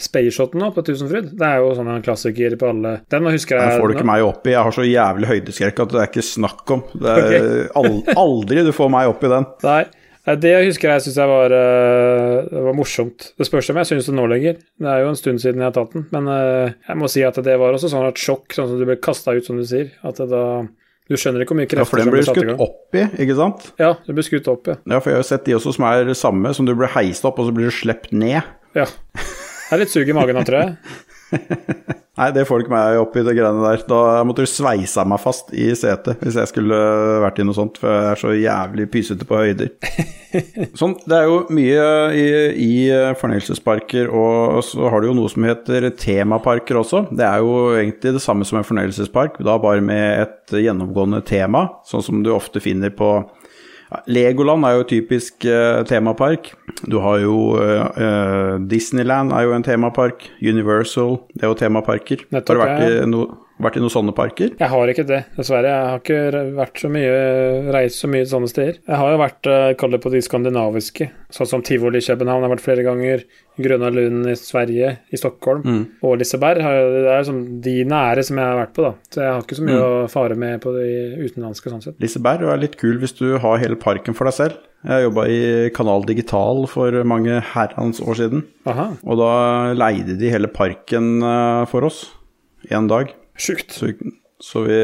Spaceshoten 0.00 0.62
nå 0.62 0.70
på 0.74 0.84
Tusenfryd, 0.86 1.32
det 1.38 1.46
er 1.46 1.62
jo 1.62 1.74
sånn 1.76 1.90
en 1.92 2.04
klassiker 2.04 2.56
på 2.58 2.72
alle 2.72 2.98
Den 3.10 3.28
husker 3.28 3.58
jeg 3.58 3.74
Den 3.74 3.82
får 3.82 3.92
du 3.92 3.96
ikke 3.98 4.08
meg 4.10 4.26
opp 4.26 4.48
i. 4.48 4.54
Jeg 4.54 4.66
har 4.68 4.76
så 4.76 4.86
jævlig 4.86 5.30
høydeskrekk 5.32 5.84
at 5.84 5.94
det 5.94 6.02
er 6.02 6.10
ikke 6.10 6.26
snakk 6.26 6.74
om. 6.74 6.84
Det 6.94 7.14
er 7.14 7.38
okay. 7.82 8.18
aldri 8.18 8.66
du 8.66 8.74
får 8.76 8.92
meg 8.94 9.12
opp 9.12 9.24
i 9.24 9.32
den. 9.34 9.48
Nei, 9.66 9.80
Det 10.28 10.36
det 10.44 10.54
husker 10.66 10.92
jeg 10.92 11.06
syns 11.06 11.20
jeg 11.22 11.30
var, 11.30 11.54
eh, 11.56 12.48
det 12.50 12.64
var 12.66 12.76
morsomt. 12.76 13.30
Det 13.38 13.46
spørs 13.48 13.70
om 13.72 13.80
jeg 13.80 13.90
syns 13.92 14.10
det 14.10 14.16
nå 14.18 14.26
lenger. 14.28 14.58
Det 14.76 14.90
er 14.92 15.04
jo 15.04 15.12
en 15.12 15.20
stund 15.20 15.40
siden 15.40 15.62
jeg 15.62 15.70
har 15.70 15.76
tatt 15.76 15.94
den. 15.96 16.04
Men 16.12 16.28
eh, 16.34 16.74
jeg 16.90 17.00
må 17.00 17.08
si 17.08 17.24
at 17.24 17.38
det 17.44 17.56
var 17.60 17.76
også 17.76 17.92
sånn 17.92 18.10
et 18.10 18.20
sjokk, 18.20 18.52
sånn 18.52 18.68
som 18.72 18.80
du 18.80 18.84
ble 18.88 18.98
kasta 19.00 19.36
ut, 19.36 19.46
som 19.46 19.56
du 19.56 19.64
sier. 19.68 19.94
At 20.04 20.20
det 20.20 20.28
da 20.34 20.44
Du 21.08 21.16
skjønner 21.16 21.40
ikke 21.44 21.54
hvor 21.54 21.60
mye 21.62 21.68
Ja, 21.68 21.84
for 21.88 21.96
krefter 21.96 22.04
den 22.04 22.12
blir 22.12 22.20
i 22.20 22.28
skutt 22.28 22.62
opp 22.66 22.96
i, 23.00 23.04
ikke 23.24 23.36
sant? 23.38 23.68
Ja, 23.80 23.94
den 24.04 24.18
blir 24.18 24.26
skutt 24.26 24.48
opp, 24.52 24.68
ja. 24.68 24.76
Ja, 24.84 24.98
for 25.00 25.08
jeg 25.10 25.16
har 25.16 25.22
jo 25.24 25.28
sett 25.30 25.46
de 25.48 25.56
også 25.56 25.72
som 25.78 25.86
er 25.88 26.12
samme, 26.18 26.52
som 26.56 26.68
du 26.68 26.74
blir 26.76 26.90
heist 26.92 27.24
opp, 27.28 27.40
og 27.40 27.48
så 27.48 27.54
blir 27.56 27.70
du 27.70 27.74
sluppet 27.74 28.12
ned. 28.12 28.42
ja. 28.76 28.88
Det 29.68 29.76
er 29.76 29.80
litt 29.82 29.92
sug 29.92 30.08
i 30.08 30.14
magen 30.16 30.38
tror 30.48 30.62
jeg. 30.62 30.76
Nei, 32.18 32.32
det 32.34 32.42
får 32.48 32.58
du 32.58 32.64
ikke 32.64 32.72
meg 32.74 32.96
opp 32.98 33.14
i 33.14 33.22
det 33.22 33.34
greiene 33.36 33.62
der. 33.62 33.82
Da 33.86 33.98
måtte 34.26 34.42
du 34.42 34.50
sveisa 34.50 35.04
meg 35.06 35.20
fast 35.22 35.52
i 35.54 35.68
setet 35.78 36.18
hvis 36.24 36.38
jeg 36.40 36.50
skulle 36.50 36.78
vært 37.22 37.38
i 37.38 37.46
noe 37.46 37.54
sånt, 37.54 37.78
for 37.78 37.92
jeg 37.92 38.08
er 38.10 38.22
så 38.22 38.32
jævlig 38.34 38.88
pysete 38.90 39.28
på 39.28 39.38
høyder. 39.38 39.70
Sånn, 40.80 40.96
det 41.08 41.14
er 41.14 41.28
jo 41.30 41.38
mye 41.54 41.84
i, 42.12 42.26
i 42.64 42.72
fornøyelsesparker, 43.20 44.10
og 44.10 44.58
så 44.66 44.90
har 44.90 45.00
du 45.00 45.08
jo 45.08 45.16
noe 45.16 45.30
som 45.32 45.46
heter 45.46 45.88
temaparker 45.96 46.82
også. 46.82 47.04
Det 47.14 47.24
er 47.24 47.44
jo 47.44 47.54
egentlig 47.78 48.16
det 48.18 48.24
samme 48.24 48.48
som 48.48 48.58
en 48.60 48.66
fornøyelsespark, 48.66 49.38
da 49.46 49.54
bare 49.62 49.84
med 49.84 50.26
et 50.26 50.58
gjennomgående 50.66 51.22
tema, 51.28 51.68
sånn 51.88 52.04
som 52.04 52.26
du 52.26 52.34
ofte 52.34 52.60
finner 52.64 52.92
på 52.98 53.14
ja, 53.88 54.00
Legoland 54.06 54.66
er 54.68 54.78
jo 54.78 54.86
typisk 54.90 55.46
uh, 55.48 55.82
temapark. 55.88 56.52
Du 56.84 56.98
har 57.04 57.22
jo 57.24 57.36
uh, 57.56 58.56
Disneyland 58.70 59.32
er 59.32 59.48
jo 59.48 59.54
en 59.56 59.66
temapark. 59.66 60.28
Universal, 60.42 61.18
det 61.34 61.46
er 61.46 61.52
jo 61.52 61.58
temaparker. 61.58 62.24
Nettopp, 62.34 62.48
har 62.48 62.58
du 62.58 62.64
vært 62.64 62.84
i, 62.88 63.06
no, 63.10 63.26
vært 63.60 63.76
i 63.76 63.80
noen 63.82 63.90
sånne 63.92 64.14
parker? 64.14 64.52
Jeg 64.58 64.68
har 64.72 64.86
ikke 64.92 65.06
det, 65.06 65.24
dessverre. 65.36 65.70
Jeg 65.72 65.88
har 65.90 65.98
ikke 65.98 66.54
vært 66.58 66.78
så 66.82 66.90
mye, 66.94 67.72
reist 67.74 68.00
så 68.04 68.08
mye 68.10 68.26
sånne 68.30 68.48
steder. 68.50 68.78
Jeg 68.86 68.96
har 69.00 69.10
jo 69.14 69.18
vært, 69.18 69.46
eh, 69.50 69.74
kall 69.74 69.90
det 69.90 70.00
på 70.04 70.10
de 70.14 70.20
skandinaviske, 70.22 71.10
sånn 71.30 71.46
som 71.50 71.62
Tivoli 71.62 71.98
i 71.98 72.06
København, 72.06 72.42
jeg 72.42 72.48
har 72.48 72.56
vært 72.56 72.66
flere 72.68 72.84
ganger. 72.86 73.24
Grøna 73.58 73.88
Lund 73.90 74.26
i 74.30 74.34
Sverige, 74.38 74.98
i 75.12 75.16
Stockholm, 75.18 75.62
Mm. 75.64 75.86
og 76.04 76.18
Liseberg. 76.20 76.58
Det 76.58 77.06
er 77.10 77.22
liksom 77.24 77.60
de 77.60 77.84
nære 77.84 78.22
som 78.24 78.36
jeg 78.38 78.46
har 78.46 78.66
vært 78.66 78.74
på, 78.74 78.82
da. 78.84 78.92
Så 79.10 79.20
jeg 79.20 79.32
har 79.32 79.42
ikke 79.42 79.56
så 79.58 79.64
mye 79.66 79.74
Mm. 79.80 80.06
å 80.06 80.10
fare 80.10 80.36
med 80.36 80.60
på 80.60 80.72
de 80.72 81.28
utenlandske, 81.28 81.66
sånn 81.72 81.82
sett. 81.82 81.98
Liseberg 82.00 82.42
er 82.42 82.56
litt 82.56 82.76
kul 82.76 82.98
hvis 83.00 83.16
du 83.18 83.36
har 83.38 83.58
hele 83.58 83.74
parken 83.74 84.14
for 84.14 84.24
deg 84.26 84.34
selv. 84.34 84.52
Jeg 84.86 85.10
jobba 85.10 85.26
i 85.26 85.70
Kanal 85.70 86.04
Digital 86.06 86.66
for 86.68 86.92
mange 87.02 87.42
herrens 87.42 87.98
år 88.00 88.14
siden, 88.14 88.44
Aha, 88.64 88.96
og 89.04 89.18
da 89.18 89.74
leide 89.74 90.16
de 90.16 90.30
hele 90.30 90.46
parken 90.46 91.20
eh, 91.20 91.64
for 91.66 91.80
oss 91.82 92.12
en 92.70 92.86
dag. 92.86 93.12
Sjukt. 93.40 93.74
Så, 93.74 93.90
så 94.42 94.62
vi, 94.66 94.78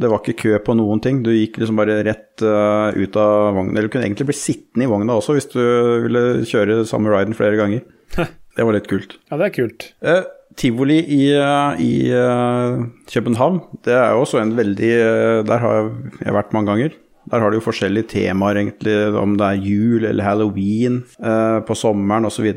det 0.00 0.10
var 0.10 0.20
ikke 0.20 0.36
kø 0.42 0.54
på 0.66 0.76
noen 0.76 1.02
ting. 1.04 1.22
Du 1.24 1.32
gikk 1.32 1.60
liksom 1.60 1.80
bare 1.80 2.00
rett 2.06 2.44
uh, 2.44 2.90
ut 2.96 3.18
av 3.20 3.54
vogna. 3.56 3.76
Eller 3.76 3.88
du 3.88 3.94
kunne 3.94 4.08
egentlig 4.08 4.28
bli 4.32 4.38
sittende 4.38 4.86
i 4.86 4.90
vogna 4.90 5.18
også 5.18 5.36
hvis 5.36 5.50
du 5.54 5.60
ville 6.06 6.24
kjøre 6.48 6.82
samme 6.88 7.12
riden 7.12 7.36
flere 7.36 7.60
ganger. 7.60 7.84
Det 8.54 8.62
var 8.62 8.76
litt 8.76 8.86
kult. 8.86 9.16
Ja, 9.32 9.38
det 9.40 9.48
er 9.48 9.54
kult. 9.56 9.88
Eh, 10.06 10.26
tivoli 10.60 11.00
i, 11.00 11.24
eh, 11.34 11.80
i 11.82 11.94
uh, 12.14 12.84
København, 13.10 13.56
det 13.82 13.96
er 13.98 14.12
jo 14.14 14.20
også 14.22 14.38
en 14.38 14.52
veldig 14.54 14.92
Der 15.48 15.64
har 15.64 15.88
jeg 16.20 16.36
vært 16.36 16.54
mange 16.54 16.70
ganger. 16.70 16.94
Der 17.30 17.40
har 17.40 17.50
de 17.50 17.58
jo 17.58 17.64
forskjellige 17.64 18.10
temaer, 18.12 18.58
egentlig, 18.60 18.96
om 19.16 19.36
det 19.40 19.46
er 19.46 19.64
jul 19.64 20.04
eller 20.04 20.26
halloween 20.26 21.00
eh, 21.24 21.60
på 21.64 21.76
sommeren 21.78 22.28
osv. 22.28 22.50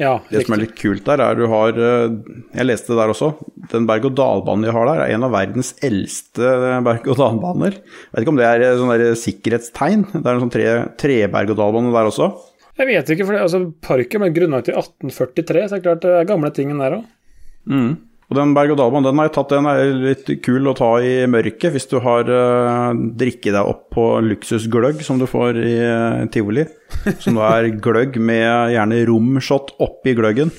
Ja, 0.00 0.16
Det 0.26 0.40
som 0.42 0.56
er 0.56 0.64
litt 0.64 0.74
kult 0.74 1.04
der, 1.06 1.20
er 1.22 1.36
du 1.38 1.44
har 1.52 1.76
eh, 1.78 2.14
Jeg 2.56 2.66
leste 2.66 2.90
det 2.90 2.96
der 2.98 3.12
også. 3.12 3.28
Den 3.70 3.84
berg-og-dal-banen 3.86 4.66
de 4.66 4.72
har 4.74 4.88
der, 4.90 5.02
er 5.04 5.14
en 5.14 5.26
av 5.26 5.34
verdens 5.36 5.70
eldste 5.86 6.48
berg-og-dal-baner. 6.82 7.76
Vet 8.10 8.24
ikke 8.24 8.32
om 8.34 8.40
det 8.40 8.48
er 8.48 8.64
eh, 8.66 8.80
sånn 8.80 9.20
sikkerhetstegn. 9.20 10.02
Det 10.16 10.24
er 10.24 10.32
en 10.32 10.42
sånn 10.46 10.54
tre, 10.54 10.72
tre-berg-og-dal-bane 10.98 11.94
der 11.94 12.10
også. 12.10 12.32
Jeg 12.74 12.90
vet 12.90 13.14
ikke, 13.14 13.28
for 13.28 13.36
det, 13.36 13.44
altså, 13.46 13.60
parken 13.86 14.24
ble 14.24 14.32
grunnlagt 14.34 14.72
i 14.72 14.74
1843, 14.74 15.62
så 15.68 15.76
det 15.76 15.78
er 15.78 15.86
klart 15.86 16.02
det 16.02 16.16
er 16.18 16.26
gamle 16.32 16.50
tingen 16.56 16.82
der 16.82 16.98
òg. 16.98 17.06
Og 18.30 18.38
den 18.38 18.54
berg-og-dal-banen 18.56 19.04
den 19.04 19.20
har 19.20 19.28
jeg 19.28 19.34
tatt, 19.36 19.52
den 19.52 19.66
er 19.68 19.90
litt 20.00 20.30
kul 20.44 20.70
å 20.70 20.72
ta 20.78 20.90
i 21.04 21.26
mørket 21.28 21.74
hvis 21.74 21.86
du 21.90 21.98
har 22.02 22.24
uh, 22.30 22.94
drikket 22.96 23.52
deg 23.52 23.68
opp 23.68 23.82
på 23.92 24.06
luksusgløgg 24.24 25.02
som 25.04 25.20
du 25.20 25.26
får 25.28 25.60
i 25.60 25.74
uh, 25.84 26.24
tivoli. 26.32 26.64
Som 27.20 27.36
da 27.36 27.50
er 27.58 27.68
gløgg 27.84 28.16
med 28.16 28.72
gjerne 28.72 29.02
romshot 29.10 29.74
oppi 29.84 30.16
gløggen. 30.16 30.54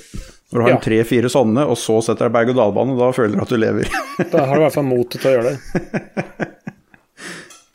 Når 0.54 0.60
du 0.62 0.64
har 0.68 0.76
Ja. 0.76 0.82
tre-fire 0.84 1.28
sånne, 1.34 1.66
og 1.68 1.76
så 1.82 1.98
setter 2.06 2.30
deg 2.30 2.36
berg-og-dal-bane, 2.38 2.94
da 3.00 3.10
føler 3.18 3.34
du 3.36 3.42
at 3.44 3.52
du 3.52 3.58
lever. 3.60 3.90
Da 4.32 4.46
har 4.46 4.54
du 4.56 4.62
i 4.62 4.66
hvert 4.68 4.78
fall 4.78 4.88
motet 4.88 5.20
til 5.20 5.32
å 5.32 5.36
gjøre 5.40 5.56
det. 5.56 6.52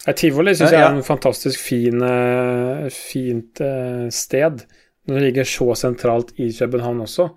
Ja, 0.07 0.14
Tivoli 0.16 0.55
syns 0.57 0.70
Ja, 0.72 0.79
jeg 0.79 0.87
er 0.87 0.94
en 0.96 1.05
fantastisk 1.05 1.61
fin, 1.61 2.00
eh, 2.03 2.87
fint 2.94 3.61
uh, 3.61 4.07
sted. 4.14 4.62
Når 5.09 5.18
det 5.18 5.24
ligger 5.26 5.48
så 5.48 5.74
sentralt 5.76 6.31
i 6.40 6.48
København 6.57 7.03
også. 7.05 7.29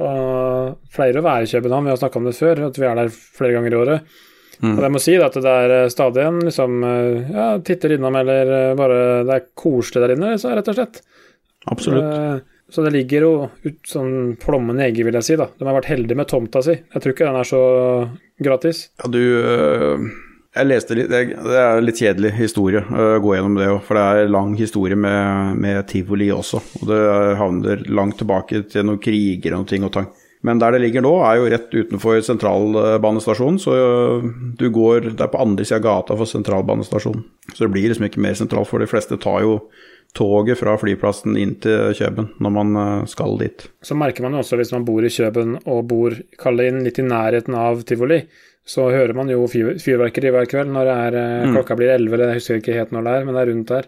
Og 0.00 0.90
pleier 0.94 1.18
å 1.20 1.24
være 1.24 1.46
i 1.46 1.50
København, 1.50 1.88
vi 1.88 1.92
har 1.92 2.00
snakka 2.00 2.20
om 2.20 2.28
det 2.28 2.36
før, 2.38 2.66
at 2.70 2.78
vi 2.80 2.88
er 2.88 3.00
der 3.02 3.12
flere 3.12 3.56
ganger 3.56 3.74
i 3.74 3.80
året. 3.80 4.14
Mm. 4.60 4.74
Og 4.74 4.84
jeg 4.84 4.92
må 4.92 5.00
si 5.00 5.16
at 5.16 5.36
det 5.40 5.52
er 5.64 5.72
eh, 5.72 5.90
stadig 5.92 6.24
en 6.26 6.40
liksom 6.44 6.82
eh, 6.84 7.28
Ja, 7.32 7.44
titter 7.64 7.94
innom, 7.94 8.16
eller 8.20 8.50
eh, 8.52 8.72
bare 8.76 8.98
Det 9.24 9.36
er 9.38 9.46
koselig 9.56 10.02
der 10.04 10.12
inne, 10.12 10.34
så 10.40 10.52
rett 10.52 10.68
og 10.68 10.76
slett. 10.76 11.00
Absolutt. 11.72 12.48
Så 12.70 12.84
det 12.84 12.92
ligger 12.94 13.24
jo 13.24 13.30
ut 13.64 13.88
sånn 13.88 14.36
plommen 14.40 14.78
i 14.78 14.84
egget, 14.84 15.08
vil 15.08 15.16
jeg 15.18 15.26
si. 15.26 15.38
da. 15.40 15.48
De 15.58 15.66
har 15.66 15.74
vært 15.74 15.88
heldige 15.90 16.20
med 16.20 16.28
tomta 16.30 16.62
si. 16.62 16.76
Jeg 16.76 17.02
tror 17.02 17.14
ikke 17.16 17.26
den 17.26 17.38
er 17.40 17.48
så 17.48 17.62
gratis. 18.46 18.84
Ja, 19.00 19.10
du 19.10 19.24
Jeg 20.50 20.66
leste 20.66 20.96
litt 20.98 21.10
Det 21.12 21.58
er 21.58 21.84
litt 21.84 22.00
kjedelig 22.00 22.32
historie 22.34 22.82
å 22.82 23.20
gå 23.22 23.36
gjennom 23.36 23.58
det 23.58 23.68
òg, 23.70 23.84
for 23.86 23.98
det 23.98 24.06
er 24.06 24.32
lang 24.34 24.56
historie 24.58 24.98
med, 24.98 25.60
med 25.62 25.84
tivoli 25.90 26.30
også. 26.34 26.62
Og 26.80 26.88
det 26.90 27.04
havner 27.38 27.84
langt 27.86 28.18
tilbake 28.18 28.64
til 28.72 28.88
noen 28.88 28.98
kriger 29.02 29.54
og 29.54 29.62
noen 29.62 29.70
ting 29.70 29.86
og 29.86 29.94
tang. 29.94 30.10
Men 30.42 30.58
der 30.58 30.72
det 30.72 30.80
ligger 30.80 31.04
nå, 31.04 31.12
er 31.28 31.36
jo 31.36 31.48
rett 31.52 31.74
utenfor 31.74 32.22
sentralbanestasjonen, 32.24 33.58
så 33.60 33.74
øh, 33.76 34.28
du 34.56 34.70
går 34.72 35.10
Det 35.12 35.20
er 35.20 35.32
på 35.32 35.40
andre 35.42 35.66
sida 35.68 35.76
av 35.82 35.84
gata 35.84 36.16
for 36.16 36.30
sentralbanestasjonen. 36.30 37.26
Så 37.52 37.66
det 37.66 37.72
blir 37.74 37.90
liksom 37.90 38.08
ikke 38.08 38.22
mer 38.24 38.38
sentralt, 38.38 38.70
for 38.70 38.80
de 38.80 38.88
fleste 38.88 39.20
tar 39.20 39.44
jo 39.44 39.58
toget 40.16 40.58
fra 40.58 40.74
flyplassen 40.80 41.36
inn 41.38 41.52
til 41.62 41.92
Kjøben 41.94 42.32
når 42.42 42.54
man 42.56 42.78
eh, 42.80 43.08
skal 43.12 43.36
dit. 43.38 43.68
Så 43.84 43.94
merker 43.98 44.24
man 44.24 44.34
jo 44.34 44.42
også 44.42 44.58
hvis 44.58 44.72
man 44.74 44.86
bor 44.88 45.04
i 45.04 45.12
Kjøben 45.12 45.58
og 45.60 45.84
bor 45.92 46.16
kall 46.40 46.58
det 46.58 46.70
inn 46.72 46.80
litt 46.88 46.98
i 46.98 47.06
nærheten 47.06 47.54
av 47.54 47.84
tivoli, 47.86 48.24
så 48.66 48.90
hører 48.92 49.14
man 49.16 49.28
jo 49.32 49.46
fyr 49.50 49.74
fyrverkeri 49.82 50.30
hver 50.30 50.46
kveld 50.50 50.70
når 50.70 50.84
det 50.84 50.96
er, 50.96 51.14
eh, 51.20 51.46
Mm. 51.46 51.54
klokka 51.56 51.76
blir 51.76 51.90
11, 51.94 52.12
eller 52.14 52.26
jeg 52.28 52.40
husker 52.40 52.60
ikke 52.60 52.74
helt 52.78 52.90
når 52.92 53.04
det 53.04 53.14
er, 53.16 53.24
men 53.24 53.34
det 53.34 53.40
er 53.48 53.52
rundt 53.52 53.66
der. 53.68 53.84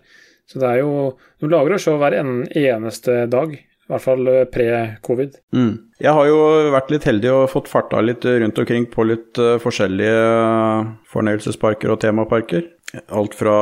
Så 0.49 0.59
det 0.61 0.69
er 0.71 0.79
jo 0.81 1.17
Du 1.41 1.49
lager 1.49 1.71
jo 1.71 1.79
show 1.79 1.99
hver 1.99 2.15
en 2.19 2.47
eneste 2.55 3.29
dag, 3.31 3.53
i 3.53 3.89
hvert 3.91 4.01
fall 4.01 4.29
eh, 4.29 4.45
pre-covid. 4.45 5.35
Mm. 5.53 5.79
Jeg 6.01 6.13
har 6.13 6.27
jo 6.27 6.37
vært 6.73 6.91
litt 6.91 7.05
heldig 7.05 7.31
og 7.33 7.51
fått 7.51 7.69
farta 7.69 8.01
litt 8.03 8.25
rundt 8.25 8.59
omkring 8.59 8.87
på 8.87 9.07
litt 9.07 9.39
eh, 9.39 9.59
forskjellige 9.59 10.87
fornøyelsesparker 11.13 11.91
og 11.93 12.01
temaparker. 12.01 12.65
Alt 13.09 13.35
fra 13.39 13.55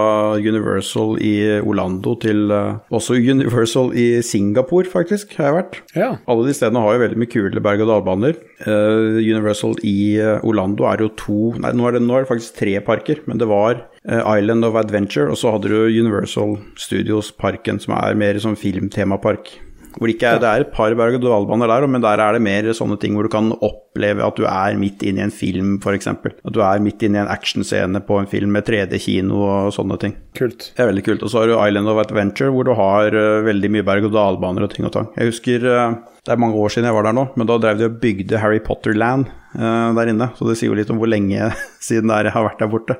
Universal 0.43 1.21
i 1.23 1.35
Orlando 1.63 2.17
til 2.19 2.51
uh, 2.51 2.81
også 2.91 3.15
Universal 3.15 3.93
i 3.95 4.07
Singapore, 4.27 4.89
faktisk, 4.91 5.37
har 5.39 5.51
jeg 5.51 5.57
vært. 5.59 5.79
Ja. 5.95 6.09
Alle 6.27 6.49
de 6.49 6.55
stedene 6.57 6.83
har 6.83 6.97
jo 6.97 7.05
veldig 7.05 7.21
mye 7.23 7.31
kule 7.31 7.63
berg-og-dal-baner. 7.63 8.41
Uh, 8.67 9.21
Universal 9.23 9.79
i 9.87 10.19
uh, 10.19 10.43
Orlando 10.43 10.89
er 10.91 11.07
jo 11.07 11.13
to 11.21 11.39
Nei, 11.61 11.71
nå 11.77 11.87
er, 11.87 11.97
det, 11.97 12.03
nå 12.07 12.17
er 12.17 12.25
det 12.25 12.33
faktisk 12.33 12.59
tre 12.59 12.75
parker, 12.85 13.23
men 13.31 13.39
det 13.41 13.49
var 13.51 13.87
Island 14.01 14.65
of 14.65 14.79
Adventure, 14.81 15.29
og 15.29 15.37
så 15.37 15.53
hadde 15.55 15.69
du 15.69 15.77
Universal 15.93 16.57
Studios-parken, 16.81 17.79
som 17.83 17.95
er 17.99 18.17
mer 18.19 18.39
som 18.41 18.57
filmtemapark. 18.59 19.53
Hvor 19.97 20.07
det, 20.07 20.17
ikke 20.17 20.35
er, 20.35 20.41
det 20.43 20.49
er 20.51 20.65
et 20.65 20.73
par 20.75 20.95
berg-og-dal-baner 20.99 21.71
der, 21.71 21.87
men 21.91 22.05
der 22.05 22.23
er 22.23 22.37
det 22.37 22.43
mer 22.45 22.69
sånne 22.77 22.99
ting 23.01 23.17
hvor 23.17 23.27
du 23.27 23.33
kan 23.33 23.51
oppleve 23.57 24.25
at 24.27 24.39
du 24.39 24.47
er 24.49 24.79
midt 24.79 25.03
inne 25.07 25.23
i 25.23 25.27
en 25.27 25.35
film, 25.35 25.79
f.eks. 25.83 26.11
At 26.11 26.55
du 26.55 26.61
er 26.65 26.85
midt 26.85 27.03
inne 27.07 27.21
i 27.21 27.25
en 27.25 27.33
actionscene 27.33 28.03
på 28.07 28.21
en 28.21 28.31
film 28.31 28.55
med 28.55 28.69
3D-kino 28.69 29.43
og 29.47 29.75
sånne 29.75 29.99
ting. 30.03 30.15
Kult. 30.39 30.71
Det 30.77 30.85
er 30.85 30.93
veldig 30.93 31.07
kult. 31.09 31.27
Og 31.27 31.33
så 31.33 31.43
har 31.43 31.51
du 31.51 31.57
Island 31.59 31.91
of 31.91 32.03
Adventure, 32.05 32.55
hvor 32.55 32.69
du 32.69 32.75
har 32.79 33.17
uh, 33.17 33.43
veldig 33.47 33.73
mye 33.75 33.87
berg-og-dal-baner 33.87 34.67
og 34.67 34.75
ting 34.75 34.87
og 34.89 34.95
tang. 34.95 35.11
Jeg 35.19 35.33
husker 35.33 35.67
eh, 35.67 35.99
Det 36.31 36.37
er 36.37 36.43
mange 36.45 36.61
år 36.63 36.71
siden 36.71 36.87
jeg 36.87 36.95
var 36.95 37.09
der 37.09 37.15
nå, 37.17 37.25
men 37.35 37.49
da 37.51 37.57
drev 37.59 37.79
de 37.81 37.89
og 37.89 37.95
bygde 37.99 38.39
Harry 38.39 38.61
Potter-land 38.63 39.25
eh, 39.59 39.89
der 39.97 40.11
inne. 40.13 40.29
Så 40.39 40.47
det 40.47 40.55
sier 40.61 40.71
jo 40.71 40.77
litt 40.79 40.93
om 40.95 41.01
hvor 41.01 41.11
lenge 41.11 41.49
siden 41.83 42.07
det 42.07 42.19
er 42.21 42.29
jeg 42.29 42.35
har 42.37 42.45
vært 42.47 42.61
der 42.63 42.71
borte. 42.71 42.95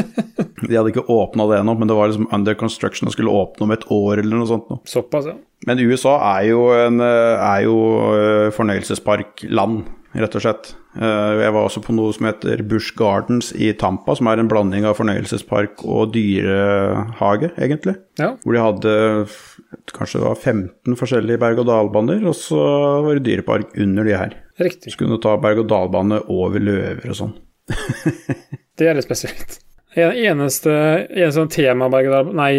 De 0.64 0.72
hadde 0.72 0.94
ikke 0.94 1.04
åpna 1.12 1.44
det 1.50 1.58
ennå, 1.60 1.74
men 1.76 1.90
det 1.90 1.96
var 1.98 2.08
liksom 2.08 2.30
under 2.32 2.54
construction 2.56 3.10
og 3.10 3.12
skulle 3.12 3.34
åpne 3.36 3.66
om 3.66 3.74
et 3.74 3.84
år 3.92 4.22
eller 4.22 4.40
noe 4.40 4.48
sånt. 4.48 4.70
nå. 4.72 4.78
Såpass, 4.88 5.28
ja. 5.28 5.34
Men 5.68 5.82
USA 5.84 6.14
er 6.30 6.46
jo, 6.54 6.62
en, 6.72 7.04
eh, 7.04 7.44
er 7.50 7.66
jo 7.66 7.76
eh, 8.16 8.48
fornøyelsesparkland, 8.56 9.82
rett 10.14 10.34
og 10.38 10.42
slett. 10.44 10.68
Eh, 10.96 11.40
Jeg 11.42 11.52
var 11.56 11.64
også 11.66 11.82
på 11.82 11.94
noe 11.96 12.12
som 12.14 12.26
heter 12.28 12.62
Bush 12.70 12.94
Gardens 12.98 13.52
i 13.56 13.72
Tampa, 13.78 14.14
som 14.16 14.28
er 14.30 14.38
en 14.42 14.48
blanding 14.50 14.84
av 14.86 14.96
fornøyelsespark 14.98 15.82
og 15.84 16.12
dyrehage, 16.14 17.50
egentlig. 17.58 17.96
Ja, 18.20 18.34
Hvor 18.44 18.54
de 18.54 18.62
hadde 18.62 18.94
kanskje 19.94 20.20
det 20.20 20.28
var 20.28 20.38
15 20.38 20.96
forskjellige 21.00 21.40
berg-og-dal-baner, 21.42 22.22
og 22.30 22.34
så 22.38 22.60
var 23.04 23.18
det 23.18 23.24
dyrepark 23.26 23.74
under 23.82 24.04
de 24.06 24.16
her. 24.16 24.36
riktig. 24.60 24.92
Så 24.92 24.98
kunne 25.00 25.16
du 25.16 25.22
ta 25.22 25.36
berg-og-dal-bane 25.36 26.22
over 26.30 26.60
løver 26.62 27.10
og 27.10 27.16
sånn. 27.18 27.34
Det 28.78 28.88
er 28.90 28.94
litt 28.98 29.06
spesielt. 29.06 29.58
En 29.94 30.10
eneste, 30.18 30.74
eneste 31.06 31.38
sånn 31.38 31.52
temaberg 31.52 32.10
Nei, 32.34 32.50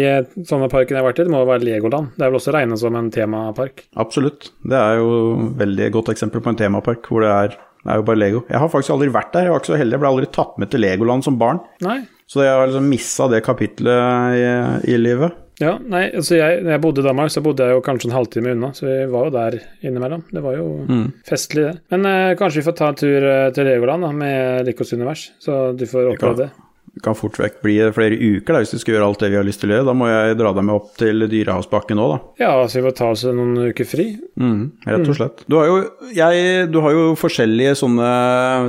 sånne 0.48 0.70
parken 0.72 0.96
jeg 0.96 1.02
har 1.02 1.08
vært 1.08 1.20
i, 1.20 1.26
det 1.28 1.34
må 1.34 1.42
jo 1.42 1.50
være 1.50 1.66
Legoland. 1.68 2.14
Det 2.16 2.24
er 2.24 2.32
vel 2.32 2.40
også 2.40 2.56
regnet 2.56 2.80
som 2.80 2.96
en 2.98 3.12
temapark. 3.12 3.86
Absolutt. 4.00 4.50
Det 4.64 4.80
er 4.80 5.00
jo 5.02 5.14
et 5.36 5.56
veldig 5.62 5.88
godt 5.98 6.12
eksempel 6.14 6.44
på 6.44 6.52
en 6.52 6.60
temapark 6.60 7.08
hvor 7.10 7.24
det 7.26 7.32
er, 7.32 7.56
det 7.84 7.92
er 7.92 8.00
jo 8.00 8.06
bare 8.08 8.22
Lego. 8.22 8.44
Jeg 8.50 8.62
har 8.62 8.72
faktisk 8.72 8.96
aldri 8.96 9.12
vært 9.14 9.34
der, 9.36 9.48
jeg 9.48 9.54
var 9.54 9.64
ikke 9.64 9.72
så 9.74 9.80
heldig. 9.80 9.98
Jeg 9.98 10.04
ble 10.04 10.12
aldri 10.14 10.30
tatt 10.38 10.60
med 10.62 10.72
til 10.72 10.84
Legoland 10.86 11.26
som 11.26 11.40
barn. 11.40 11.60
Nei. 11.84 12.00
Så 12.26 12.42
jeg 12.42 12.56
har 12.56 12.66
liksom 12.66 12.88
missa 12.90 13.28
det 13.30 13.44
kapitlet 13.46 14.38
i, 14.40 14.46
i 14.94 14.96
livet. 14.98 15.42
Ja, 15.62 15.78
nei, 15.80 16.02
altså 16.12 16.36
jeg, 16.36 16.58
når 16.66 16.74
jeg 16.74 16.80
bodde 16.84 17.00
i 17.00 17.06
Danmark, 17.06 17.32
så 17.32 17.40
bodde 17.44 17.64
jeg 17.64 17.78
jo 17.78 17.84
kanskje 17.84 18.10
en 18.10 18.16
halvtime 18.16 18.52
unna, 18.52 18.74
så 18.76 18.84
vi 18.84 18.96
var 19.08 19.28
jo 19.28 19.34
der 19.38 19.56
innimellom. 19.88 20.26
Det 20.28 20.42
var 20.44 20.58
jo 20.58 20.66
festlig, 21.24 21.64
det. 21.64 21.78
Men 21.94 22.08
eh, 22.10 22.34
kanskje 22.36 22.60
vi 22.60 22.66
får 22.66 22.76
ta 22.76 22.90
en 22.92 22.98
tur 23.00 23.28
eh, 23.30 23.48
til 23.56 23.68
Legoland 23.70 24.04
da, 24.04 24.10
med 24.12 24.68
Likos 24.68 24.92
univers, 24.92 25.30
så 25.40 25.70
du 25.72 25.86
får 25.88 26.12
oppleve 26.12 26.42
det. 26.42 26.50
Det 26.96 27.02
kan 27.04 27.16
fort 27.18 27.36
vekk 27.36 27.58
bli 27.60 27.74
flere 27.92 28.16
uker 28.16 28.54
da, 28.54 28.60
hvis 28.62 28.72
du 28.72 28.80
skal 28.80 28.94
gjøre 28.94 29.08
alt 29.10 29.20
det 29.20 29.28
vi 29.28 29.36
har 29.36 29.44
lyst 29.44 29.60
til 29.60 29.68
å 29.68 29.74
gjøre. 29.76 29.88
Da 29.90 29.94
må 30.00 30.08
jeg 30.08 30.38
dra 30.40 30.52
deg 30.56 30.64
med 30.64 30.78
opp 30.78 30.94
til 30.96 31.26
Dyrehavsbakken 31.28 32.00
òg, 32.00 32.14
da. 32.14 32.18
Ja, 32.40 32.52
så 32.64 32.78
vi 32.78 32.86
får 32.86 32.94
ta 32.96 33.10
oss 33.12 33.24
noen 33.28 33.68
uker 33.68 33.88
fri. 33.88 34.06
Mm, 34.40 34.62
rett 34.88 35.10
og 35.12 35.18
slett. 35.18 35.42
Du 35.44 35.58
har, 35.60 35.68
jo, 35.68 36.08
jeg, 36.16 36.70
du 36.72 36.80
har 36.80 36.96
jo 36.96 37.10
forskjellige 37.20 37.74
sånne 37.82 38.10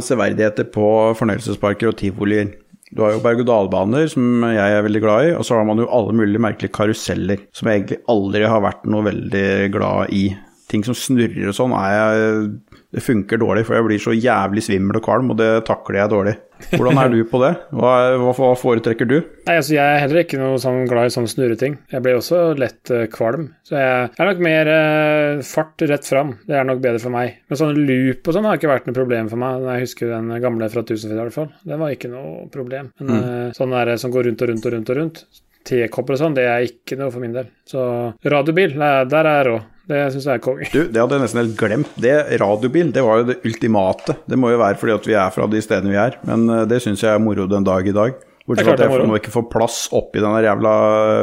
severdigheter 0.03 0.67
på 0.75 0.89
fornøyelsesparker 1.21 1.93
og 1.93 1.95
tivolier. 2.03 2.51
Du 2.91 3.01
har 3.03 3.15
jo 3.15 3.21
berg-og-dal-baner, 3.23 4.09
som 4.11 4.43
jeg 4.47 4.75
er 4.75 4.83
veldig 4.85 5.03
glad 5.03 5.29
i, 5.29 5.31
og 5.35 5.47
så 5.47 5.57
har 5.57 5.65
man 5.67 5.79
jo 5.79 5.87
alle 5.91 6.15
mulige 6.15 6.43
merkelige 6.43 6.75
karuseller, 6.75 7.41
som 7.55 7.67
jeg 7.67 7.81
egentlig 7.81 7.99
aldri 8.11 8.43
har 8.47 8.63
vært 8.63 8.87
noe 8.91 9.07
veldig 9.07 9.47
glad 9.71 10.13
i. 10.15 10.25
Ting 10.71 10.83
som 10.83 10.95
snurrer 10.99 11.47
og 11.47 11.55
sånn, 11.55 11.71
er 11.79 11.93
jeg 11.95 12.47
Det 12.91 13.03
funker 13.03 13.39
dårlig, 13.39 13.65
for 13.67 13.75
jeg 13.75 13.83
blir 13.83 13.99
så 14.03 14.13
jævlig 14.15 14.61
svimmel 14.63 14.99
og 14.99 15.03
kvalm, 15.03 15.31
og 15.31 15.39
det 15.39 15.49
takler 15.67 15.99
jeg 15.99 16.11
dårlig. 16.11 16.35
Hvordan 16.71 16.99
er 17.01 17.11
du 17.13 17.19
på 17.29 17.39
det? 17.41 17.51
Hva, 17.75 17.93
hva, 18.21 18.49
foretrekker 18.59 19.09
du? 19.09 19.15
Nei, 19.47 19.55
altså 19.55 19.75
Jeg 19.75 19.83
er 19.83 20.01
heller 20.03 20.23
ikke 20.23 20.39
noe 20.41 20.59
sånn 20.61 20.87
glad 20.89 21.09
i 21.09 21.13
sånne 21.13 21.31
snurreting. 21.31 21.77
Jeg 21.91 22.03
blir 22.05 22.19
også 22.19 22.41
lett 22.59 22.91
uh, 22.93 23.05
kvalm. 23.13 23.49
Så 23.67 23.77
jeg 23.79 24.09
er 24.09 24.29
nok 24.29 24.43
mer 24.43 24.71
uh, 24.71 25.45
fart 25.47 25.85
rett 25.89 26.09
fram. 26.09 26.35
Det 26.47 26.57
er 26.57 26.67
nok 26.67 26.83
bedre 26.83 27.01
for 27.03 27.13
meg. 27.13 27.39
Men 27.47 27.61
sånn 27.61 27.81
loop 27.87 28.27
og 28.27 28.37
sånn 28.37 28.49
har 28.49 28.59
ikke 28.59 28.71
vært 28.71 28.89
noe 28.89 28.97
problem 28.97 29.31
for 29.31 29.43
meg. 29.43 29.67
Jeg 29.71 29.87
husker 29.87 30.13
den 30.13 30.33
gamle 30.43 30.71
fra 30.73 30.85
Tusenfryd 30.87 31.17
i 31.17 31.23
hvert 31.23 31.37
fall. 31.37 31.49
Det 31.67 31.81
var 31.81 31.95
ikke 31.95 32.11
noe 32.11 32.47
problem. 32.53 32.91
Men 33.01 33.15
eh, 33.17 33.55
sånn 33.57 33.75
der 33.75 33.95
som 34.01 34.13
går 34.13 34.29
rundt 34.29 34.43
og 34.43 34.51
rundt 34.51 34.67
og 34.67 34.75
rundt 34.75 34.91
og 34.91 34.99
rundt, 34.99 35.23
tekopper 35.67 36.15
og 36.15 36.21
sånn, 36.21 36.35
det 36.37 36.45
er 36.47 36.67
ikke 36.67 36.97
noe 36.99 37.13
for 37.13 37.23
min 37.23 37.35
del. 37.35 37.49
Så 37.67 37.81
radiobil, 38.23 38.77
der 38.77 39.19
er 39.19 39.33
jeg 39.33 39.49
rå. 39.49 39.57
Det 39.87 39.99
syns 40.11 40.25
jeg 40.27 40.35
er 40.35 40.43
konge. 40.43 40.67
Du, 40.73 40.81
det 40.91 40.99
hadde 40.99 41.15
jeg 41.15 41.23
nesten 41.23 41.39
helt 41.39 41.59
glemt. 41.59 41.91
Det 42.03 42.15
Radiobil, 42.41 42.89
det 42.95 43.03
var 43.05 43.21
jo 43.21 43.27
det 43.29 43.37
ultimate. 43.47 44.17
Det 44.27 44.39
må 44.39 44.51
jo 44.51 44.59
være 44.59 44.79
fordi 44.81 44.95
at 44.97 45.07
vi 45.07 45.15
er 45.15 45.31
fra 45.31 45.47
de 45.51 45.61
stedene 45.63 45.93
vi 45.93 45.99
er, 46.01 46.17
men 46.27 46.43
eh, 46.51 46.65
det 46.67 46.81
syns 46.83 47.05
jeg 47.05 47.13
er 47.13 47.23
moro 47.23 47.47
den 47.47 47.67
dag 47.67 47.87
i 47.87 47.95
dag. 47.95 48.17
Bortsett 48.47 48.67
fra 48.67 48.75
at 48.75 48.83
jeg 48.83 49.07
nå 49.07 49.19
ikke 49.19 49.33
får 49.33 49.47
plass 49.51 49.79
oppi 49.95 50.23
den 50.23 50.35
jævla 50.43 50.73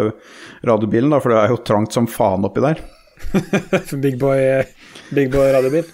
eh, 0.09 0.35
radiobilen, 0.69 1.13
da, 1.13 1.21
for 1.21 1.35
det 1.35 1.43
er 1.43 1.53
jo 1.53 1.61
trangt 1.69 1.97
som 1.97 2.09
faen 2.09 2.49
oppi 2.49 2.65
der. 2.65 2.81
Big 4.05 4.17
boy, 4.21 4.41
big 5.15 5.31
boy 5.33 5.53
radiobil. 5.53 5.87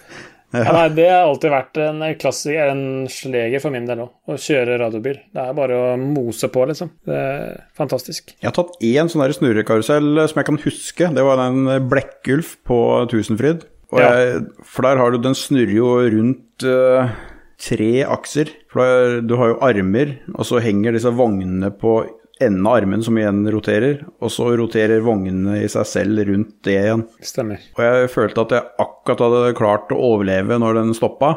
Ja, 0.50 0.72
nei, 0.74 0.86
det 0.96 1.06
har 1.06 1.28
alltid 1.28 1.52
vært 1.52 1.78
en 1.84 2.04
klassiker, 2.18 2.72
en 2.72 3.08
sleger 3.12 3.62
for 3.62 3.74
min 3.74 3.86
del 3.86 4.02
òg, 4.02 4.12
å 4.26 4.38
kjøre 4.40 4.80
radiobil. 4.82 5.20
Det 5.30 5.44
er 5.44 5.56
bare 5.56 5.78
å 5.78 5.90
mose 6.00 6.50
på, 6.50 6.64
liksom. 6.70 6.90
Det 7.06 7.16
er 7.16 7.60
fantastisk. 7.78 8.34
Jeg 8.36 8.48
har 8.48 8.56
tatt 8.56 8.74
én 8.82 9.10
sånn 9.10 9.36
snurrekarusell 9.36 10.10
eh, 10.18 10.30
som 10.30 10.40
jeg 10.42 10.48
kan 10.50 10.60
huske. 10.64 11.10
Det 11.14 11.26
var 11.26 11.38
den 11.44 11.70
Blekkulf 11.90 12.56
på 12.66 12.80
Tusenfryd. 13.12 13.66
Jeg, 13.90 14.42
for 14.62 14.86
der 14.86 15.00
har 15.00 15.10
du 15.10 15.18
Den 15.18 15.34
snurrer 15.34 15.74
jo 15.74 15.88
rundt 16.14 16.62
uh, 16.62 17.10
tre 17.58 17.92
akser. 18.06 18.52
For 18.70 18.82
der, 18.82 19.20
du 19.26 19.34
har 19.40 19.52
jo 19.52 19.60
armer, 19.66 20.16
og 20.34 20.46
så 20.46 20.62
henger 20.62 20.94
disse 20.94 21.10
vognene 21.14 21.72
på 21.74 22.00
enden 22.40 22.66
av 22.66 22.78
armen 22.78 23.02
som 23.04 23.18
igjen 23.20 23.42
roterer, 23.52 24.00
og 24.20 24.32
så 24.32 24.48
roterer 24.58 25.02
vognene 25.04 25.58
i 25.60 25.68
seg 25.70 25.86
selv 25.88 26.24
rundt 26.28 26.54
det 26.66 26.76
igjen. 26.78 27.04
Stemmer. 27.24 27.62
Og 27.76 27.82
jeg 27.84 28.10
følte 28.14 28.44
at 28.46 28.54
jeg 28.56 28.68
akkurat 28.86 29.24
hadde 29.26 29.56
klart 29.58 29.92
å 29.94 30.00
overleve 30.10 30.58
når 30.62 30.80
den 30.80 30.94
stoppa. 30.96 31.34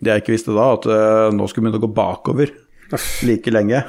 Det 0.00 0.12
jeg 0.14 0.24
ikke 0.24 0.36
visste 0.36 0.56
da, 0.56 0.70
at 0.78 0.88
eh, 0.88 1.28
nå 1.36 1.48
skulle 1.50 1.68
begynne 1.68 1.82
å 1.82 1.86
gå 1.86 1.92
bakover 2.00 2.54
like 3.28 3.52
lenge. 3.52 3.82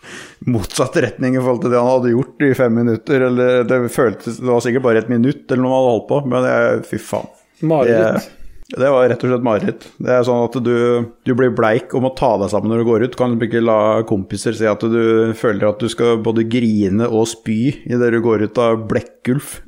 Motsatt 0.52 0.96
retning 1.02 1.36
i 1.36 1.40
forhold 1.42 1.64
til 1.64 1.72
det 1.72 1.80
han 1.80 1.90
hadde 1.90 2.14
gjort 2.14 2.44
i 2.46 2.54
fem 2.56 2.74
minutter. 2.80 3.28
Eller 3.28 3.64
det 3.68 3.80
føltes 3.92 4.40
Det 4.40 4.48
var 4.48 4.64
sikkert 4.64 4.84
bare 4.86 5.02
et 5.02 5.12
minutt 5.12 5.50
eller 5.50 5.64
noe 5.64 5.72
han 5.72 5.80
hadde 5.82 5.94
holdt 5.94 6.10
på, 6.10 6.20
men 6.32 6.48
jeg, 6.50 6.82
fy 6.92 7.00
faen. 7.02 7.32
Mareritt. 7.66 8.32
Det, 8.66 8.88
var 8.90 9.06
rett 9.06 9.22
og 9.22 9.30
slett 9.30 9.44
mareritt. 9.46 9.84
Det 10.02 10.10
er 10.10 10.24
sånn 10.26 10.42
at 10.42 10.56
du, 10.66 10.76
du 11.22 11.32
blir 11.38 11.52
bleik 11.54 11.94
og 11.94 12.02
må 12.02 12.10
ta 12.18 12.32
deg 12.40 12.50
sammen 12.50 12.72
når 12.72 12.82
du 12.82 12.88
går 12.88 13.04
ut. 13.04 13.12
Du 13.14 13.18
kan 13.20 13.36
ikke 13.38 13.62
la 13.62 13.80
kompiser 14.08 14.56
si 14.58 14.66
at 14.66 14.82
du 14.82 15.34
føler 15.38 15.68
at 15.68 15.82
du 15.82 15.86
skal 15.92 16.18
både 16.24 16.48
grine 16.50 17.06
og 17.06 17.28
spy 17.30 17.60
idet 17.86 18.10
du 18.14 18.18
går 18.24 18.48
ut 18.48 18.62
av 18.62 18.82
Blekkulf. 18.90 19.60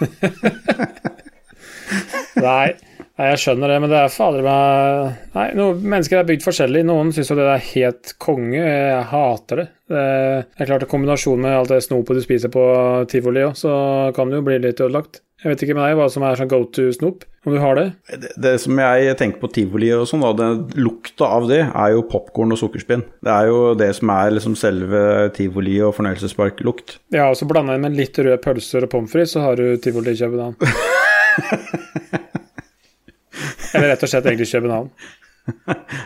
Nei, 2.40 2.70
nei, 3.18 3.26
jeg 3.32 3.40
skjønner 3.42 3.72
det, 3.72 3.78
men 3.82 3.90
det 3.90 3.98
er 3.98 4.12
fader 4.14 4.44
meg 4.46 5.32
Nei, 5.34 5.46
noen 5.58 5.80
mennesker 5.82 6.20
er 6.20 6.28
bygd 6.28 6.44
forskjellig. 6.46 6.84
Noen 6.86 7.10
syns 7.14 7.32
jo 7.32 7.36
det 7.38 7.48
er 7.50 7.64
helt 7.72 8.12
konge. 8.22 8.60
Jeg 8.60 9.08
hater 9.10 9.62
det. 9.62 9.66
Det 9.90 10.04
er 10.62 10.70
klart, 10.70 10.86
i 10.86 10.90
kombinasjon 10.90 11.42
med 11.42 11.56
alt 11.58 11.72
det 11.74 11.82
snopet 11.84 12.20
du 12.20 12.22
spiser 12.24 12.52
på 12.54 12.62
tivoli 13.10 13.44
òg, 13.48 13.58
så 13.58 13.72
kan 14.16 14.30
det 14.30 14.40
jo 14.40 14.46
bli 14.46 14.60
litt 14.62 14.80
ødelagt. 14.80 15.20
Jeg 15.40 15.54
vet 15.54 15.62
ikke 15.64 15.74
med 15.78 15.86
deg 15.88 15.96
hva 15.96 16.06
som 16.12 16.24
er 16.28 16.36
sånn 16.36 16.50
go 16.50 16.58
to-snop, 16.68 17.22
om 17.48 17.54
du 17.54 17.60
har 17.62 17.78
det? 17.78 17.84
Det, 18.12 18.30
det 18.44 18.50
som 18.60 18.76
jeg 18.76 19.14
tenker 19.16 19.40
på 19.40 19.48
tivoli 19.56 19.88
og 19.96 20.04
sånn, 20.10 20.20
da, 20.20 20.34
den 20.36 20.66
lukta 20.84 21.30
av 21.38 21.46
det 21.48 21.62
er 21.64 21.94
jo 21.94 22.02
popkorn 22.10 22.52
og 22.52 22.60
sukkerspinn. 22.60 23.06
Det 23.24 23.32
er 23.32 23.48
jo 23.48 23.62
det 23.80 23.88
som 23.96 24.12
er 24.12 24.34
liksom 24.36 24.58
selve 24.60 25.00
tivoli 25.36 25.78
og 25.80 25.94
fornøyelsesparklukt. 25.96 26.98
Ja, 27.16 27.30
og 27.30 27.38
så 27.40 27.48
blanda 27.48 27.78
inn 27.78 27.86
med 27.86 27.96
litt 27.96 28.20
røde 28.20 28.36
pølser 28.44 28.84
og 28.84 28.92
pommes 28.92 29.12
frites, 29.14 29.32
så 29.32 29.46
har 29.46 29.56
du 29.56 29.80
tivoli 29.80 30.12
i 30.12 30.20
København. 30.20 30.60
Eller 33.74 33.94
rett 33.94 34.04
og 34.04 34.12
slett 34.12 34.28
egentlig 34.28 34.50
København. 34.52 34.92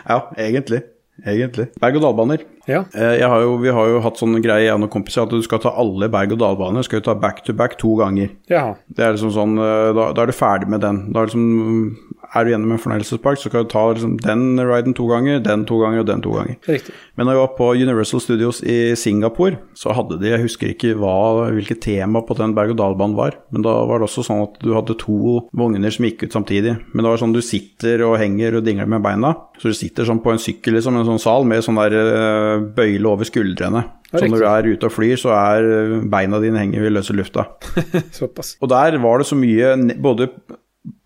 Ja, 0.07 0.21
egentlig. 0.39 0.79
Egentlig. 1.23 1.69
Berg-og-dal-baner. 1.81 2.43
Ja. 2.67 2.83
Eh, 2.93 3.21
har 3.21 3.41
jo, 3.41 3.55
vi 3.61 3.71
har 3.73 3.91
jo 3.91 4.01
hatt 4.03 4.19
sånn 4.19 4.35
greie, 4.43 4.65
jeg 4.67 4.75
og 4.75 4.89
kompiser, 4.91 5.23
at 5.23 5.33
du 5.33 5.41
skal 5.45 5.61
ta 5.63 5.71
alle 5.77 6.09
berg-og-dal-baner 6.11 6.85
skal 6.85 6.99
jo 6.99 7.07
ta 7.07 7.15
back 7.19 7.43
to 7.45 7.53
back 7.53 7.77
to 7.81 7.93
ganger. 7.99 8.33
Ja. 8.51 8.73
Det 8.87 9.05
er 9.05 9.15
liksom 9.15 9.33
sånn, 9.35 9.55
eh, 9.61 9.91
da, 9.97 10.09
da 10.15 10.25
er 10.25 10.31
du 10.31 10.35
ferdig 10.35 10.71
med 10.71 10.83
den. 10.85 11.01
Da 11.13 11.23
er, 11.23 11.29
liksom, 11.29 12.14
er 12.35 12.45
du 12.45 12.51
gjennom 12.51 12.75
en 12.75 12.81
fornøyelsespark, 12.81 13.39
så 13.39 13.51
kan 13.51 13.65
du 13.65 13.71
ta 13.71 13.85
liksom 13.91 14.17
den 14.23 14.59
riden 14.59 14.95
to 14.97 15.07
ganger, 15.09 15.39
den 15.43 15.65
to 15.69 15.79
ganger 15.81 16.03
og 16.03 16.09
den 16.09 16.23
to 16.25 16.33
ganger. 16.35 16.57
Riktig. 16.67 16.95
Men 17.15 17.27
når 17.27 17.37
jeg 17.37 17.41
var 17.41 17.53
på 17.57 17.69
Universal 17.79 18.23
Studios 18.23 18.61
i 18.61 18.77
Singapore, 18.99 19.59
så 19.77 19.95
hadde 19.95 20.19
de 20.19 20.33
Jeg 20.35 20.43
husker 20.43 20.71
ikke 20.73 20.95
hva, 20.99 21.47
hvilket 21.55 21.83
tema 21.85 22.21
på 22.25 22.35
den 22.37 22.55
berg-og-dal-banen 22.57 23.15
var, 23.17 23.37
men 23.53 23.63
da 23.65 23.75
var 23.87 24.01
det 24.01 24.09
også 24.09 24.25
sånn 24.27 24.43
at 24.43 24.57
du 24.63 24.73
hadde 24.75 24.97
to 24.99 25.39
vogner 25.55 25.93
som 25.93 26.07
gikk 26.07 26.25
ut 26.25 26.35
samtidig. 26.35 26.75
Men 26.91 27.05
det 27.05 27.13
var 27.13 27.21
sånn 27.21 27.35
du 27.35 27.43
sitter 27.45 28.03
og 28.07 28.17
henger 28.19 28.59
og 28.59 28.65
dingler 28.65 28.89
med 28.89 29.05
beina, 29.05 29.35
så 29.61 29.71
du 29.71 29.77
sitter 29.77 30.07
sånn 30.07 30.23
på 30.23 30.33
en 30.33 30.41
sykkel, 30.41 30.75
liksom, 30.75 30.97
en 30.99 31.07
sånn 31.07 31.23
sal 31.23 31.47
med 31.47 31.63
sånn 31.63 31.79
der 31.79 31.95
eh, 32.01 32.65
bøyle 32.75 33.13
over 33.13 33.27
skuldrene. 33.27 33.85
Så 34.15 34.27
når 34.29 34.41
du 34.41 34.47
er 34.47 34.67
ute 34.75 34.87
og 34.87 34.93
flyr, 34.93 35.15
så 35.19 35.33
er 35.35 35.65
beina 36.11 36.39
dine 36.43 36.61
henger 36.61 36.85
i 36.87 36.91
løse 36.93 37.15
lufta. 37.15 37.47
Såpass. 38.15 38.55
Og 38.63 38.71
der 38.71 38.99
var 39.03 39.21
det 39.21 39.27
så 39.29 39.37
mye 39.39 39.73
både 40.01 40.29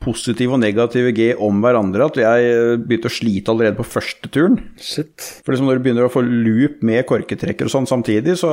positive 0.04 0.56
og 0.56 0.62
negative 0.64 1.12
G 1.16 1.30
om 1.44 1.60
hverandre 1.64 2.08
at 2.08 2.20
jeg 2.22 2.52
eh, 2.52 2.76
begynte 2.80 3.10
å 3.12 3.14
slite 3.14 3.52
allerede 3.54 3.80
på 3.80 3.88
første 3.88 4.32
turen. 4.32 4.60
Shit. 4.80 5.16
For 5.44 5.54
liksom 5.54 5.68
når 5.70 5.80
du 5.80 5.86
begynner 5.88 6.08
å 6.08 6.14
få 6.14 6.24
loop 6.26 6.80
med 6.88 7.04
korketrekker 7.10 7.68
og 7.68 7.74
sånn 7.74 7.90
samtidig, 7.90 8.38
så 8.40 8.52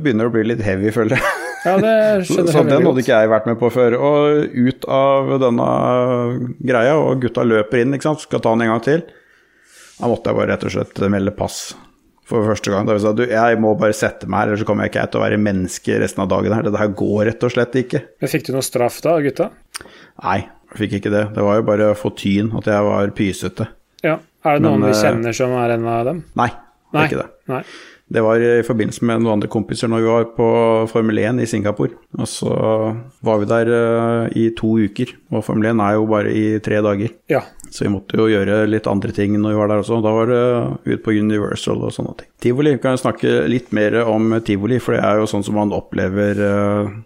begynner 0.00 0.26
det 0.26 0.32
å 0.32 0.36
bli 0.38 0.46
litt 0.52 0.64
heavy, 0.64 0.92
føler 0.94 1.18
jeg. 1.18 1.34
Ja, 1.66 1.76
det 1.82 1.94
skjønner 2.28 2.52
så 2.52 2.60
så 2.60 2.64
den 2.68 2.84
hadde 2.86 3.02
ikke 3.02 3.16
jeg 3.18 3.30
vært 3.32 3.48
med 3.50 3.58
på 3.58 3.70
før. 3.74 3.96
Og 3.98 4.58
ut 4.68 4.84
av 4.92 5.32
denne 5.42 5.70
greia, 6.62 6.94
og 7.00 7.24
gutta 7.24 7.46
løper 7.46 7.82
inn, 7.82 7.96
ikke 7.96 8.10
sant, 8.10 8.22
skal 8.22 8.42
ta 8.44 8.52
den 8.54 8.66
en 8.68 8.76
gang 8.76 8.84
til. 8.86 9.02
Da 9.96 10.10
måtte 10.12 10.30
jeg 10.30 10.38
bare 10.38 10.52
rett 10.52 10.66
og 10.68 10.74
slett 10.76 11.02
melde 11.10 11.34
pass 11.34 11.60
for 12.26 12.46
første 12.46 12.72
gang. 12.72 12.86
Da 12.86 12.96
jeg 12.96 13.04
si, 13.04 13.12
du, 13.18 13.24
jeg 13.30 13.60
må 13.62 13.72
bare 13.78 13.96
sette 13.96 14.28
meg 14.30 14.42
her, 14.44 14.52
ellers 14.52 14.62
så 14.64 14.68
kommer 14.68 14.86
jeg 14.86 14.94
ikke 14.94 15.06
til 15.12 15.20
å 15.20 15.24
være 15.24 15.40
menneske 15.42 15.98
resten 16.02 16.24
av 16.24 16.30
dagen 16.32 16.54
her. 16.56 16.66
Dette 16.66 16.82
her 16.82 16.92
går 17.02 17.22
rett 17.30 17.46
og 17.46 17.54
slett 17.54 17.78
ikke. 17.82 18.02
Men 18.22 18.32
Fikk 18.32 18.48
du 18.48 18.52
noe 18.56 18.66
straff 18.66 18.98
da, 19.04 19.16
gutta? 19.24 19.50
Nei, 20.24 20.40
fikk 20.80 20.98
ikke 21.00 21.12
det. 21.12 21.24
Det 21.36 21.44
var 21.44 21.60
jo 21.60 21.66
bare 21.66 21.90
fortyn 21.98 22.52
at 22.58 22.70
jeg 22.70 22.86
var 22.86 23.12
pysete. 23.16 23.68
Ja. 24.06 24.20
Er 24.46 24.58
det 24.58 24.66
noen 24.66 24.80
Men, 24.84 24.92
vi 24.92 24.94
eh, 24.94 25.02
kjenner 25.02 25.34
som 25.36 25.52
er 25.58 25.74
en 25.74 25.90
av 25.90 26.06
dem? 26.06 26.24
Nei, 26.38 26.50
det 26.92 27.00
er 27.00 27.10
ikke 27.10 27.22
det. 27.24 27.30
Nei. 27.50 27.62
Det 28.06 28.22
var 28.22 28.38
i 28.38 28.62
forbindelse 28.62 29.02
med 29.02 29.24
noen 29.24 29.32
andre 29.34 29.48
kompiser 29.50 29.90
når 29.90 30.04
vi 30.04 30.10
var 30.12 30.26
på 30.36 30.48
Formel 30.92 31.18
1 31.18 31.40
i 31.42 31.48
Singapore. 31.50 31.96
Og 32.14 32.28
så 32.30 32.52
var 33.26 33.40
vi 33.42 33.48
der 33.50 33.70
eh, 33.74 34.36
i 34.38 34.44
to 34.54 34.76
uker, 34.78 35.10
og 35.34 35.42
Formel 35.42 35.72
1 35.72 35.82
er 35.82 35.96
jo 35.96 36.06
bare 36.12 36.30
i 36.30 36.44
tre 36.62 36.78
dager. 36.86 37.16
Ja. 37.32 37.42
Så 37.66 37.82
vi 37.82 37.90
måtte 37.90 38.20
jo 38.20 38.28
gjøre 38.30 38.60
litt 38.70 38.86
andre 38.86 39.10
ting 39.16 39.34
når 39.40 39.56
vi 39.56 39.58
var 39.58 39.72
der 39.72 39.82
også. 39.82 39.98
Da 40.04 40.14
var 40.14 40.30
det 40.30 40.44
ut 40.86 41.02
på 41.02 41.16
Universal 41.18 41.82
og 41.82 41.96
sånne 41.96 42.14
ting. 42.20 42.30
Tivoli, 42.46 42.76
vi 42.76 42.84
kan 42.84 43.00
snakke 43.00 43.40
litt 43.50 43.74
mer 43.74 43.98
om 44.04 44.38
tivoli, 44.46 44.78
for 44.78 44.94
det 44.94 45.02
er 45.02 45.18
jo 45.18 45.26
sånn 45.32 45.42
som 45.46 45.58
man 45.58 45.74
opplever 45.74 46.44
eh, 46.46 46.96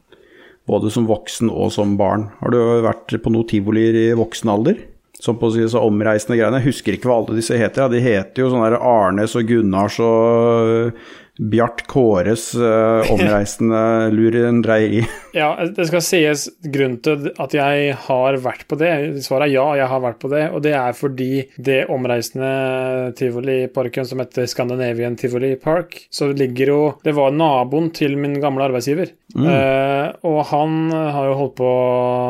både 0.70 0.92
som 0.94 1.08
voksen 1.10 1.50
og 1.50 1.72
som 1.74 1.96
barn. 1.98 2.28
Har 2.40 2.54
du 2.54 2.60
vært 2.86 3.16
på 3.22 3.32
noe 3.34 3.48
tivolier 3.50 3.96
i 3.98 4.06
voksen 4.18 4.52
alder? 4.52 4.78
Som 5.20 5.36
på 5.40 5.50
så 5.52 5.82
omreisende 5.84 6.38
greiene. 6.38 6.62
Jeg 6.62 6.70
husker 6.70 6.96
ikke 6.96 7.10
hva 7.10 7.18
alle 7.20 7.36
disse 7.36 7.58
heter. 7.58 7.84
Ja. 7.84 7.90
De 7.92 8.00
heter 8.00 8.44
jo 8.44 8.52
sånn 8.52 8.78
Arnes 8.78 9.34
og 9.36 9.50
Gunnars 9.50 9.98
og 10.00 10.94
Bjart 11.40 11.86
Kåres 11.88 12.50
uh, 12.54 13.12
omreisende 13.12 14.10
lurendreieri. 14.12 15.06
Ja, 15.30 15.52
det 15.62 15.84
skal 15.86 16.02
sies 16.02 16.48
grunnen 16.74 16.96
til 17.06 17.28
at 17.38 17.52
jeg 17.54 17.92
har 18.08 18.38
vært 18.42 18.64
på 18.66 18.74
det. 18.80 18.90
Svaret 19.22 19.46
er 19.46 19.52
ja, 19.52 19.66
jeg 19.78 19.86
har 19.92 20.00
vært 20.02 20.18
på 20.18 20.30
det. 20.32 20.40
Og 20.50 20.64
det 20.64 20.72
er 20.74 20.96
fordi 20.98 21.44
det 21.54 21.84
omreisende 21.86 23.12
tivoliparken 23.14 24.08
som 24.10 24.18
heter 24.24 24.48
Scandinavian 24.50 25.14
Tivoli 25.14 25.52
Park, 25.54 25.94
så 26.10 26.32
ligger 26.34 26.72
jo 26.74 26.80
Det 27.06 27.14
var 27.14 27.30
naboen 27.30 27.92
til 27.94 28.18
min 28.18 28.40
gamle 28.42 28.66
arbeidsgiver. 28.66 29.14
Eh, 29.38 30.06
og 30.26 30.40
han 30.50 30.90
har 30.90 31.28
jo 31.28 31.36
holdt 31.38 31.54
på 31.60 31.70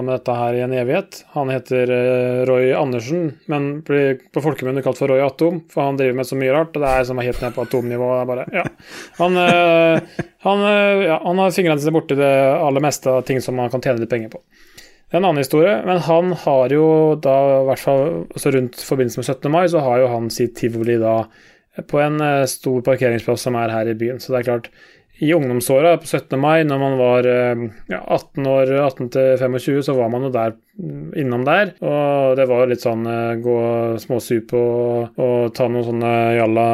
med 0.05 0.12
dette 0.12 0.37
her 0.37 0.59
i 0.59 0.62
en 0.66 0.75
evighet. 0.77 1.23
Han 1.37 1.53
heter 1.53 1.88
uh, 1.88 2.42
Roy 2.49 2.75
Andersen, 2.77 3.31
men 3.49 3.70
blir 3.87 4.20
på 4.33 4.42
folkemunne 4.44 4.85
kalt 4.85 5.01
for 5.01 5.09
Roy 5.09 5.23
Atom, 5.25 5.62
for 5.73 5.88
han 5.88 5.96
driver 5.96 6.20
med 6.20 6.29
så 6.29 6.37
mye 6.37 6.53
rart. 6.55 6.77
Og 6.77 6.85
det 6.85 6.92
er 6.92 7.09
som 7.09 7.20
er 7.20 7.31
helt 7.31 7.40
ned 7.44 7.57
på 7.57 7.64
atomnivå. 7.64 8.11
Bare, 8.29 8.46
ja. 8.53 8.66
Han, 9.20 9.36
eh, 9.36 10.00
han, 10.46 10.64
eh, 10.64 11.04
ja, 11.06 11.20
han 11.24 11.38
har 11.38 11.54
fingrene 11.54 11.80
sine 11.80 11.94
borti 11.94 12.16
det 12.18 12.32
aller 12.56 12.84
meste 12.84 13.12
av 13.12 13.24
ting 13.28 13.40
som 13.44 13.58
man 13.58 13.72
kan 13.72 13.82
tjene 13.84 14.00
litt 14.00 14.12
penger 14.12 14.32
på. 14.32 14.40
Det 15.10 15.18
er 15.18 15.22
en 15.22 15.26
annen 15.32 15.42
historie, 15.42 15.74
men 15.86 15.98
han 16.06 16.32
har 16.44 16.72
jo 16.72 16.86
da, 17.18 17.36
i 17.60 17.66
hvert 17.68 17.82
fall 17.82 18.04
altså 18.30 18.52
rundt 18.54 18.78
forbindelse 18.86 19.20
med 19.20 19.26
17. 19.26 19.50
mai, 19.52 19.64
så 19.68 19.82
har 19.82 20.04
jo 20.04 20.12
han 20.12 20.30
sitt 20.30 20.54
tivoli 20.60 21.00
da 21.02 21.24
på 21.90 22.00
en 22.02 22.22
eh, 22.24 22.46
stor 22.50 22.80
parkeringsplass 22.86 23.44
som 23.48 23.58
er 23.58 23.74
her 23.74 23.90
i 23.90 23.98
byen. 23.98 24.22
Så 24.22 24.32
det 24.32 24.40
er 24.40 24.48
klart, 24.52 24.70
i 25.20 25.34
ungdomsåra 25.36 25.96
på 26.00 26.06
17. 26.08 26.38
mai, 26.40 26.62
når 26.64 26.78
man 26.80 26.94
var 26.96 27.26
ja, 27.26 27.98
18 28.00 28.46
år, 28.48 28.70
18 28.86 29.10
til 29.12 29.34
25, 29.36 29.82
så 29.84 29.96
var 29.98 30.08
man 30.08 30.24
jo 30.24 30.30
der 30.32 30.54
mm, 30.80 31.10
innom 31.20 31.44
der. 31.44 31.74
Og 31.84 32.38
det 32.38 32.46
var 32.48 32.70
litt 32.70 32.86
sånn 32.86 33.04
gå 33.44 33.58
småsup 34.00 34.54
og, 34.56 35.20
og 35.20 35.52
ta 35.52 35.68
noen 35.68 35.90
sånne 35.90 36.14
jalla 36.38 36.68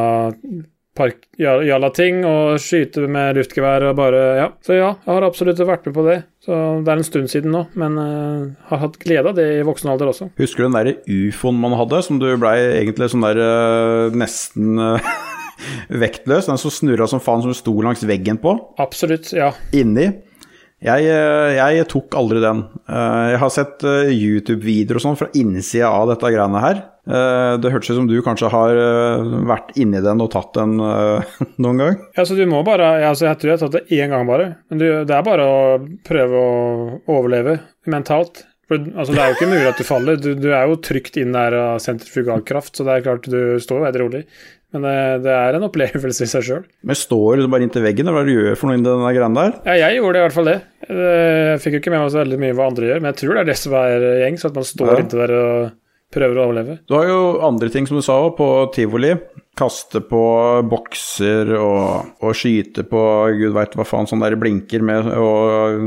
park, 0.96 1.26
ja- 1.40 1.60
jalla-ting 1.64 2.22
og 2.28 2.56
skyte 2.62 3.04
med 3.10 3.36
luftgevær 3.38 3.84
og 3.90 3.96
bare 3.98 4.22
Ja. 4.40 4.48
Så 4.64 4.76
ja, 4.78 4.88
jeg 5.04 5.12
har 5.12 5.26
absolutt 5.26 5.60
vært 5.60 5.86
med 5.86 5.94
på 5.96 6.04
det. 6.06 6.16
Så 6.46 6.56
det 6.84 6.92
er 6.92 7.00
en 7.00 7.06
stund 7.06 7.30
siden 7.32 7.52
nå, 7.54 7.64
men 7.74 7.96
uh, 7.98 8.68
har 8.70 8.82
hatt 8.84 8.98
glede 9.02 9.28
av 9.32 9.36
det 9.38 9.46
i 9.58 9.64
voksen 9.66 9.90
alder 9.90 10.12
også. 10.12 10.28
Husker 10.38 10.62
du 10.62 10.68
den 10.68 10.76
derre 10.78 10.96
ufoen 11.10 11.58
man 11.60 11.74
hadde, 11.78 12.02
som 12.06 12.20
du 12.22 12.28
blei 12.40 12.54
egentlig 12.78 13.08
sånn 13.12 13.26
der 13.26 13.40
uh, 13.42 14.14
nesten 14.14 14.78
uh, 14.78 15.10
vektløs? 16.04 16.46
Den 16.50 16.60
som 16.62 16.70
snurra 16.74 17.08
som 17.10 17.22
faen, 17.22 17.42
som 17.42 17.52
du 17.52 17.58
sto 17.58 17.74
langs 17.82 18.04
veggen 18.06 18.38
på, 18.42 18.54
Absolutt, 18.82 19.32
ja. 19.36 19.52
inni. 19.74 20.10
Jeg, 20.86 21.06
jeg 21.56 21.86
tok 21.88 22.12
aldri 22.20 22.42
den. 22.44 22.58
Jeg 22.86 23.38
har 23.40 23.50
sett 23.50 23.80
YouTube-videoer 23.80 24.98
og 25.00 25.02
sånn 25.06 25.16
fra 25.18 25.30
innsida 25.34 25.88
av 25.88 26.10
dette 26.12 26.28
greiene 26.34 26.60
her. 26.60 26.82
Eh, 27.06 27.52
Det 27.62 27.70
hørtes 27.70 27.92
ut 27.92 27.98
som 28.00 28.08
du 28.10 28.16
kanskje 28.26 28.50
har 28.50 28.74
eh, 28.82 29.36
vært 29.46 29.72
inni 29.78 30.00
den 30.02 30.20
og 30.24 30.30
tatt 30.34 30.52
den 30.58 30.74
eh, 30.82 31.36
noen 31.62 31.78
gang. 31.82 32.00
Ja, 32.18 32.24
så 32.26 32.34
du 32.38 32.42
må 32.50 32.64
bare, 32.66 32.88
altså 33.06 33.28
Jeg 33.30 33.38
tror 33.38 33.52
jeg 33.52 33.58
har 33.60 33.64
tatt 33.68 33.78
det 33.78 34.00
én 34.00 34.10
gang 34.12 34.26
bare. 34.26 34.48
Men 34.70 34.82
det 34.82 35.14
er 35.14 35.22
bare 35.26 35.46
å 35.46 35.62
prøve 36.06 36.42
å 36.42 37.00
overleve 37.18 37.60
mentalt. 37.86 38.44
For, 38.66 38.80
altså, 38.82 39.14
det 39.14 39.22
er 39.22 39.28
jo 39.30 39.36
ikke 39.38 39.52
mulig 39.52 39.68
at 39.70 39.78
du 39.78 39.86
faller. 39.86 40.16
Du, 40.18 40.32
du 40.34 40.48
er 40.50 40.66
jo 40.66 40.80
trygt 40.82 41.14
inn 41.22 41.30
der 41.36 41.54
av 41.54 41.76
sentrifugalkraft, 41.84 42.74
så 42.74 42.82
det 42.88 42.96
er 42.96 43.04
klart 43.06 43.28
du 43.30 43.38
står 43.62 43.84
veldig 43.84 44.00
rolig. 44.02 44.22
Men 44.74 44.82
det, 44.82 44.94
det 45.22 45.30
er 45.30 45.54
en 45.54 45.62
opplevelse 45.68 46.26
i 46.26 46.28
seg 46.28 46.42
sjøl. 46.42 46.64
Men 46.82 46.98
står 46.98 47.38
du 47.38 47.46
bare 47.52 47.62
inntil 47.62 47.84
veggen, 47.86 48.10
eller 48.10 48.26
hva 48.26 48.34
gjør 48.34 48.48
du 48.50 48.58
for 48.58 48.66
noe 48.66 48.80
inni 48.80 48.88
den 48.88 49.04
greia 49.06 49.28
der? 49.38 49.54
Ja, 49.70 49.76
jeg 49.86 50.00
gjorde 50.00 50.18
i 50.18 50.24
hvert 50.26 50.34
fall 50.34 50.50
det. 50.50 50.56
Jeg 50.90 51.60
fikk 51.62 51.76
jo 51.76 51.80
ikke 51.84 51.92
med 51.94 52.02
meg 52.02 52.10
så 52.16 52.20
veldig 52.24 52.40
mye 52.42 52.56
hva 52.58 52.66
andre 52.72 52.90
gjør, 52.90 53.00
men 53.04 53.12
jeg 53.12 53.20
tror 53.22 53.38
det 53.38 53.44
er 53.44 53.50
det 53.52 53.58
som 53.62 53.76
er 53.78 54.06
gjengs, 54.24 54.46
at 54.50 54.58
man 54.58 54.66
står 54.74 54.90
Ja. 54.90 54.98
inntil 55.04 55.22
der 55.22 55.34
og 55.38 55.70
prøver 56.14 56.38
å 56.38 56.46
overleve. 56.46 56.78
Du 56.88 56.96
har 56.96 57.08
jo 57.10 57.18
andre 57.46 57.70
ting, 57.72 57.88
som 57.88 57.98
du 57.98 58.04
sa, 58.04 58.18
på 58.36 58.48
tivoli. 58.74 59.14
Kaste 59.56 60.02
på 60.04 60.22
bokser 60.68 61.54
og, 61.56 62.16
og 62.20 62.36
skyte 62.36 62.84
på 62.88 63.02
gud 63.38 63.54
veit 63.56 63.76
hva 63.78 63.86
faen, 63.88 64.08
sånn 64.08 64.24
der 64.24 64.36
blinker 64.40 64.84
med 64.84 65.08
og 65.16 65.86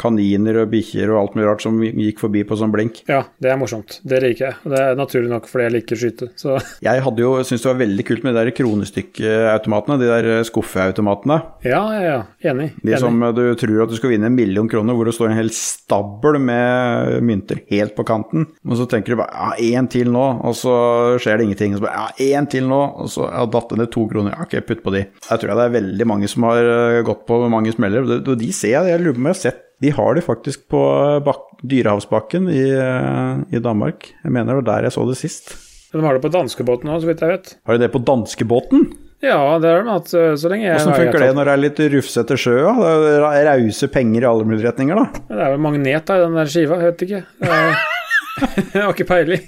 kaniner 0.00 0.60
og 0.62 0.70
bikkjer 0.72 1.10
og 1.12 1.20
alt 1.20 1.36
mulig 1.36 1.46
rart 1.48 1.64
som 1.64 1.78
gikk 1.80 2.20
forbi 2.20 2.42
på 2.46 2.58
sånn 2.60 2.72
blink. 2.74 3.00
Ja, 3.08 3.22
det 3.42 3.52
er 3.52 3.60
morsomt. 3.60 3.98
Det 4.04 4.20
liker 4.24 4.48
jeg. 4.50 4.58
Og 4.64 4.74
det 4.74 4.82
er 4.82 4.98
naturlig 4.98 5.32
nok 5.32 5.48
fordi 5.50 5.66
jeg 5.66 5.74
liker 5.78 5.96
å 5.96 6.02
skyte. 6.02 6.28
Så 6.36 6.56
Jeg 6.86 7.04
hadde 7.06 7.24
jo, 7.24 7.32
syntes 7.42 7.64
det 7.64 7.70
var 7.70 7.80
veldig 7.80 8.06
kult 8.10 8.26
med 8.26 8.36
de 8.36 8.42
der 8.42 8.52
kronestykkeautomatene, 8.56 9.98
de 10.02 10.10
der 10.10 10.46
skuffeautomatene. 10.48 11.40
ja, 11.66 11.82
ja, 11.96 12.02
ja. 12.06 12.20
Enig. 12.46 12.68
De 12.82 12.92
Enig. 12.92 13.00
som 13.02 13.24
du 13.36 13.42
tror 13.58 13.82
at 13.86 13.92
du 13.92 13.96
skal 13.98 14.12
vinne 14.12 14.28
en 14.30 14.36
million 14.36 14.68
kroner, 14.70 14.96
hvor 14.96 15.08
det 15.08 15.16
står 15.16 15.32
en 15.32 15.40
hel 15.40 15.50
stabel 15.54 16.38
med 16.42 17.16
mynter 17.26 17.62
helt 17.72 17.96
på 17.96 18.04
kanten. 18.06 18.46
Og 18.68 18.78
så 18.78 18.86
tenker 18.90 19.14
du 19.14 19.20
bare 19.22 19.32
ja, 19.56 19.78
én 19.80 19.88
til 19.90 20.12
nå, 20.12 20.24
og 20.46 20.56
så 20.58 20.76
skjer 21.22 21.40
det 21.40 21.48
ingenting. 21.48 21.74
Og 21.74 21.80
så 21.80 21.88
bare 21.88 22.06
ja, 22.20 22.36
én 22.36 22.50
til 22.52 22.68
nå, 22.68 22.80
og 23.02 23.10
så 23.12 23.30
ja, 23.30 23.44
datt 23.50 23.72
det 23.72 23.80
ned 23.80 23.92
to 23.94 24.06
kroner. 24.10 24.36
Ja, 24.36 24.46
ok, 24.46 24.58
putt 24.68 24.84
på 24.84 24.94
de. 24.94 25.06
Jeg 25.06 25.42
tror 25.42 25.56
det 25.56 25.68
er 25.68 25.76
veldig 25.80 26.08
mange 26.08 26.30
som 26.30 26.46
har 26.48 26.72
eh, 26.76 27.02
gått 27.06 27.24
på 27.28 27.40
mange 27.52 27.72
smeller. 27.74 28.06
og 28.20 28.34
De 28.36 28.52
ser 28.54 28.76
jeg, 28.76 28.92
jeg 28.92 29.02
lurer 29.02 29.16
på 29.16 29.24
om 29.24 29.30
jeg 29.30 29.38
har 29.38 29.44
sett 29.46 29.62
De 29.84 29.90
har 29.92 30.16
det 30.16 30.24
faktisk 30.24 30.68
på 30.72 30.80
bak, 31.24 31.42
Dyrehavsbakken 31.66 32.48
i, 32.52 32.62
eh, 32.72 33.56
i 33.56 33.60
Danmark. 33.60 34.08
Jeg 34.22 34.32
mener 34.32 34.54
det 34.54 34.62
var 34.62 34.68
der 34.70 34.86
jeg 34.88 34.94
så 34.96 35.04
det 35.08 35.18
sist. 35.20 35.52
De 35.92 36.00
har 36.04 36.16
det 36.16 36.22
på 36.24 36.32
danskebåten 36.32 36.88
òg, 36.92 37.02
så 37.04 37.10
vidt 37.10 37.20
jeg 37.24 37.32
vet. 37.34 37.52
Har 37.66 37.76
de 37.76 37.84
det 37.84 37.92
på 37.92 38.00
danskebåten? 38.04 38.86
Ja, 39.24 39.58
det 39.60 39.68
har 39.70 39.84
de 39.84 39.92
hatt 39.94 40.10
eh, 40.12 40.34
så 40.36 40.50
lenge 40.52 40.66
jeg 40.66 40.76
Åssen 40.80 40.92
funker 40.96 41.22
det 41.24 41.30
når 41.36 41.48
det 41.48 41.52
er 41.54 41.62
litt 41.62 41.78
rufsete 41.94 42.36
sjø? 42.40 42.56
da? 42.66 42.96
Det 43.00 43.12
er 43.40 43.46
Rause 43.48 43.88
penger 43.92 44.24
i 44.26 44.28
alle 44.28 44.48
mulige 44.48 44.68
retninger, 44.68 44.98
da. 45.00 45.24
Det 45.30 45.40
er 45.40 45.54
vel 45.54 45.62
magnet 45.64 46.08
da, 46.08 46.18
i 46.18 46.24
den 46.26 46.36
der 46.36 46.52
skiva, 46.52 46.80
jeg 46.82 46.92
vet 46.92 47.06
ikke. 47.08 47.22
Jeg 48.74 48.82
har 48.82 48.90
ikke 48.92 49.06
peiling. 49.08 49.44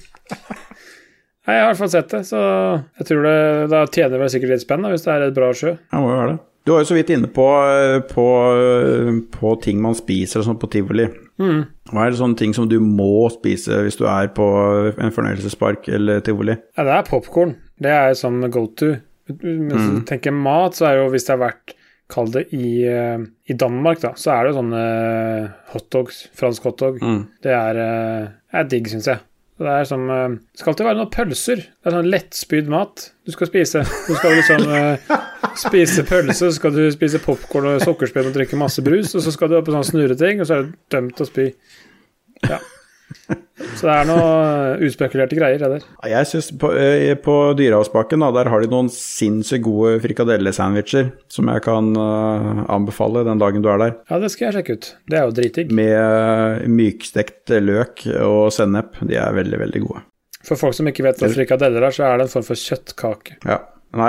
Nei, 1.48 1.54
jeg 1.56 1.60
har 1.60 1.66
i 1.66 1.72
hvert 1.72 1.80
fall 1.80 1.90
sett 1.92 2.10
det, 2.12 2.20
så 2.28 2.38
jeg 3.00 3.06
tror 3.08 3.22
det 3.24 3.36
Da 3.72 3.78
tjener 3.88 4.20
vel 4.20 4.30
sikkert 4.32 4.50
litt 4.54 4.64
spenn 4.64 4.84
da, 4.84 4.90
hvis 4.92 5.04
det 5.04 5.12
er 5.12 5.24
et 5.26 5.36
bra 5.36 5.48
sjø. 5.56 5.74
Det 5.76 6.00
må 6.00 6.08
jo 6.12 6.18
være 6.20 6.30
det. 6.34 6.40
Du 6.68 6.74
var 6.74 6.82
jo 6.82 6.90
så 6.90 6.98
vidt 6.98 7.08
inne 7.14 7.30
på, 7.32 7.44
på, 8.10 8.24
på 9.32 9.52
ting 9.64 9.78
man 9.80 9.94
spiser 9.96 10.44
sånn 10.44 10.58
på 10.60 10.68
tivoli. 10.68 11.06
Mm. 11.40 11.62
Hva 11.88 12.02
er 12.04 12.12
det 12.12 12.18
sånne 12.20 12.36
ting 12.36 12.52
som 12.52 12.66
du 12.68 12.76
må 12.84 13.30
spise 13.32 13.78
hvis 13.86 13.96
du 13.96 14.04
er 14.04 14.28
på 14.36 14.44
en 14.92 15.14
fornøyelsespark 15.16 15.88
eller 15.96 16.20
tivoli? 16.26 16.58
Ja, 16.76 16.84
det 16.84 16.92
er 16.98 17.08
popkorn. 17.08 17.54
Det 17.80 17.94
er 17.94 18.12
sånn 18.20 18.42
go 18.52 18.66
to. 18.76 18.90
Hvis 19.32 19.88
du 19.88 20.02
tenker 20.12 20.36
mat, 20.36 20.76
så 20.76 20.90
er 20.90 20.98
det 20.98 21.06
jo 21.06 21.14
hvis 21.16 21.24
det 21.30 21.38
har 21.38 21.46
vært 21.46 21.74
Kall 22.08 22.30
det 22.32 22.46
i, 22.56 22.86
eh, 22.88 23.20
i 23.52 23.56
Danmark, 23.60 23.98
da, 24.00 24.14
så 24.16 24.30
er 24.32 24.46
det 24.46 24.54
jo 24.54 24.60
sånne 24.62 24.84
hotdogs. 25.74 26.22
Fransk 26.36 26.64
hotdog. 26.64 27.02
Det 27.44 27.52
er, 27.52 27.80
eh, 27.82 28.30
er 28.56 28.68
digg, 28.68 28.88
syns 28.88 29.10
jeg. 29.10 29.20
Det 29.58 29.66
er 29.66 29.86
som 29.90 30.06
eh, 30.10 30.36
Det 30.38 30.60
skal 30.60 30.72
alltid 30.72 30.86
være 30.86 30.98
noen 31.00 31.12
pølser. 31.12 31.62
Det 31.66 31.90
er 31.90 31.96
sånn 31.96 32.10
lettspydd 32.12 32.70
mat 32.70 33.08
du 33.26 33.34
skal 33.34 33.50
spise. 33.50 33.82
Du 34.06 34.14
skal 34.14 34.36
liksom 34.38 34.64
eh, 34.72 35.10
spise 35.58 36.04
pølse, 36.08 36.38
så 36.40 36.54
skal 36.54 36.74
du 36.74 36.82
spise 36.94 37.20
popkorn 37.22 37.74
og 37.74 37.84
sukkerspinn 37.84 38.30
og 38.30 38.34
drikke 38.36 38.58
masse 38.60 38.84
brus, 38.84 39.14
og 39.14 39.24
så 39.24 39.34
skal 39.34 39.50
du 39.50 39.58
opp 39.58 39.68
på 39.68 39.76
sånn 39.76 39.86
snurreting, 39.92 40.42
og 40.42 40.48
så 40.48 40.58
er 40.58 40.66
du 40.66 40.74
dømt 40.92 41.16
til 41.18 41.26
å 41.26 41.30
spy. 41.30 41.46
Ja. 42.48 42.58
Så 43.78 43.86
det 43.86 43.92
er 43.94 44.08
noen 44.08 44.82
utspekulerte 44.84 45.36
greier, 45.38 45.60
det 45.60 45.68
der. 45.72 45.86
Jeg 46.10 46.28
synes 46.28 46.48
på, 46.60 46.70
eh, 46.76 47.14
på 47.20 47.36
Dyrehavsbakken 47.58 48.24
der 48.36 48.50
har 48.52 48.62
de 48.62 48.70
noen 48.70 48.90
sinnssykt 48.92 49.64
gode 49.64 49.94
frikadellesandwicher 50.04 51.10
som 51.32 51.48
jeg 51.52 51.64
kan 51.64 51.88
uh, 51.96 52.64
anbefale 52.74 53.24
den 53.28 53.40
dagen 53.40 53.64
du 53.64 53.70
er 53.72 53.80
der. 53.82 53.96
Ja, 54.10 54.20
det 54.22 54.32
skal 54.34 54.48
jeg 54.48 54.58
sjekke 54.58 54.76
ut. 54.76 54.90
Det 55.08 55.20
er 55.20 55.26
jo 55.26 55.36
dritdigg. 55.40 55.72
Med 55.78 56.68
mykstekt 56.68 57.54
løk 57.64 58.04
og 58.18 58.52
sennep. 58.54 59.00
De 59.08 59.18
er 59.20 59.36
veldig, 59.36 59.62
veldig 59.64 59.84
gode. 59.86 60.04
For 60.44 60.60
folk 60.60 60.76
som 60.76 60.88
ikke 60.88 61.04
vet 61.08 61.20
hva 61.20 61.32
frikadeller 61.32 61.88
er, 61.88 61.94
så 61.94 62.06
er 62.08 62.20
det 62.20 62.28
en 62.28 62.34
form 62.36 62.46
for 62.46 62.68
kjøttkake. 62.68 63.40
Ja. 63.48 63.62
Den 63.92 64.00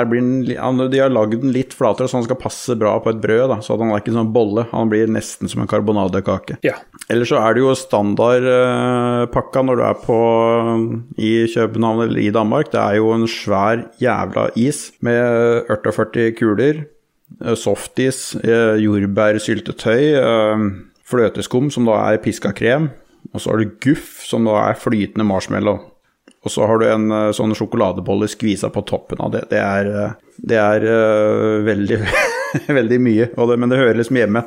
han- 0.58 0.90
de 0.92 1.00
har 1.00 1.10
lagd 1.10 1.40
den 1.42 1.54
litt 1.54 1.72
flatere, 1.74 2.08
så 2.08 2.18
han 2.20 2.24
skal 2.24 2.36
passe 2.36 2.76
bra 2.78 3.00
på 3.00 3.10
et 3.14 3.22
brød. 3.22 3.48
da, 3.48 3.56
Så 3.62 3.74
at 3.74 3.80
han 3.80 3.92
er 3.92 4.02
ikke 4.02 4.10
en 4.10 4.26
sånn 4.26 4.34
bolle. 4.34 4.68
Han 4.72 4.90
blir 4.90 5.08
nesten 5.08 5.48
som 5.50 5.62
en 5.62 5.68
karbonadekake. 5.68 6.58
Ja. 6.64 6.74
Ellers 7.10 7.30
så 7.30 7.40
er 7.40 7.54
det 7.54 7.62
jo 7.64 7.72
standardpakka 7.74 9.64
når 9.64 9.76
du 9.78 9.84
er 9.84 9.98
på 10.04 10.20
i 11.18 11.48
København 11.48 12.04
eller 12.10 12.20
i 12.20 12.30
Danmark. 12.32 12.72
Det 12.72 12.80
er 12.82 12.96
jo 13.00 13.12
en 13.14 13.26
svær 13.28 13.86
jævla 14.02 14.50
is 14.58 14.92
med 15.02 15.66
48 15.70 16.32
kuler, 16.38 16.86
eh, 17.44 17.56
softis, 17.56 18.36
eh, 18.44 18.76
jordbærsyltetøy, 18.84 20.04
eh, 20.20 20.70
fløteskum 21.10 21.72
som 21.72 21.86
da 21.86 22.12
er 22.14 22.18
piska 22.18 22.52
krem, 22.54 22.90
og 23.34 23.40
så 23.42 23.52
har 23.52 23.58
du 23.64 23.72
guff 23.82 24.24
som 24.26 24.46
da 24.46 24.70
er 24.70 24.76
flytende 24.76 25.26
marshmallow. 25.26 25.80
Og 26.46 26.52
så 26.54 26.68
har 26.68 26.80
du 26.80 26.88
en 26.88 27.12
eh, 27.12 27.30
sånn 27.36 27.56
sjokoladebolle 27.58 28.30
skvisa 28.32 28.70
på 28.72 28.84
toppen 28.88 29.22
av 29.24 29.34
det. 29.36 29.46
Det 29.52 29.60
er, 29.60 29.90
eh, 29.92 30.14
det 30.52 30.60
er 30.60 30.86
eh, 30.88 31.56
veldig, 31.68 31.98
veldig 32.80 33.00
mye, 33.04 33.32
det, 33.36 33.58
men 33.58 33.72
det 33.72 33.82
hører 33.82 34.00
liksom 34.00 34.22
hjemme 34.22 34.46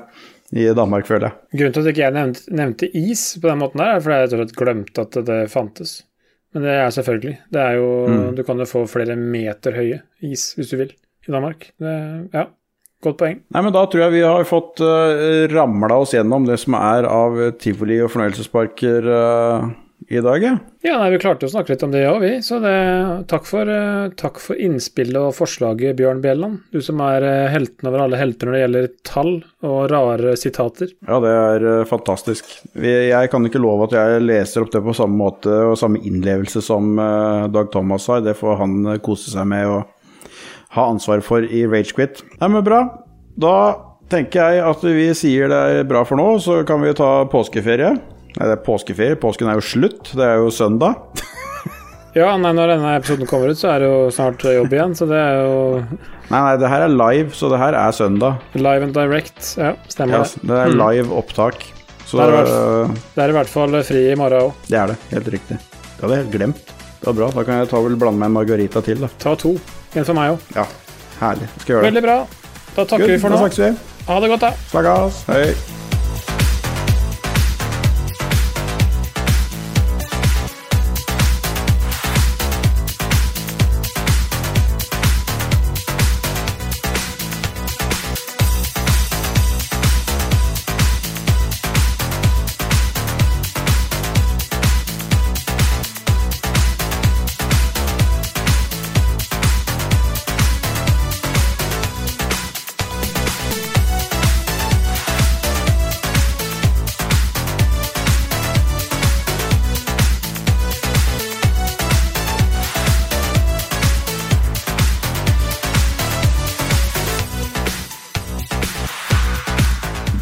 i 0.53 0.69
Danmark, 0.77 1.09
føler 1.09 1.29
jeg. 1.29 1.61
Grunnen 1.61 1.77
til 1.77 1.85
at 1.85 1.93
ikke 1.93 2.05
jeg 2.05 2.17
nevnte, 2.17 2.47
nevnte 2.53 2.89
is 2.97 3.27
på 3.41 3.49
den 3.49 3.61
måten 3.61 3.81
der, 3.81 3.95
er 3.97 4.05
fordi 4.05 4.19
jeg 4.23 4.33
tror 4.33 4.43
jeg 4.43 4.57
glemte 4.63 5.05
at 5.07 5.21
det 5.29 5.43
fantes. 5.53 5.95
Men 6.53 6.67
det 6.69 6.73
er 6.77 6.91
selvfølgelig. 6.93 7.37
Det 7.53 7.61
er 7.61 7.79
jo, 7.81 7.93
Du 8.37 8.43
kan 8.45 8.59
jo 8.61 8.69
få 8.69 8.83
flere 8.91 9.17
meter 9.17 9.73
høye 9.73 10.03
is 10.21 10.51
hvis 10.59 10.73
du 10.73 10.77
vil 10.83 10.91
i 10.93 11.33
Danmark. 11.33 11.71
Det, 11.81 11.95
ja, 12.35 12.45
godt 13.05 13.19
poeng. 13.23 13.39
Nei, 13.55 13.63
men 13.65 13.73
Da 13.73 13.87
tror 13.89 14.05
jeg 14.05 14.15
vi 14.19 14.25
har 14.27 14.45
fått 14.49 14.83
uh, 14.85 15.49
ramla 15.53 16.03
oss 16.03 16.13
gjennom 16.13 16.45
det 16.49 16.59
som 16.61 16.77
er 16.77 17.09
av 17.09 17.41
tivoli 17.63 18.03
og 18.05 18.13
fornøyelsesparker 18.13 19.09
eh, 19.17 19.73
i 20.09 20.21
dag, 20.21 20.43
ja. 20.43 20.57
Ja, 20.83 20.97
nei, 20.99 21.11
Vi 21.15 21.21
klarte 21.23 21.47
å 21.47 21.53
snakke 21.53 21.75
litt 21.75 21.85
om 21.87 21.93
det 21.95 22.03
òg, 22.09 22.19
vi. 22.23 22.31
Så 22.45 22.59
det, 22.63 22.75
takk, 23.31 23.47
for, 23.49 23.69
eh, 23.69 24.11
takk 24.19 24.41
for 24.43 24.59
innspillet 24.59 25.19
og 25.21 25.35
forslaget, 25.37 25.97
Bjørn 25.99 26.23
Bjelland. 26.25 26.61
Du 26.73 26.81
som 26.85 27.01
er 27.05 27.27
eh, 27.27 27.51
helten 27.53 27.91
over 27.91 28.05
alle 28.05 28.21
helter 28.21 28.49
når 28.49 28.57
det 28.57 28.63
gjelder 28.63 28.89
tall 29.09 29.33
og 29.69 29.79
rare 29.93 30.35
sitater. 30.41 30.93
Ja, 31.07 31.21
det 31.23 31.33
er 31.37 31.69
eh, 31.71 31.85
fantastisk. 31.89 32.51
Jeg 32.75 33.31
kan 33.33 33.47
ikke 33.49 33.63
love 33.63 33.89
at 33.89 33.97
jeg 33.99 34.27
leser 34.27 34.65
opp 34.65 34.73
det 34.75 34.83
på 34.85 34.97
samme 34.97 35.19
måte 35.19 35.55
og 35.71 35.79
samme 35.81 36.03
innlevelse 36.03 36.63
som 36.65 36.97
Dag 37.53 37.71
Thomas 37.73 38.09
har. 38.11 38.25
Det 38.25 38.37
får 38.39 38.59
han 38.61 38.77
kose 39.05 39.33
seg 39.33 39.49
med 39.49 39.71
og 39.71 39.83
ha 40.73 40.89
ansvar 40.89 41.23
for 41.25 41.45
i 41.45 41.65
Ragequit. 41.69 42.25
Nei, 42.41 42.49
men 42.49 42.65
bra. 42.65 42.85
Da 43.37 43.57
tenker 44.13 44.53
jeg 44.53 44.65
at 44.67 44.83
vi 44.85 45.07
sier 45.17 45.53
det 45.53 45.61
er 45.77 45.89
bra 45.89 46.05
for 46.09 46.21
nå, 46.21 46.27
så 46.43 46.61
kan 46.69 46.83
vi 46.85 46.93
ta 46.97 47.23
påskeferie. 47.33 47.95
Nei, 48.39 48.47
det 48.49 48.55
er 48.57 48.63
påskeferie. 48.65 49.19
Påsken 49.21 49.51
er 49.53 49.59
jo 49.61 49.65
slutt. 49.67 50.13
Det 50.17 50.25
er 50.25 50.41
jo 50.43 50.51
søndag. 50.55 50.97
Ja, 52.13 52.35
nei, 52.37 52.51
når 52.53 52.69
denne 52.75 52.91
episoden 52.99 53.25
kommer 53.25 53.49
ut, 53.49 53.57
så 53.57 53.71
er 53.73 53.81
det 53.81 53.87
jo 53.89 54.01
snart 54.13 54.43
jobb 54.45 54.75
igjen. 54.77 54.93
Så 54.93 55.07
det 55.09 55.17
er 55.17 55.39
jo 55.47 55.55
Nei, 56.29 56.41
nei, 56.45 56.51
det 56.61 56.69
her 56.69 56.85
er 56.85 56.93
live, 56.93 57.33
så 57.33 57.49
det 57.49 57.57
her 57.63 57.73
er 57.73 57.95
søndag. 57.97 58.43
live 58.53 58.85
and 58.85 58.93
direct. 58.93 59.55
Ja, 59.57 59.71
stemmer 59.89 60.19
Ja, 60.21 60.27
det. 60.29 60.43
det 60.51 60.59
er 60.61 60.75
live 60.77 61.09
opptak. 61.17 61.65
Så 62.05 62.21
Det 62.21 62.27
er 62.27 62.37
det 62.37 62.53
øh, 62.53 62.93
Det 63.17 63.25
er 63.25 63.33
i 63.33 63.37
hvert 63.39 63.49
fall 63.49 63.79
fri 63.89 64.05
i 64.13 64.15
morgen 64.21 64.51
òg. 64.51 64.53
det 64.69 64.77
er 64.83 64.93
det. 64.93 64.99
Helt 65.15 65.33
riktig. 65.39 65.57
Det 65.57 66.01
hadde 66.05 66.15
jeg 66.19 66.25
helt 66.27 66.37
glemt. 66.37 66.65
Det 67.01 67.07
var 67.09 67.17
bra. 67.23 67.31
Da 67.33 67.45
kan 67.49 67.63
jeg 67.63 67.71
ta 67.73 67.81
vel 67.89 67.97
blande 67.97 68.21
med 68.21 68.29
en 68.29 68.37
margarita 68.37 68.85
til, 68.85 69.01
da. 69.01 69.09
Ta 69.19 69.33
to. 69.35 69.57
En 69.97 70.05
for 70.05 70.13
meg 70.21 70.35
òg. 70.37 70.49
Ja, 70.55 70.67
herlig. 71.25 71.49
Skal 71.65 71.79
gjøre 71.79 71.81
det. 71.87 71.95
Veldig 71.95 72.05
bra. 72.11 72.19
Da 72.77 72.85
takker 72.85 73.07
Good, 73.07 73.17
vi 73.17 73.23
for 73.25 73.33
da 73.33 73.41
snakkes 73.41 73.65
vi. 73.65 73.73
Ha 74.13 74.21
det 74.21 74.35
godt, 74.37 74.51
da. 74.51 74.53
Snakkes. 74.69 75.25
Hei. 75.33 75.81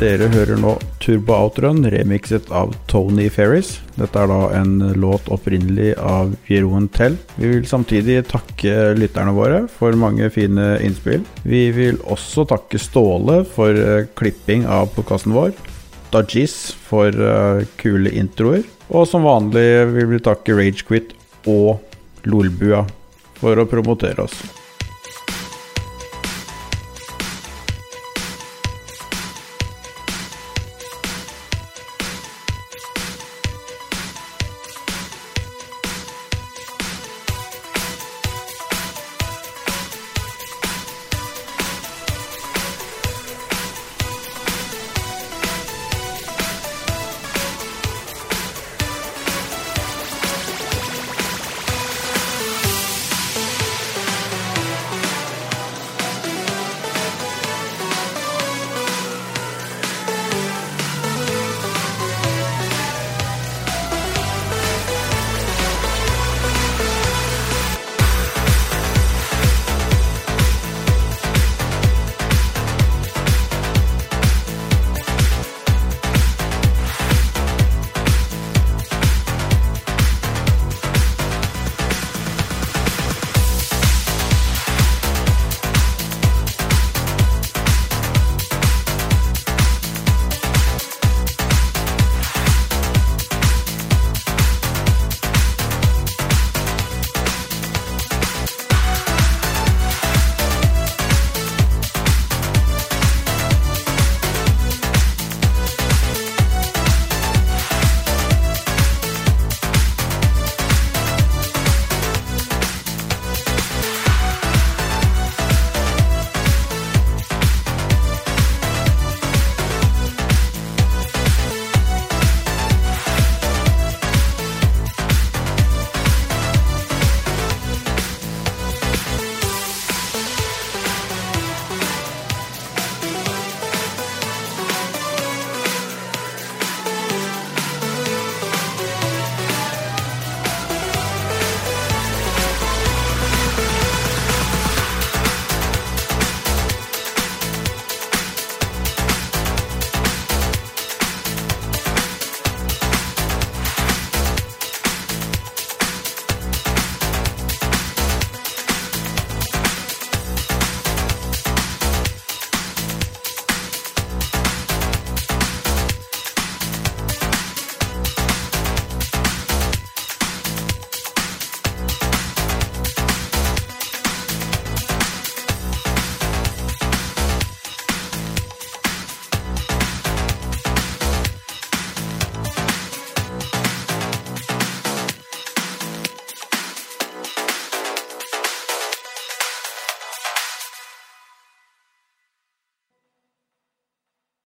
Dere 0.00 0.30
hører 0.32 0.56
nå 0.56 0.70
Turbo 0.96 1.34
Outrun, 1.36 1.82
remixet 1.92 2.46
av 2.56 2.70
Tony 2.88 3.26
Ferris. 3.28 3.74
Dette 3.98 4.16
er 4.16 4.30
da 4.30 4.38
en 4.56 4.78
låt 4.96 5.26
opprinnelig 5.28 5.90
av 6.00 6.30
Jeroen 6.48 6.86
Tell. 6.96 7.18
Vi 7.36 7.50
vil 7.50 7.66
samtidig 7.68 8.22
takke 8.30 8.94
lytterne 8.96 9.34
våre 9.36 9.58
for 9.68 9.92
mange 10.00 10.30
fine 10.32 10.70
innspill. 10.80 11.26
Vi 11.44 11.66
vil 11.76 12.00
også 12.08 12.46
takke 12.48 12.80
Ståle 12.80 13.42
for 13.44 13.76
eh, 13.76 14.08
klipping 14.16 14.64
av 14.64 14.88
podkasten 14.94 15.36
vår. 15.36 15.52
Dajis 16.14 16.54
for 16.86 17.12
eh, 17.12 17.66
kule 17.82 18.14
introer. 18.16 18.64
Og 18.88 19.04
som 19.10 19.28
vanlig 19.28 19.68
vil 19.98 20.08
vi 20.14 20.22
takke 20.24 20.56
Ragequit 20.56 21.12
og 21.44 21.76
Lolbua 22.24 22.86
for 23.36 23.60
å 23.60 23.68
promotere 23.68 24.24
oss. 24.24 24.40